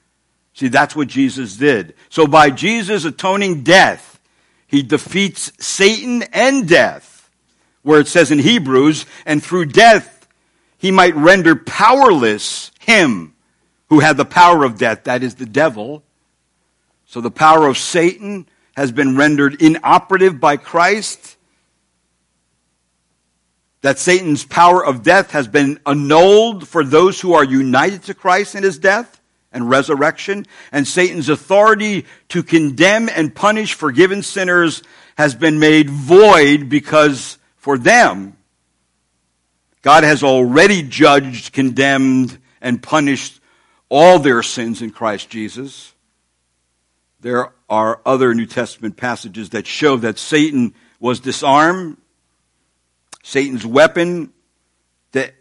See, 0.55 0.69
that's 0.69 0.97
what 0.97 1.09
Jesus 1.09 1.57
did. 1.57 1.95
So 2.09 2.27
by 2.27 2.51
Jesus' 2.51 3.05
atoning 3.05 3.63
death, 3.63 4.21
he 4.67 4.83
defeats 4.83 5.53
Satan 5.65 6.25
and 6.33 6.69
death, 6.69 7.31
where 7.83 8.01
it 8.01 8.09
says 8.09 8.31
in 8.31 8.41
Hebrews, 8.41 9.07
and 9.25 9.43
through 9.43 9.67
death, 9.67 10.27
he 10.77 10.91
might 10.91 11.15
render 11.15 11.55
powerless 11.55 12.73
him 12.81 13.35
who 13.91 13.99
had 13.99 14.17
the 14.17 14.25
power 14.25 14.65
of 14.65 14.79
death, 14.79 15.05
that 15.05 15.23
is 15.23 15.35
the 15.35 15.47
devil. 15.47 16.03
So 17.07 17.21
the 17.21 17.31
power 17.31 17.67
of 17.67 17.77
Satan 17.77 18.49
has 18.77 18.93
been 18.93 19.17
rendered 19.17 19.61
inoperative 19.61 20.41
by 20.41 20.57
Christ. 20.57 21.37
That 23.83 23.99
Satan's 23.99 24.45
power 24.45 24.85
of 24.85 25.03
death 25.03 25.33
has 25.33 25.49
been 25.49 25.81
annulled 25.85 26.69
for 26.69 26.85
those 26.85 27.21
who 27.21 27.35
are 27.35 27.45
united 27.45 28.05
to 28.05 28.15
Christ 28.15 28.55
in 28.55 28.63
his 28.63 28.79
death 28.79 29.21
and 29.53 29.69
resurrection. 29.69 30.47
And 30.71 30.87
Satan's 30.87 31.29
authority 31.29 32.07
to 32.29 32.45
condemn 32.45 33.09
and 33.09 33.35
punish 33.35 33.75
forgiven 33.75 34.23
sinners 34.23 34.85
has 35.19 35.35
been 35.35 35.59
made 35.59 35.91
void 35.91 36.69
because 36.69 37.39
for 37.57 37.77
them, 37.77 38.37
God 39.83 40.05
has 40.05 40.23
already 40.23 40.83
judged, 40.83 41.53
condemned, 41.53 42.39
and 42.61 42.81
punished 42.81 43.40
all 43.91 44.19
their 44.21 44.43
sins 44.43 44.81
in 44.81 44.91
Christ 44.91 45.29
Jesus. 45.29 45.93
There 47.21 47.53
are 47.69 48.01
other 48.07 48.33
New 48.33 48.47
Testament 48.47 48.97
passages 48.97 49.51
that 49.51 49.67
show 49.67 49.97
that 49.99 50.19
Satan 50.19 50.75
was 50.99 51.21
disarmed. 51.21 51.99
Satan's 53.23 53.67
weapon, 53.67 54.33
the 55.13 55.33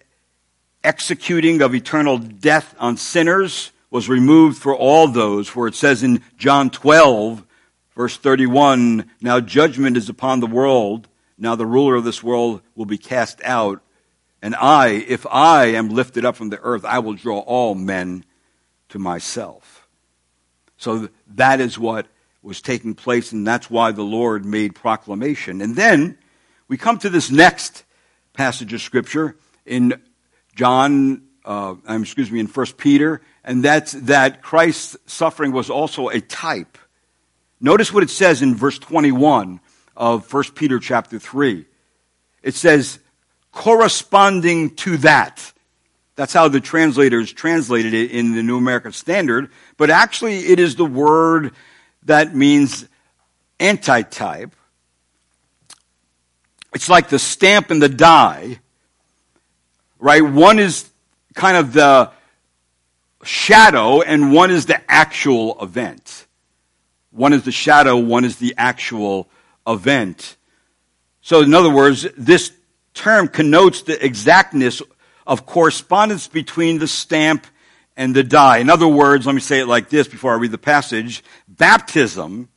executing 0.84 1.62
of 1.62 1.74
eternal 1.74 2.18
death 2.18 2.76
on 2.80 2.97
sinners, 2.97 3.72
was 3.91 4.10
removed 4.10 4.58
for 4.58 4.76
all 4.76 5.08
those, 5.08 5.47
for 5.47 5.68
it 5.68 5.76
says 5.76 6.04
in 6.04 6.22
John 6.38 6.70
12, 6.70 7.45
verse 7.95 8.18
31, 8.18 9.10
Now 9.22 9.39
judgment 9.39 9.95
is 9.95 10.10
upon 10.10 10.41
the 10.41 10.47
world. 10.47 11.08
Now 11.38 11.56
the 11.56 11.66
ruler 11.66 11.95
of 11.95 12.04
this 12.04 12.22
world 12.22 12.62
will 12.76 12.86
be 12.86 12.97
cast 12.97 13.41
out. 13.43 13.82
And 14.41 14.56
I, 14.56 14.89
if 14.89 15.26
I 15.28 15.68
am 15.68 15.89
lifted 15.89 16.26
up 16.26 16.36
from 16.36 16.50
the 16.50 16.60
earth, 16.60 16.86
I 16.86 17.00
will 17.00 17.14
draw 17.14 17.39
all 17.39 17.76
men 17.76 18.26
to 18.90 19.00
myself. 19.00 19.88
So 20.78 21.10
that 21.36 21.60
is 21.60 21.78
what 21.78 22.08
was 22.42 22.62
taking 22.62 22.96
place, 22.96 23.32
and 23.32 23.46
that's 23.46 23.70
why 23.70 23.92
the 23.92 24.04
Lord 24.04 24.46
made 24.46 24.76
proclamation. 24.76 25.62
And 25.62 25.76
then 25.76 26.18
we 26.68 26.78
come 26.78 26.98
to 27.00 27.10
this 27.10 27.30
next 27.30 27.84
passage 28.34 28.74
of 28.74 28.82
Scripture 28.82 29.36
in 29.66 30.02
John, 30.56 31.24
uh, 31.44 31.76
um, 31.86 32.02
excuse 32.02 32.32
me, 32.32 32.40
in 32.40 32.48
First 32.48 32.78
Peter, 32.78 33.22
and 33.44 33.64
that's 33.64 33.92
that 33.94 34.42
Christ's 34.42 34.96
suffering 35.06 35.52
was 35.52 35.70
also 35.70 36.10
a 36.10 36.22
type. 36.22 36.78
Notice 37.60 37.94
what 37.94 38.04
it 38.04 38.10
says 38.10 38.42
in 38.42 38.56
verse 38.56 38.80
21 38.80 39.60
of 39.98 40.26
First 40.26 40.56
Peter 40.56 40.80
chapter 40.80 41.20
3. 41.20 41.66
It 42.42 42.56
says, 42.56 43.00
corresponding 43.52 44.76
to 44.78 44.98
that. 44.98 45.52
That's 46.20 46.34
how 46.34 46.49
the 46.49 46.59
translators 46.59 47.32
translated 47.32 47.93
it 47.93 48.11
in 48.11 48.36
the 48.36 48.43
New 48.43 48.57
American 48.57 48.91
Standard. 48.91 49.51
But 49.78 49.89
actually, 49.89 50.39
it 50.47 50.59
is 50.59 50.76
the 50.76 50.84
word 50.84 51.53
that 52.03 52.36
means 52.36 52.86
antitype. 53.57 54.53
It's 56.76 56.89
like 56.89 57.07
the 57.07 57.20
stamp 57.20 57.72
and 57.72 57.82
the 57.82 57.88
die, 57.88 58.59
right? 59.97 60.22
One 60.22 60.59
is 60.59 60.89
kind 61.36 61.55
of 61.55 61.72
the 61.72 62.11
shadow, 63.24 64.01
and 64.01 64.34
one 64.34 64.51
is 64.51 64.65
the 64.65 64.82
actual 64.91 65.57
event. 65.63 66.28
One 67.11 67.32
is 67.32 67.43
the 67.43 67.53
shadow, 67.53 67.95
one 67.95 68.26
is 68.26 68.36
the 68.36 68.55
actual 68.57 69.30
event. 69.65 70.36
So, 71.22 71.43
in 71.43 71.53
other 71.53 71.70
words, 71.70 72.05
this 72.17 72.51
term 72.93 73.30
connotes 73.30 73.84
the 73.84 74.05
exactness 74.05 74.82
of 75.30 75.46
correspondence 75.46 76.28
between 76.28 76.80
the 76.80 76.88
stamp 76.90 77.48
and 77.96 78.14
the 78.14 78.24
die. 78.24 78.58
In 78.58 78.70
other 78.70 78.88
words, 78.88 79.26
let 79.26 79.34
me 79.34 79.42
say 79.42 79.60
it 79.60 79.68
like 79.68 79.88
this 79.88 80.10
before 80.10 80.34
I 80.34 80.38
read 80.38 80.52
the 80.52 80.58
passage. 80.58 81.24
Baptism 81.48 82.50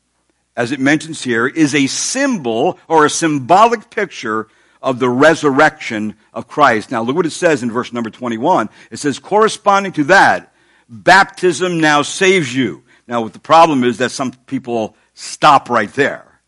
as 0.57 0.73
it 0.73 0.81
mentions 0.81 1.23
here, 1.23 1.47
is 1.47 1.75
a 1.75 1.87
symbol 1.87 2.79
or 2.89 3.05
a 3.05 3.11
symbolic 3.11 3.91
picture 3.91 4.49
of 4.83 4.99
the 4.99 5.09
resurrection 5.09 6.14
of 6.33 6.49
Christ. 6.49 6.91
Now, 6.91 7.03
look 7.03 7.16
what 7.16 7.27
it 7.27 7.31
says 7.31 7.62
in 7.62 7.70
verse 7.70 7.93
number 7.93 8.11
21. 8.11 8.68
It 8.91 8.99
says, 8.99 9.18
corresponding 9.18 9.93
to 9.93 10.05
that, 10.05 10.53
baptism 10.89 11.81
now 11.81 12.03
saves 12.03 12.55
you. 12.55 12.83
Now, 13.07 13.23
what 13.23 13.33
the 13.33 13.39
problem 13.39 13.85
is 13.85 13.99
that 13.99 14.11
some 14.11 14.33
people 14.47 14.97
stop 15.14 15.70
right 15.70 15.93
there 15.95 16.41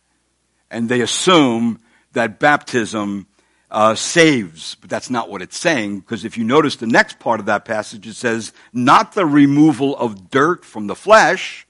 and 0.71 0.89
they 0.89 1.01
assume 1.01 1.81
that 2.13 2.39
baptism 2.39 3.27
uh, 3.75 3.97
saves, 3.97 4.77
but 4.77 4.89
that's 4.89 5.11
not 5.11 5.29
what 5.29 5.43
it's 5.43 5.59
saying, 5.59 5.99
because 5.99 6.25
if 6.25 6.39
you 6.39 6.45
notice 6.45 6.77
the 6.77 6.87
next 6.87 7.19
part 7.19 7.41
of 7.41 7.47
that 7.47 7.65
passage, 7.65 8.07
it 8.07 8.15
says, 8.15 8.53
not 8.73 9.15
the 9.15 9.27
removal 9.27 9.97
of 9.97 10.31
dirt 10.31 10.65
from 10.65 10.87
the 10.87 10.95
flesh, 10.95 11.67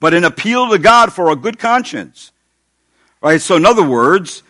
but 0.00 0.14
an 0.14 0.24
appeal 0.24 0.68
to 0.70 0.78
God 0.78 1.12
for 1.12 1.30
a 1.30 1.36
good 1.36 1.60
conscience. 1.60 2.32
Right? 3.22 3.40
So, 3.40 3.54
in 3.54 3.64
other 3.64 3.88
words, 3.88 4.42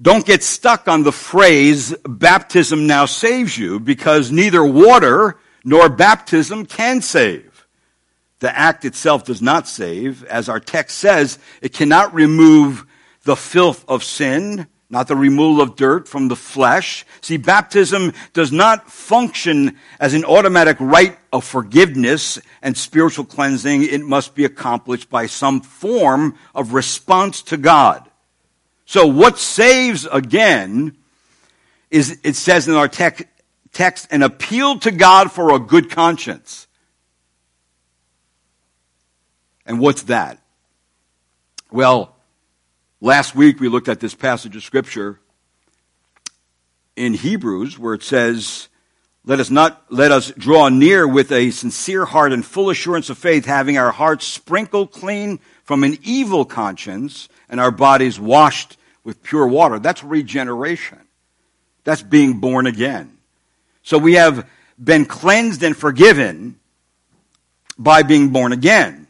don't 0.00 0.24
get 0.24 0.44
stuck 0.44 0.86
on 0.86 1.02
the 1.02 1.10
phrase, 1.10 1.92
baptism 2.04 2.86
now 2.86 3.06
saves 3.06 3.58
you, 3.58 3.80
because 3.80 4.30
neither 4.30 4.64
water 4.64 5.36
nor 5.64 5.88
baptism 5.88 6.66
can 6.66 7.02
save. 7.02 7.66
The 8.38 8.56
act 8.56 8.84
itself 8.84 9.24
does 9.24 9.42
not 9.42 9.66
save. 9.66 10.22
As 10.24 10.48
our 10.48 10.60
text 10.60 10.98
says, 10.98 11.40
it 11.60 11.72
cannot 11.72 12.14
remove 12.14 12.86
the 13.24 13.34
filth 13.34 13.84
of 13.88 14.04
sin, 14.04 14.68
not 14.96 15.08
the 15.08 15.14
removal 15.14 15.60
of 15.60 15.76
dirt 15.76 16.08
from 16.08 16.28
the 16.28 16.36
flesh. 16.36 17.04
See, 17.20 17.36
baptism 17.36 18.14
does 18.32 18.50
not 18.50 18.90
function 18.90 19.76
as 20.00 20.14
an 20.14 20.24
automatic 20.24 20.78
rite 20.80 21.18
of 21.34 21.44
forgiveness 21.44 22.38
and 22.62 22.74
spiritual 22.74 23.26
cleansing. 23.26 23.82
It 23.82 24.00
must 24.00 24.34
be 24.34 24.46
accomplished 24.46 25.10
by 25.10 25.26
some 25.26 25.60
form 25.60 26.38
of 26.54 26.72
response 26.72 27.42
to 27.42 27.58
God. 27.58 28.08
So 28.86 29.06
what 29.06 29.38
saves 29.38 30.06
again 30.06 30.96
is, 31.90 32.18
it 32.24 32.34
says 32.34 32.66
in 32.66 32.72
our 32.72 32.88
text, 32.88 33.26
an 34.10 34.22
appeal 34.22 34.78
to 34.78 34.90
God 34.90 35.30
for 35.30 35.54
a 35.54 35.58
good 35.58 35.90
conscience. 35.90 36.66
And 39.66 39.78
what's 39.78 40.04
that? 40.04 40.38
Well, 41.70 42.15
last 43.00 43.34
week 43.34 43.60
we 43.60 43.68
looked 43.68 43.88
at 43.88 44.00
this 44.00 44.14
passage 44.14 44.56
of 44.56 44.62
scripture 44.62 45.20
in 46.96 47.14
Hebrews 47.14 47.78
where 47.78 47.94
it 47.94 48.02
says, 48.02 48.68
let 49.24 49.40
us 49.40 49.50
not, 49.50 49.84
let 49.90 50.12
us 50.12 50.30
draw 50.30 50.68
near 50.68 51.06
with 51.06 51.32
a 51.32 51.50
sincere 51.50 52.04
heart 52.04 52.32
and 52.32 52.44
full 52.44 52.70
assurance 52.70 53.10
of 53.10 53.18
faith, 53.18 53.44
having 53.44 53.76
our 53.76 53.90
hearts 53.90 54.24
sprinkled 54.24 54.92
clean 54.92 55.40
from 55.64 55.82
an 55.82 55.98
evil 56.02 56.44
conscience 56.44 57.28
and 57.48 57.60
our 57.60 57.72
bodies 57.72 58.20
washed 58.20 58.76
with 59.02 59.22
pure 59.22 59.46
water. 59.46 59.78
That's 59.78 60.02
regeneration. 60.04 61.00
That's 61.84 62.02
being 62.02 62.40
born 62.40 62.66
again. 62.66 63.18
So 63.82 63.98
we 63.98 64.14
have 64.14 64.48
been 64.82 65.04
cleansed 65.04 65.62
and 65.62 65.76
forgiven 65.76 66.58
by 67.78 68.02
being 68.02 68.30
born 68.30 68.52
again. 68.52 69.05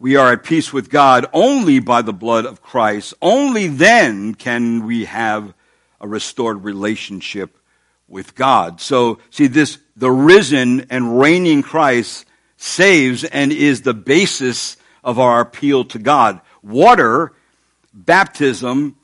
We 0.00 0.14
are 0.14 0.32
at 0.32 0.44
peace 0.44 0.72
with 0.72 0.90
God 0.90 1.26
only 1.32 1.80
by 1.80 2.02
the 2.02 2.12
blood 2.12 2.46
of 2.46 2.62
Christ. 2.62 3.14
Only 3.20 3.66
then 3.66 4.34
can 4.34 4.86
we 4.86 5.06
have 5.06 5.52
a 6.00 6.06
restored 6.06 6.62
relationship 6.62 7.58
with 8.06 8.36
God. 8.36 8.80
So, 8.80 9.18
see, 9.30 9.48
this, 9.48 9.78
the 9.96 10.10
risen 10.10 10.86
and 10.90 11.18
reigning 11.18 11.62
Christ 11.62 12.26
saves 12.56 13.24
and 13.24 13.52
is 13.52 13.82
the 13.82 13.92
basis 13.92 14.76
of 15.02 15.18
our 15.18 15.40
appeal 15.40 15.84
to 15.86 15.98
God. 15.98 16.42
Water, 16.62 17.32
baptism, 17.92 18.94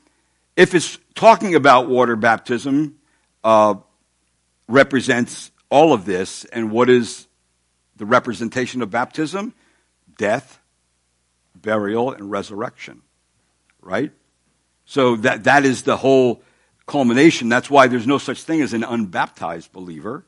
if 0.55 0.73
it's 0.73 0.97
talking 1.13 1.55
about 1.55 1.89
water 1.89 2.15
baptism, 2.15 2.95
uh, 3.43 3.75
represents 4.69 5.51
all 5.69 5.91
of 5.91 6.05
this. 6.05 6.45
And 6.45 6.71
what 6.71 6.89
is 6.89 7.27
the 7.97 8.05
representation 8.05 8.81
of 8.81 8.89
baptism? 8.89 9.53
Death, 10.17 10.59
burial, 11.65 12.11
and 12.13 12.31
resurrection. 12.31 13.01
Right? 13.81 14.13
So 14.85 15.17
that, 15.17 15.43
that 15.43 15.65
is 15.65 15.81
the 15.83 15.97
whole 15.97 16.41
culmination. 16.85 17.49
That's 17.49 17.69
why 17.69 17.87
there's 17.87 18.07
no 18.07 18.19
such 18.19 18.43
thing 18.43 18.61
as 18.61 18.73
an 18.73 18.83
unbaptized 18.83 19.73
believer, 19.73 20.23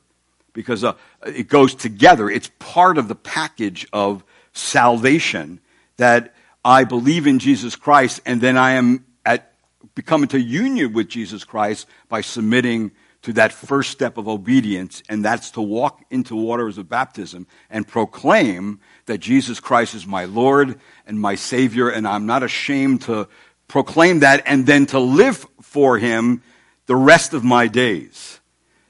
because 0.52 0.84
uh, 0.84 0.94
it 1.24 1.48
goes 1.48 1.74
together. 1.74 2.28
It's 2.28 2.50
part 2.58 2.98
of 2.98 3.08
the 3.08 3.14
package 3.14 3.86
of 3.92 4.22
salvation 4.52 5.60
that 5.96 6.34
I 6.64 6.84
believe 6.84 7.26
in 7.26 7.38
Jesus 7.38 7.76
Christ 7.76 8.20
and 8.26 8.40
then 8.40 8.56
I 8.58 8.72
am 8.72 9.06
at 9.24 9.52
become 9.94 10.22
into 10.22 10.40
union 10.40 10.92
with 10.92 11.08
Jesus 11.08 11.44
Christ 11.44 11.86
by 12.08 12.20
submitting 12.20 12.90
to 13.28 13.34
that 13.34 13.52
first 13.52 13.90
step 13.90 14.16
of 14.16 14.26
obedience, 14.26 15.02
and 15.06 15.22
that's 15.22 15.50
to 15.50 15.60
walk 15.60 16.02
into 16.08 16.34
waters 16.34 16.78
of 16.78 16.88
baptism 16.88 17.46
and 17.68 17.86
proclaim 17.86 18.80
that 19.04 19.18
Jesus 19.18 19.60
Christ 19.60 19.94
is 19.94 20.06
my 20.06 20.24
Lord 20.24 20.80
and 21.06 21.20
my 21.20 21.34
Savior, 21.34 21.90
and 21.90 22.08
I'm 22.08 22.24
not 22.24 22.42
ashamed 22.42 23.02
to 23.02 23.28
proclaim 23.66 24.20
that 24.20 24.44
and 24.46 24.64
then 24.64 24.86
to 24.86 24.98
live 24.98 25.46
for 25.60 25.98
Him 25.98 26.42
the 26.86 26.96
rest 26.96 27.34
of 27.34 27.44
my 27.44 27.66
days. 27.66 28.40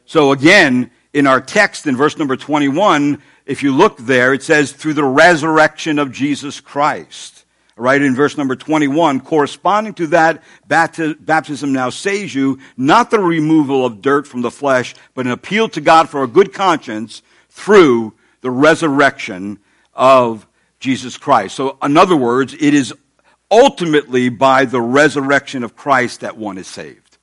So 0.05 0.31
again, 0.31 0.93
in 1.13 1.27
our 1.27 1.41
text 1.41 1.89
in 1.89 1.97
verse 1.97 2.17
number 2.17 2.37
21, 2.37 3.21
if 3.45 3.65
you 3.65 3.75
look 3.75 3.97
there, 3.99 4.33
it 4.33 4.45
says, 4.45 4.71
through 4.71 4.95
the 4.95 5.03
resurrection 5.03 5.99
of 5.99 6.13
Jesus 6.13 6.61
Christ 6.61 7.38
right 7.79 8.01
in 8.01 8.15
verse 8.15 8.37
number 8.37 8.57
21, 8.57 9.21
corresponding 9.21 9.95
to 9.95 10.09
that, 10.09 10.43
baptism 10.67 11.73
now 11.73 11.91
saves 11.91 12.35
you, 12.35 12.59
not 12.77 13.11
the 13.11 13.21
removal 13.21 13.87
of 13.87 14.03
dirt 14.03 14.27
from 14.27 14.43
the 14.43 14.51
flesh, 14.51 14.95
but 15.15 15.27
an 15.27 15.33
appeal 15.33 15.69
to 15.71 15.81
God 15.81 16.09
for 16.09 16.23
a 16.23 16.29
good 16.29 16.53
conscience 16.53 17.23
through 17.51 18.15
the 18.41 18.51
resurrection 18.51 19.59
of 19.95 20.47
Jesus 20.81 21.17
Christ. 21.17 21.57
So, 21.57 21.79
in 21.83 21.97
other 21.97 22.17
words, 22.17 22.55
it 22.55 22.75
is 22.75 22.93
ultimately 23.51 24.29
by 24.29 24.65
the 24.65 24.81
resurrection 24.81 25.65
of 25.65 25.75
Christ 25.75 26.21
that 26.21 26.37
one 26.37 26.59
is 26.59 26.67
saved. 26.67 27.19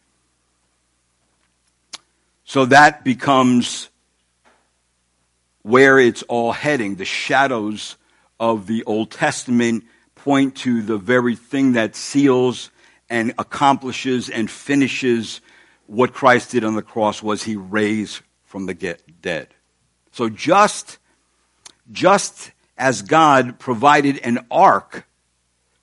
So 2.43 2.65
that 2.65 3.03
becomes 3.03 3.89
where 5.63 5.97
it's 5.99 6.21
all 6.23 6.51
heading. 6.51 6.95
The 6.95 7.05
shadows 7.05 7.95
of 8.39 8.67
the 8.67 8.83
Old 8.83 9.11
Testament 9.11 9.83
point 10.25 10.55
to 10.55 10.81
the 10.81 10.97
very 10.97 11.35
thing 11.35 11.73
that 11.73 11.95
seals 11.95 12.71
and 13.11 13.31
accomplishes 13.37 14.27
and 14.27 14.49
finishes 14.49 15.39
what 15.85 16.13
Christ 16.13 16.49
did 16.49 16.63
on 16.63 16.73
the 16.73 16.81
cross 16.81 17.21
was 17.21 17.43
he 17.43 17.55
raised 17.55 18.21
from 18.43 18.65
the 18.65 18.73
dead. 18.73 19.49
So 20.13 20.27
just, 20.27 20.97
just 21.91 22.51
as 22.75 23.03
God 23.03 23.59
provided 23.59 24.17
an 24.17 24.47
ark 24.49 25.05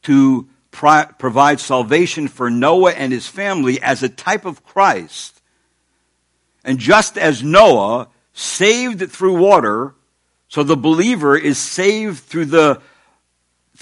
to 0.02 0.48
pro- 0.72 1.06
provide 1.20 1.60
salvation 1.60 2.26
for 2.26 2.50
Noah 2.50 2.94
and 2.94 3.12
his 3.12 3.28
family 3.28 3.80
as 3.80 4.02
a 4.02 4.08
type 4.08 4.44
of 4.44 4.64
Christ, 4.64 5.40
and 6.64 6.80
just 6.80 7.16
as 7.16 7.44
Noah 7.44 8.08
saved 8.32 9.08
through 9.08 9.38
water, 9.38 9.94
so 10.48 10.64
the 10.64 10.76
believer 10.76 11.36
is 11.36 11.58
saved 11.58 12.24
through 12.24 12.46
the 12.46 12.82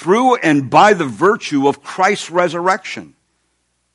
through 0.01 0.37
and 0.37 0.71
by 0.71 0.95
the 0.95 1.05
virtue 1.05 1.69
of 1.69 1.83
Christ's 1.83 2.31
resurrection. 2.31 3.15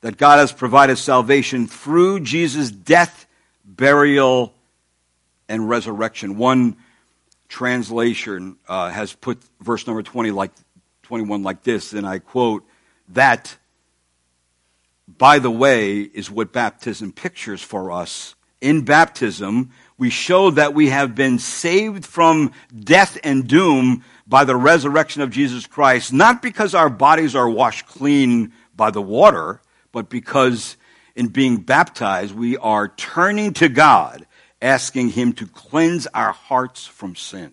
That 0.02 0.18
God 0.18 0.38
has 0.38 0.52
provided 0.52 0.98
salvation 0.98 1.66
through 1.66 2.20
Jesus' 2.20 2.70
death, 2.70 3.26
burial, 3.66 4.54
and 5.50 5.68
resurrection. 5.68 6.38
One 6.38 6.76
translation 7.50 8.58
uh, 8.68 8.92
has 8.92 9.14
put 9.14 9.42
verse 9.60 9.88
number 9.88 10.04
20 10.04 10.30
like 10.30 10.52
21 11.04 11.42
like 11.42 11.64
this, 11.64 11.94
and 11.94 12.06
I 12.06 12.20
quote, 12.20 12.64
that, 13.10 13.58
by 15.08 15.40
the 15.40 15.52
way, 15.52 16.02
is 16.02 16.30
what 16.30 16.54
baptism 16.54 17.12
pictures 17.14 17.62
for 17.62 17.92
us. 17.92 18.36
In 18.62 18.84
baptism, 18.86 19.72
we 19.98 20.10
show 20.10 20.52
that 20.52 20.74
we 20.74 20.90
have 20.90 21.16
been 21.16 21.40
saved 21.40 22.06
from 22.06 22.52
death 22.78 23.18
and 23.24 23.48
doom 23.48 24.04
by 24.28 24.44
the 24.44 24.56
resurrection 24.56 25.22
of 25.22 25.30
Jesus 25.30 25.68
Christ, 25.68 26.12
not 26.12 26.42
because 26.42 26.74
our 26.74 26.90
bodies 26.90 27.36
are 27.36 27.50
washed 27.50 27.86
clean 27.86 28.54
by 28.76 28.92
the 28.92 29.02
water, 29.02 29.62
but 29.92 30.10
because 30.10 30.78
in 31.16 31.28
being 31.28 31.58
baptized, 31.58 32.36
we 32.36 32.58
are 32.58 32.90
turning 32.90 33.54
to 33.54 33.70
God, 33.70 34.26
asking 34.62 35.10
Him 35.10 35.34
to 35.34 35.48
cleanse 35.48 36.08
our 36.08 36.32
hearts 36.32 36.86
from 36.86 37.16
sin. 37.16 37.52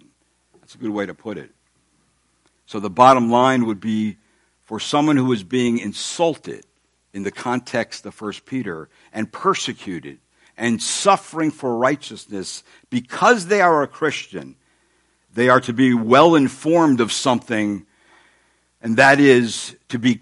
That's 0.60 0.74
a 0.74 0.78
good 0.78 0.90
way 0.90 1.06
to 1.06 1.14
put 1.14 1.38
it. 1.38 1.50
So 2.66 2.80
the 2.80 2.90
bottom 2.90 3.30
line 3.30 3.66
would 3.66 3.80
be 3.80 4.16
for 4.62 4.80
someone 4.80 5.16
who 5.16 5.32
is 5.32 5.44
being 5.44 5.78
insulted 5.78 6.64
in 7.12 7.22
the 7.22 7.30
context 7.30 8.06
of 8.06 8.18
1 8.18 8.32
Peter 8.46 8.88
and 9.12 9.30
persecuted 9.30 10.18
and 10.56 10.82
suffering 10.82 11.50
for 11.50 11.76
righteousness 11.76 12.62
because 12.88 13.46
they 13.46 13.60
are 13.60 13.82
a 13.82 13.88
Christian, 13.88 14.56
they 15.34 15.48
are 15.48 15.60
to 15.60 15.72
be 15.72 15.94
well 15.94 16.34
informed 16.34 17.00
of 17.00 17.12
something 17.12 17.86
and 18.82 18.96
that 18.96 19.20
is 19.20 19.76
to 19.88 19.98
be 19.98 20.20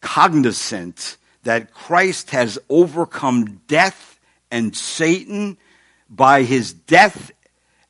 cognizant 0.00 1.16
that 1.44 1.72
Christ 1.72 2.30
has 2.30 2.58
overcome 2.68 3.60
death 3.66 4.18
and 4.50 4.76
Satan 4.76 5.56
by 6.08 6.42
his 6.42 6.72
death 6.72 7.30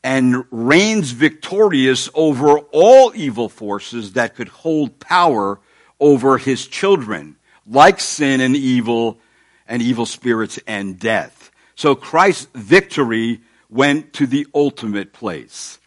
and 0.05 0.45
reigns 0.51 1.11
victorious 1.11 2.09
over 2.15 2.59
all 2.59 3.13
evil 3.15 3.49
forces 3.49 4.13
that 4.13 4.35
could 4.35 4.49
hold 4.49 5.01
power 5.01 5.59
over 5.99 6.39
his 6.39 6.67
children, 6.67 7.37
like 7.67 7.99
sin 7.99 8.41
and 8.41 8.57
evil 8.57 9.19
and 9.67 9.83
evil 9.83 10.07
spirits 10.07 10.59
and 10.67 10.99
death. 10.99 11.51
So 11.75 11.95
Christ's 11.95 12.49
victory 12.55 13.41
went 13.69 14.13
to 14.15 14.27
the 14.27 14.47
ultimate 14.55 15.13
place. 15.13 15.80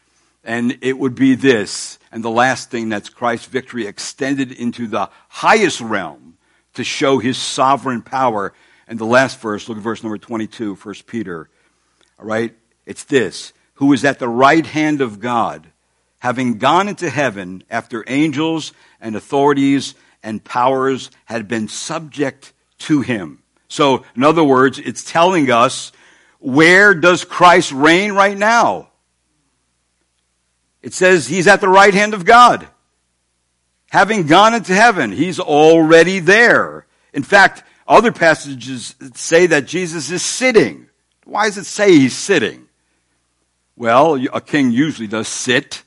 And 0.44 0.78
it 0.82 0.98
would 0.98 1.16
be 1.16 1.36
this, 1.36 2.00
and 2.12 2.24
the 2.24 2.30
last 2.30 2.70
thing 2.70 2.90
that's 2.90 3.10
Christ's 3.10 3.48
victory 3.48 3.88
extended 3.88 4.52
into 4.52 4.88
the 4.88 5.10
highest 5.30 5.80
realm 5.80 6.38
to 6.74 6.84
show 6.84 7.20
his 7.20 7.38
sovereign 7.38 8.02
power. 8.02 8.54
And 8.88 9.00
the 9.00 9.06
last 9.06 9.40
verse, 9.40 9.70
look 9.70 9.78
at 9.78 9.84
verse 9.84 10.04
number 10.04 10.18
22, 10.18 10.76
1 10.76 10.96
Peter. 11.08 11.50
All 12.20 12.26
right? 12.26 12.54
It's 12.86 13.06
this 13.06 13.54
who 13.76 13.92
is 13.94 14.06
at 14.06 14.20
the 14.20 14.30
right 14.30 14.66
hand 14.66 15.02
of 15.02 15.20
God, 15.20 15.68
having 16.20 16.58
gone 16.58 16.88
into 16.88 17.10
heaven 17.10 17.64
after 17.70 18.04
angels 18.08 18.72
and 19.02 19.16
authorities 19.16 19.96
and 20.22 20.44
powers 20.44 21.10
had 21.26 21.48
been 21.48 21.68
subject 21.68 22.54
to 22.78 23.02
him. 23.02 23.40
So, 23.68 24.06
in 24.16 24.24
other 24.24 24.44
words, 24.44 24.78
it's 24.80 25.04
telling 25.04 25.50
us 25.50 25.92
where 26.40 26.94
does 26.94 27.26
Christ 27.26 27.72
reign 27.72 28.14
right 28.14 28.38
now? 28.38 28.90
It 30.84 30.94
says 30.94 31.26
he's 31.26 31.48
at 31.48 31.62
the 31.62 31.70
right 31.70 31.94
hand 31.94 32.14
of 32.14 32.26
God. 32.26 32.68
Having 33.90 34.28
gone 34.28 34.54
into 34.54 34.74
heaven, 34.74 35.12
he's 35.12 35.40
already 35.40 36.20
there. 36.20 36.86
In 37.14 37.24
fact, 37.24 37.64
other 37.88 38.12
passages 38.12 38.96
say 39.16 39.48
that 39.48 39.66
Jesus 39.66 40.12
is 40.12 40.24
sitting. 40.24 40.88
Why 41.26 41.46
does 41.46 41.58
it 41.58 41.66
say 41.66 41.92
he's 41.92 42.16
sitting? 42.16 42.68
Well, 43.76 44.16
a 44.34 44.42
king 44.42 44.72
usually 44.72 45.08
does 45.08 45.28
sit, 45.28 45.84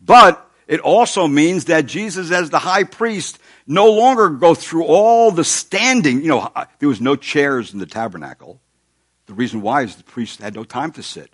but 0.00 0.46
it 0.66 0.80
also 0.80 1.26
means 1.26 1.66
that 1.66 1.86
Jesus, 1.86 2.30
as 2.30 2.50
the 2.50 2.58
high 2.58 2.84
priest, 2.84 3.38
no 3.66 3.90
longer 3.90 4.30
go 4.30 4.54
through 4.54 4.84
all 4.84 5.30
the 5.30 5.44
standing. 5.44 6.22
You 6.22 6.28
know, 6.28 6.52
there 6.80 6.88
was 6.88 7.00
no 7.00 7.14
chairs 7.14 7.72
in 7.72 7.78
the 7.78 7.86
tabernacle. 7.86 8.60
The 9.26 9.34
reason 9.34 9.62
why 9.62 9.82
is 9.82 9.96
the 9.96 10.02
priests 10.02 10.42
had 10.42 10.54
no 10.54 10.64
time 10.64 10.92
to 10.92 11.02
sit. 11.02 11.30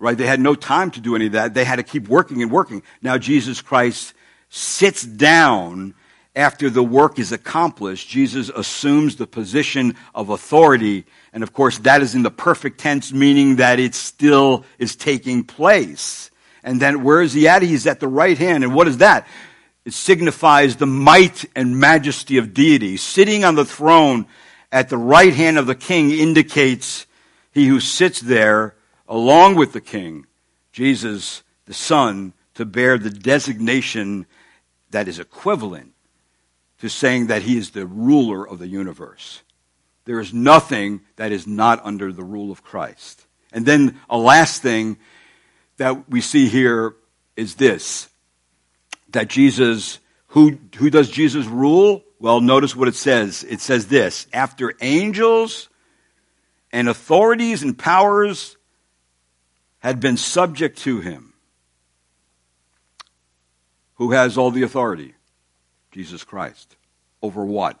Right? 0.00 0.16
They 0.16 0.26
had 0.26 0.40
no 0.40 0.54
time 0.54 0.90
to 0.92 1.00
do 1.00 1.14
any 1.14 1.26
of 1.26 1.32
that. 1.32 1.52
They 1.52 1.64
had 1.64 1.76
to 1.76 1.82
keep 1.82 2.08
working 2.08 2.42
and 2.42 2.50
working. 2.50 2.82
Now 3.02 3.18
Jesus 3.18 3.60
Christ 3.60 4.14
sits 4.48 5.02
down 5.02 5.94
after 6.34 6.70
the 6.70 6.82
work 6.82 7.18
is 7.18 7.32
accomplished. 7.32 8.08
Jesus 8.08 8.48
assumes 8.48 9.16
the 9.16 9.26
position 9.26 9.94
of 10.14 10.30
authority. 10.30 11.04
And 11.34 11.42
of 11.42 11.52
course, 11.52 11.78
that 11.78 12.00
is 12.00 12.14
in 12.14 12.22
the 12.22 12.30
perfect 12.30 12.80
tense, 12.80 13.12
meaning 13.12 13.56
that 13.56 13.78
it 13.78 13.94
still 13.94 14.64
is 14.78 14.96
taking 14.96 15.44
place. 15.44 16.30
And 16.62 16.80
then 16.80 17.04
where 17.04 17.20
is 17.20 17.34
he 17.34 17.46
at? 17.46 17.60
He's 17.60 17.86
at 17.86 18.00
the 18.00 18.08
right 18.08 18.38
hand. 18.38 18.64
And 18.64 18.74
what 18.74 18.88
is 18.88 18.98
that? 18.98 19.26
It 19.84 19.92
signifies 19.92 20.76
the 20.76 20.86
might 20.86 21.44
and 21.54 21.78
majesty 21.78 22.38
of 22.38 22.54
deity. 22.54 22.96
Sitting 22.96 23.44
on 23.44 23.54
the 23.54 23.66
throne 23.66 24.26
at 24.72 24.88
the 24.88 24.98
right 24.98 25.34
hand 25.34 25.58
of 25.58 25.66
the 25.66 25.74
king 25.74 26.10
indicates 26.10 27.06
he 27.52 27.66
who 27.66 27.80
sits 27.80 28.20
there 28.20 28.74
along 29.10 29.56
with 29.56 29.72
the 29.72 29.80
king, 29.80 30.24
Jesus, 30.72 31.42
the 31.66 31.74
Son, 31.74 32.32
to 32.54 32.64
bear 32.64 32.96
the 32.96 33.10
designation 33.10 34.24
that 34.90 35.08
is 35.08 35.18
equivalent 35.18 35.92
to 36.78 36.88
saying 36.88 37.26
that 37.26 37.42
he 37.42 37.58
is 37.58 37.70
the 37.70 37.84
ruler 37.84 38.48
of 38.48 38.58
the 38.58 38.68
universe. 38.68 39.42
There 40.04 40.20
is 40.20 40.32
nothing 40.32 41.02
that 41.16 41.32
is 41.32 41.46
not 41.46 41.84
under 41.84 42.12
the 42.12 42.22
rule 42.22 42.50
of 42.50 42.62
Christ. 42.62 43.26
And 43.52 43.66
then 43.66 44.00
a 44.08 44.16
last 44.16 44.62
thing 44.62 44.96
that 45.76 46.08
we 46.08 46.20
see 46.20 46.48
here 46.48 46.94
is 47.36 47.56
this 47.56 48.08
that 49.10 49.28
Jesus, 49.28 49.98
who, 50.28 50.56
who 50.76 50.88
does 50.88 51.10
Jesus 51.10 51.44
rule? 51.46 52.04
Well, 52.20 52.40
notice 52.40 52.76
what 52.76 52.86
it 52.86 52.94
says. 52.94 53.42
It 53.42 53.60
says 53.60 53.88
this 53.88 54.28
after 54.32 54.72
angels 54.80 55.68
and 56.70 56.88
authorities 56.88 57.64
and 57.64 57.76
powers 57.76 58.56
had 59.80 60.00
been 60.00 60.16
subject 60.16 60.78
to 60.78 61.00
him. 61.00 61.32
Who 63.94 64.12
has 64.12 64.38
all 64.38 64.50
the 64.50 64.62
authority? 64.62 65.14
Jesus 65.92 66.24
Christ. 66.24 66.76
Over 67.20 67.44
what? 67.44 67.78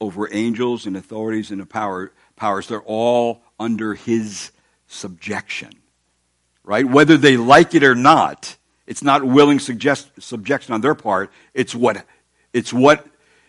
Over 0.00 0.28
angels 0.32 0.86
and 0.86 0.96
authorities 0.96 1.50
and 1.50 1.60
the 1.60 1.66
power, 1.66 2.12
powers. 2.36 2.68
They're 2.68 2.80
all 2.82 3.42
under 3.58 3.94
his 3.94 4.52
subjection. 4.86 5.72
Right? 6.62 6.84
Whether 6.84 7.16
they 7.16 7.36
like 7.36 7.74
it 7.74 7.82
or 7.82 7.94
not, 7.94 8.56
it's 8.86 9.02
not 9.02 9.24
willing 9.24 9.58
suggest, 9.58 10.10
subjection 10.20 10.74
on 10.74 10.82
their 10.82 10.94
part. 10.94 11.32
It's 11.54 11.74
what, 11.74 12.04
it's 12.52 12.72
what 12.72 13.06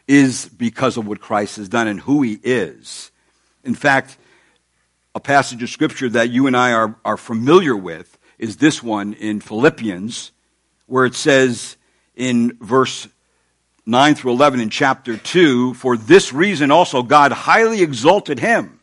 is 0.07 0.49
because 0.49 0.97
of 0.97 1.07
what 1.07 1.21
Christ 1.21 1.57
has 1.57 1.69
done 1.69 1.87
and 1.87 1.99
who 1.99 2.21
he 2.23 2.39
is. 2.43 3.11
In 3.63 3.75
fact, 3.75 4.17
a 5.15 5.19
passage 5.19 5.63
of 5.63 5.69
scripture 5.69 6.09
that 6.09 6.29
you 6.29 6.47
and 6.47 6.55
I 6.55 6.73
are, 6.73 6.95
are 7.03 7.17
familiar 7.17 7.75
with 7.75 8.17
is 8.37 8.57
this 8.57 8.83
one 8.83 9.13
in 9.13 9.41
Philippians, 9.41 10.31
where 10.85 11.05
it 11.05 11.15
says 11.15 11.77
in 12.15 12.57
verse 12.61 13.07
9 13.85 14.15
through 14.15 14.31
11 14.33 14.59
in 14.59 14.69
chapter 14.69 15.17
2, 15.17 15.73
for 15.73 15.97
this 15.97 16.31
reason 16.31 16.71
also 16.71 17.01
God 17.01 17.31
highly 17.31 17.81
exalted 17.81 18.39
him 18.39 18.79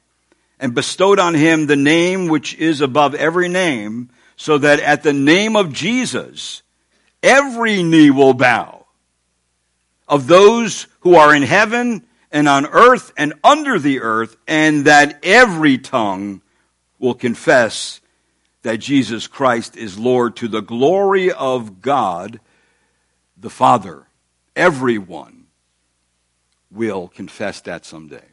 and 0.58 0.74
bestowed 0.74 1.18
on 1.18 1.34
him 1.34 1.66
the 1.66 1.76
name 1.76 2.28
which 2.28 2.54
is 2.54 2.80
above 2.80 3.14
every 3.14 3.48
name, 3.48 4.10
so 4.36 4.58
that 4.58 4.80
at 4.80 5.02
the 5.02 5.12
name 5.12 5.54
of 5.54 5.72
Jesus, 5.72 6.62
every 7.22 7.82
knee 7.82 8.10
will 8.10 8.34
bow. 8.34 8.86
Of 10.08 10.26
those 10.26 10.86
who 11.00 11.14
are 11.14 11.34
in 11.34 11.42
heaven 11.42 12.05
and 12.36 12.50
on 12.50 12.66
earth 12.66 13.14
and 13.16 13.32
under 13.42 13.78
the 13.78 14.02
earth, 14.02 14.36
and 14.46 14.84
that 14.84 15.20
every 15.22 15.78
tongue 15.78 16.42
will 16.98 17.14
confess 17.14 18.02
that 18.60 18.76
Jesus 18.76 19.26
Christ 19.26 19.74
is 19.74 19.98
Lord 19.98 20.36
to 20.36 20.46
the 20.46 20.60
glory 20.60 21.32
of 21.32 21.80
God 21.80 22.38
the 23.38 23.48
Father. 23.48 24.06
Everyone 24.54 25.46
will 26.70 27.08
confess 27.08 27.62
that 27.62 27.86
someday. 27.86 28.28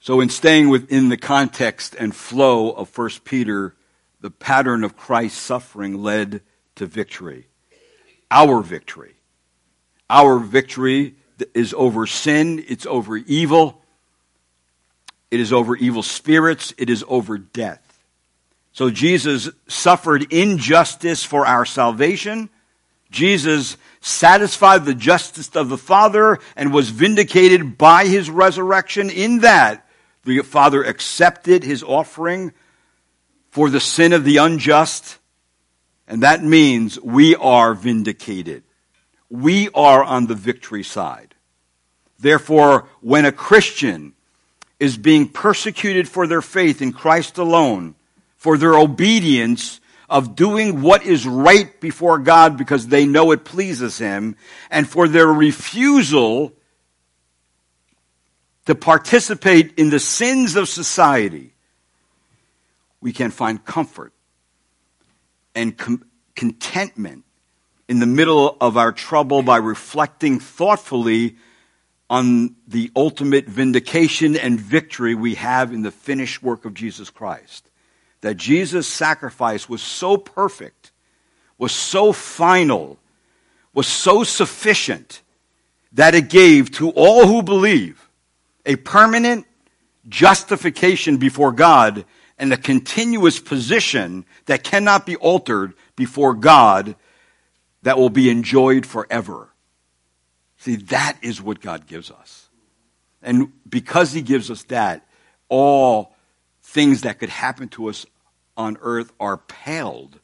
So, 0.00 0.20
in 0.20 0.30
staying 0.30 0.68
within 0.68 1.10
the 1.10 1.16
context 1.16 1.94
and 1.96 2.14
flow 2.14 2.72
of 2.72 2.96
1 2.98 3.10
Peter, 3.22 3.76
the 4.20 4.32
pattern 4.32 4.82
of 4.82 4.96
Christ's 4.96 5.38
suffering 5.38 6.02
led 6.02 6.40
to 6.74 6.86
victory 6.86 7.46
our 8.32 8.60
victory. 8.62 9.15
Our 10.08 10.38
victory 10.38 11.14
is 11.54 11.74
over 11.74 12.06
sin, 12.06 12.64
it's 12.68 12.86
over 12.86 13.16
evil, 13.16 13.82
it 15.30 15.40
is 15.40 15.52
over 15.52 15.76
evil 15.76 16.02
spirits, 16.02 16.72
it 16.78 16.88
is 16.88 17.04
over 17.08 17.38
death. 17.38 17.82
So 18.72 18.90
Jesus 18.90 19.48
suffered 19.68 20.32
injustice 20.32 21.24
for 21.24 21.46
our 21.46 21.64
salvation. 21.64 22.50
Jesus 23.10 23.76
satisfied 24.00 24.84
the 24.84 24.94
justice 24.94 25.54
of 25.56 25.68
the 25.68 25.78
Father 25.78 26.38
and 26.56 26.72
was 26.72 26.90
vindicated 26.90 27.78
by 27.78 28.06
his 28.06 28.28
resurrection. 28.28 29.10
In 29.10 29.40
that, 29.40 29.88
the 30.24 30.42
Father 30.42 30.82
accepted 30.82 31.64
his 31.64 31.82
offering 31.82 32.52
for 33.50 33.70
the 33.70 33.80
sin 33.80 34.12
of 34.12 34.24
the 34.24 34.36
unjust 34.36 35.18
and 36.08 36.22
that 36.22 36.42
means 36.42 37.00
we 37.00 37.34
are 37.36 37.74
vindicated. 37.74 38.62
We 39.28 39.68
are 39.74 40.02
on 40.04 40.26
the 40.26 40.34
victory 40.34 40.82
side. 40.82 41.34
Therefore, 42.18 42.88
when 43.00 43.24
a 43.24 43.32
Christian 43.32 44.14
is 44.78 44.96
being 44.96 45.28
persecuted 45.28 46.08
for 46.08 46.26
their 46.26 46.42
faith 46.42 46.80
in 46.82 46.92
Christ 46.92 47.38
alone, 47.38 47.94
for 48.36 48.56
their 48.56 48.76
obedience 48.76 49.80
of 50.08 50.36
doing 50.36 50.82
what 50.82 51.04
is 51.04 51.26
right 51.26 51.80
before 51.80 52.18
God 52.18 52.56
because 52.56 52.86
they 52.86 53.06
know 53.06 53.32
it 53.32 53.44
pleases 53.44 53.98
Him, 53.98 54.36
and 54.70 54.88
for 54.88 55.08
their 55.08 55.26
refusal 55.26 56.52
to 58.66 58.74
participate 58.74 59.74
in 59.78 59.90
the 59.90 59.98
sins 60.00 60.56
of 60.56 60.68
society, 60.68 61.54
we 63.00 63.12
can 63.12 63.30
find 63.30 63.64
comfort 63.64 64.12
and 65.54 65.76
com- 65.76 66.04
contentment 66.34 67.24
in 67.88 68.00
the 68.00 68.06
middle 68.06 68.56
of 68.60 68.76
our 68.76 68.92
trouble 68.92 69.42
by 69.42 69.58
reflecting 69.58 70.40
thoughtfully 70.40 71.36
on 72.08 72.54
the 72.66 72.90
ultimate 72.94 73.46
vindication 73.46 74.36
and 74.36 74.60
victory 74.60 75.14
we 75.14 75.34
have 75.34 75.72
in 75.72 75.82
the 75.82 75.90
finished 75.90 76.42
work 76.42 76.64
of 76.64 76.74
Jesus 76.74 77.10
Christ. 77.10 77.68
That 78.20 78.36
Jesus' 78.36 78.86
sacrifice 78.86 79.68
was 79.68 79.82
so 79.82 80.16
perfect, 80.16 80.92
was 81.58 81.72
so 81.72 82.12
final, 82.12 82.98
was 83.72 83.86
so 83.86 84.24
sufficient, 84.24 85.22
that 85.92 86.14
it 86.14 86.28
gave 86.28 86.70
to 86.72 86.90
all 86.90 87.26
who 87.26 87.42
believe 87.42 88.08
a 88.64 88.76
permanent 88.76 89.46
justification 90.08 91.16
before 91.16 91.52
God 91.52 92.04
and 92.38 92.52
a 92.52 92.56
continuous 92.56 93.38
position 93.38 94.24
that 94.46 94.64
cannot 94.64 95.06
be 95.06 95.16
altered 95.16 95.72
before 95.94 96.34
God 96.34 96.96
that 97.86 97.98
will 97.98 98.10
be 98.10 98.30
enjoyed 98.30 98.84
forever. 98.84 99.48
See, 100.58 100.74
that 100.74 101.18
is 101.22 101.40
what 101.40 101.60
God 101.60 101.86
gives 101.86 102.10
us. 102.10 102.48
And 103.22 103.52
because 103.68 104.12
He 104.12 104.22
gives 104.22 104.50
us 104.50 104.64
that, 104.64 105.06
all 105.48 106.12
things 106.60 107.02
that 107.02 107.20
could 107.20 107.28
happen 107.28 107.68
to 107.68 107.88
us 107.88 108.04
on 108.56 108.76
earth 108.80 109.12
are 109.20 109.36
paled 109.36 110.18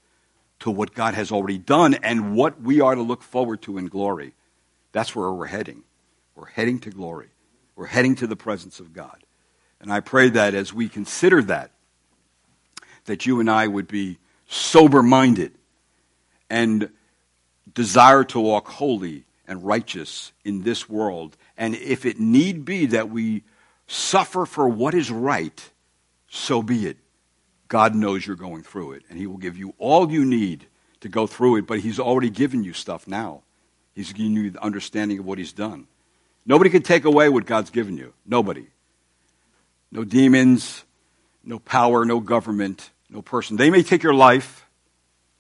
to 0.59 0.73
what 0.73 0.93
God 0.93 1.15
has 1.15 1.31
already 1.31 1.57
done 1.57 1.95
and 1.95 2.35
what 2.35 2.61
we 2.61 2.81
are 2.81 2.97
to 2.97 3.01
look 3.01 3.23
forward 3.23 3.63
to 3.63 3.79
in 3.79 3.87
glory. 3.87 4.33
That's 4.91 5.15
where 5.15 5.31
we're 5.31 5.47
heading. 5.47 5.85
We're 6.35 6.47
heading 6.47 6.81
to 6.81 6.91
glory. 6.91 7.29
We're 7.77 7.87
heading 7.87 8.17
to 8.17 8.27
the 8.27 8.35
presence 8.35 8.81
of 8.81 8.93
God. 8.93 9.23
And 9.81 9.93
I 9.93 10.01
pray 10.01 10.31
that 10.31 10.55
as 10.55 10.75
we 10.75 10.89
consider 10.89 11.41
that, 11.43 11.71
that 13.05 13.25
you 13.25 13.39
and 13.39 13.49
I 13.49 13.69
would 13.69 13.87
be 13.87 14.19
sober 14.49 15.01
minded 15.01 15.53
and 16.51 16.91
desire 17.75 18.25
to 18.25 18.41
walk 18.41 18.69
holy 18.69 19.25
and 19.47 19.65
righteous 19.65 20.33
in 20.45 20.63
this 20.63 20.89
world. 20.89 21.37
And 21.57 21.75
if 21.75 22.07
it 22.07 22.21
need 22.21 22.65
be 22.65 22.87
that 22.87 23.11
we 23.11 23.43
suffer 23.87 24.47
for 24.47 24.69
what 24.69 24.95
is 24.95 25.11
right, 25.11 25.71
so 26.29 26.63
be 26.63 26.87
it. 26.87 26.97
God 27.69 27.95
knows 27.95 28.27
you're 28.27 28.37
going 28.37 28.63
through 28.63 28.93
it, 28.93 29.03
and 29.09 29.19
He 29.19 29.27
will 29.27 29.39
give 29.39 29.57
you 29.57 29.75
all 29.79 30.11
you 30.11 30.25
need 30.25 30.67
to 31.01 31.09
go 31.09 31.27
through 31.27 31.57
it, 31.57 31.67
but 31.67 31.81
He's 31.81 31.99
already 31.99 32.31
given 32.31 32.65
you 32.65 32.73
stuff 32.73 33.07
now. 33.07 33.43
He's 33.95 34.13
giving 34.13 34.33
you 34.33 34.51
the 34.51 34.63
understanding 34.63 35.19
of 35.19 35.27
what 35.27 35.39
He's 35.39 35.53
done. 35.53 35.87
Nobody 36.45 36.71
can 36.71 36.83
take 36.83 37.05
away 37.05 37.29
what 37.29 37.47
God's 37.47 37.71
given 37.71 37.97
you. 37.97 38.13
Nobody. 38.27 38.67
No 39.91 40.05
demons, 40.05 40.85
no 41.45 41.59
power, 41.59 42.05
no 42.05 42.21
government, 42.21 42.91
no 43.09 43.23
person. 43.23 43.57
They 43.57 43.71
may 43.71 43.83
take 43.83 44.03
your 44.03 44.15
life, 44.15 44.67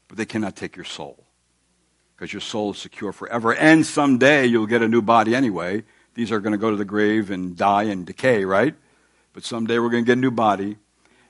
but 0.09 0.16
they 0.16 0.26
cannot 0.26 0.57
take 0.57 0.76
your 0.76 0.85
soul 0.85 1.22
because 2.23 2.33
your 2.33 2.41
soul 2.41 2.70
is 2.70 2.79
secure 2.79 3.11
forever. 3.12 3.53
And 3.53 3.85
someday 3.85 4.47
you'll 4.47 4.68
get 4.68 4.81
a 4.81 4.87
new 4.87 5.03
body 5.03 5.35
anyway. 5.35 5.83
These 6.14 6.31
are 6.31 6.39
going 6.39 6.53
to 6.53 6.59
go 6.59 6.70
to 6.70 6.77
the 6.77 6.85
grave 6.85 7.33
and 7.33 7.57
die 7.57 7.83
and 7.83 8.07
decay, 8.07 8.45
right? 8.45 8.77
But 9.33 9.43
someday 9.43 9.81
we're 9.81 9.91
going 9.91 10.05
to 10.05 10.07
get 10.07 10.18
a 10.18 10.20
new 10.20 10.31
body 10.31 10.77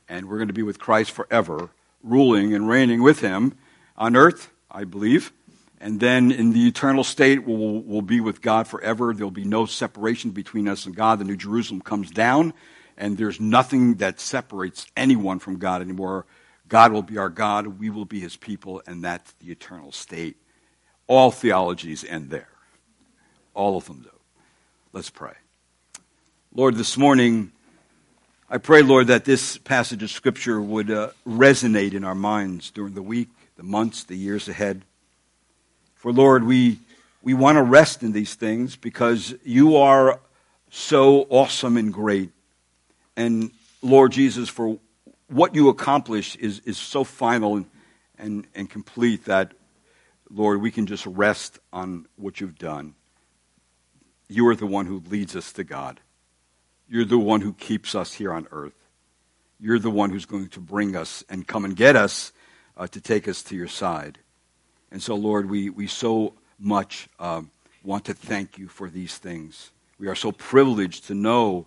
and 0.07 0.29
we're 0.29 0.37
going 0.37 0.49
to 0.49 0.53
be 0.53 0.63
with 0.63 0.79
Christ 0.79 1.13
forever, 1.13 1.71
ruling 2.03 2.53
and 2.53 2.69
reigning 2.69 3.03
with 3.03 3.21
him 3.21 3.55
on 3.97 4.17
earth, 4.17 4.51
I 4.71 4.85
believe. 4.85 5.33
And 5.81 5.99
then 5.99 6.31
in 6.31 6.53
the 6.53 6.69
eternal 6.69 7.05
state, 7.05 7.47
we'll, 7.47 7.81
we'll 7.81 8.03
be 8.03 8.21
with 8.21 8.43
God 8.43 8.69
forever. 8.69 9.15
There'll 9.15 9.31
be 9.31 9.47
no 9.47 9.65
separation 9.65 10.33
between 10.33 10.69
us 10.69 10.85
and 10.85 10.95
God. 10.95 11.21
The 11.21 11.25
New 11.25 11.39
Jerusalem 11.39 11.81
comes 11.81 12.11
down, 12.11 12.53
and 12.99 13.17
there's 13.17 13.41
nothing 13.41 13.95
that 13.95 14.21
separates 14.21 14.87
anyone 14.95 15.39
from 15.39 15.57
God 15.59 15.81
anymore. 15.81 16.27
God 16.69 16.93
will 16.93 17.01
be 17.01 17.17
our 17.17 17.31
God, 17.31 17.79
we 17.79 17.89
will 17.89 18.05
be 18.05 18.21
his 18.21 18.37
people, 18.37 18.83
and 18.87 19.03
that's 19.03 19.33
the 19.41 19.51
eternal 19.51 19.91
state. 19.91 20.37
All 21.13 21.31
theologies 21.31 22.07
end 22.09 22.31
there. 22.31 22.49
All 23.53 23.77
of 23.77 23.85
them 23.85 24.01
do. 24.01 24.09
Let's 24.95 25.11
pray. 25.11 25.35
Lord, 26.55 26.77
this 26.77 26.97
morning, 26.97 27.53
I 28.49 28.57
pray, 28.57 28.81
Lord, 28.81 29.09
that 29.09 29.27
this 29.27 29.59
passage 29.59 30.03
of 30.03 30.09
Scripture 30.09 30.59
would 30.59 30.91
uh, 30.91 31.11
resonate 31.29 31.93
in 31.93 32.03
our 32.03 32.15
minds 32.15 32.71
during 32.71 32.95
the 32.95 33.03
week, 33.03 33.29
the 33.57 33.63
months, 33.63 34.05
the 34.05 34.17
years 34.17 34.49
ahead. 34.49 34.87
For 35.97 36.15
Lord, 36.15 36.45
we, 36.45 36.79
we 37.23 37.35
want 37.35 37.57
to 37.57 37.63
rest 37.63 38.03
in 38.03 38.13
these 38.13 38.35
things 38.35 38.77
because 38.77 39.35
you 39.45 39.77
are 39.77 40.19
so 40.71 41.27
awesome 41.29 41.77
and 41.77 41.93
great. 41.93 42.31
And 43.19 43.51
Lord 43.83 44.13
Jesus, 44.13 44.49
for 44.49 44.79
what 45.29 45.55
you 45.55 45.69
accomplish 45.69 46.37
is, 46.37 46.61
is 46.61 46.79
so 46.79 47.05
final 47.05 47.57
and, 47.57 47.67
and, 48.19 48.47
and 48.55 48.71
complete 48.71 49.27
that, 49.27 49.53
Lord, 50.35 50.63
we 50.63 50.71
can 50.71 50.87
just 50.87 51.05
rest 51.05 51.59
on 51.73 52.07
what 52.17 52.41
you've 52.41 52.59
done. 52.59 52.95
You 54.29 54.49
are 54.49 54.57
the 54.57 54.67
one 54.67 54.87
who 54.87 55.03
leads 55.11 55.37
us 55.37 55.53
to 55.53 55.65
God. 55.65 56.01
You're 56.89 57.05
the 57.05 57.19
one 57.19 57.43
who 57.43 57.53
keeps 57.53 57.95
us 57.95 58.15
here 58.15 58.33
on 58.33 58.49
earth. 58.51 58.89
You're 59.61 59.79
the 59.79 59.91
one 59.91 60.11
who's 60.11 60.25
going 60.25 60.49
to 60.49 60.61
bring 60.61 60.97
us 60.97 61.23
and 61.29 61.47
come 61.47 61.65
and 61.65 61.77
get 61.77 61.97
us 61.97 62.33
uh, 62.77 62.87
to 62.89 63.01
take 63.01 63.29
us 63.29 63.43
to 63.45 63.57
your 63.57 63.69
side. 63.69 64.19
And 64.91 65.03
so, 65.03 65.15
Lord, 65.15 65.51
we, 65.51 65.69
we 65.69 65.87
so 65.87 66.35
much 66.59 67.09
um, 67.19 67.51
want 67.83 68.07
to 68.07 68.15
thank 68.15 68.59
you 68.59 68.69
for 68.69 68.89
these 68.89 69.19
things. 69.19 69.71
We 69.99 70.09
are 70.09 70.15
so 70.15 70.33
privileged 70.33 71.07
to 71.09 71.15
know 71.15 71.67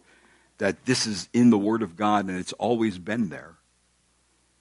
that 0.58 0.86
this 0.86 1.06
is 1.06 1.30
in 1.34 1.52
the 1.52 1.58
Word 1.58 1.84
of 1.84 1.96
God 1.96 2.28
and 2.28 2.38
it's 2.38 2.54
always 2.54 2.98
been 2.98 3.30
there. 3.30 3.56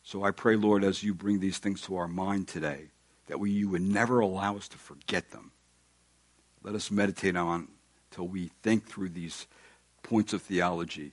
So 0.02 0.24
I 0.24 0.30
pray, 0.30 0.56
Lord, 0.56 0.84
as 0.84 1.02
you 1.02 1.14
bring 1.14 1.40
these 1.40 1.58
things 1.58 1.80
to 1.82 1.96
our 1.96 2.08
mind 2.08 2.48
today, 2.48 2.90
that 3.26 3.40
we, 3.40 3.50
you 3.50 3.68
would 3.68 3.82
never 3.82 4.20
allow 4.20 4.56
us 4.56 4.68
to 4.68 4.78
forget 4.78 5.30
them. 5.30 5.52
Let 6.62 6.74
us 6.74 6.90
meditate 6.90 7.36
on 7.36 7.68
till 8.10 8.28
we 8.28 8.50
think 8.62 8.86
through 8.86 9.10
these 9.10 9.46
points 10.02 10.32
of 10.32 10.42
theology 10.42 11.12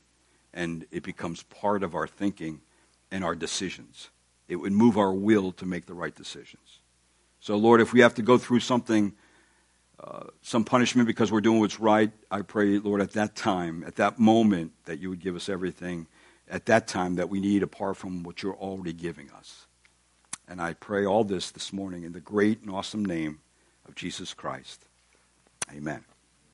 and 0.54 0.86
it 0.92 1.04
becomes 1.04 1.44
part 1.44 1.84
of 1.84 1.96
our 1.96 2.08
thinking 2.08 2.62
and 3.10 3.24
our 3.24 3.36
decisions. 3.36 4.10
It 4.48 4.58
would 4.58 4.74
move 4.74 4.98
our 4.98 5.14
will 5.14 5.52
to 5.54 5.66
make 5.66 5.86
the 5.86 5.94
right 5.94 6.14
decisions. 6.14 6.80
So, 7.40 7.56
Lord, 7.56 7.82
if 7.82 7.94
we 7.94 8.02
have 8.02 8.14
to 8.16 8.22
go 8.22 8.38
through 8.38 8.60
something, 8.60 9.14
uh, 10.00 10.26
some 10.42 10.64
punishment 10.64 11.08
because 11.08 11.32
we're 11.32 11.42
doing 11.42 11.60
what's 11.60 11.80
right, 11.80 12.12
I 12.30 12.42
pray, 12.42 12.78
Lord, 12.78 13.02
at 13.02 13.14
that 13.14 13.36
time, 13.36 13.84
at 13.88 13.96
that 13.96 14.20
moment, 14.20 14.74
that 14.86 15.00
you 15.00 15.10
would 15.10 15.22
give 15.22 15.36
us 15.36 15.50
everything 15.50 16.08
at 16.50 16.66
that 16.66 16.88
time 16.88 17.16
that 17.16 17.30
we 17.30 17.40
need 17.40 17.64
apart 17.64 17.98
from 17.98 18.24
what 18.24 18.44
you're 18.44 18.56
already 18.56 18.94
giving 18.94 19.32
us. 19.32 19.68
And 20.52 20.62
I 20.62 20.74
pray 20.74 21.06
all 21.06 21.24
this 21.24 21.50
this 21.50 21.72
morning 21.72 22.04
in 22.04 22.12
the 22.12 22.20
great 22.20 22.60
and 22.62 22.70
awesome 22.70 23.06
name 23.06 23.40
of 23.88 23.96
Jesus 23.96 24.34
Christ. 24.34 24.86
Amen. 25.74 26.04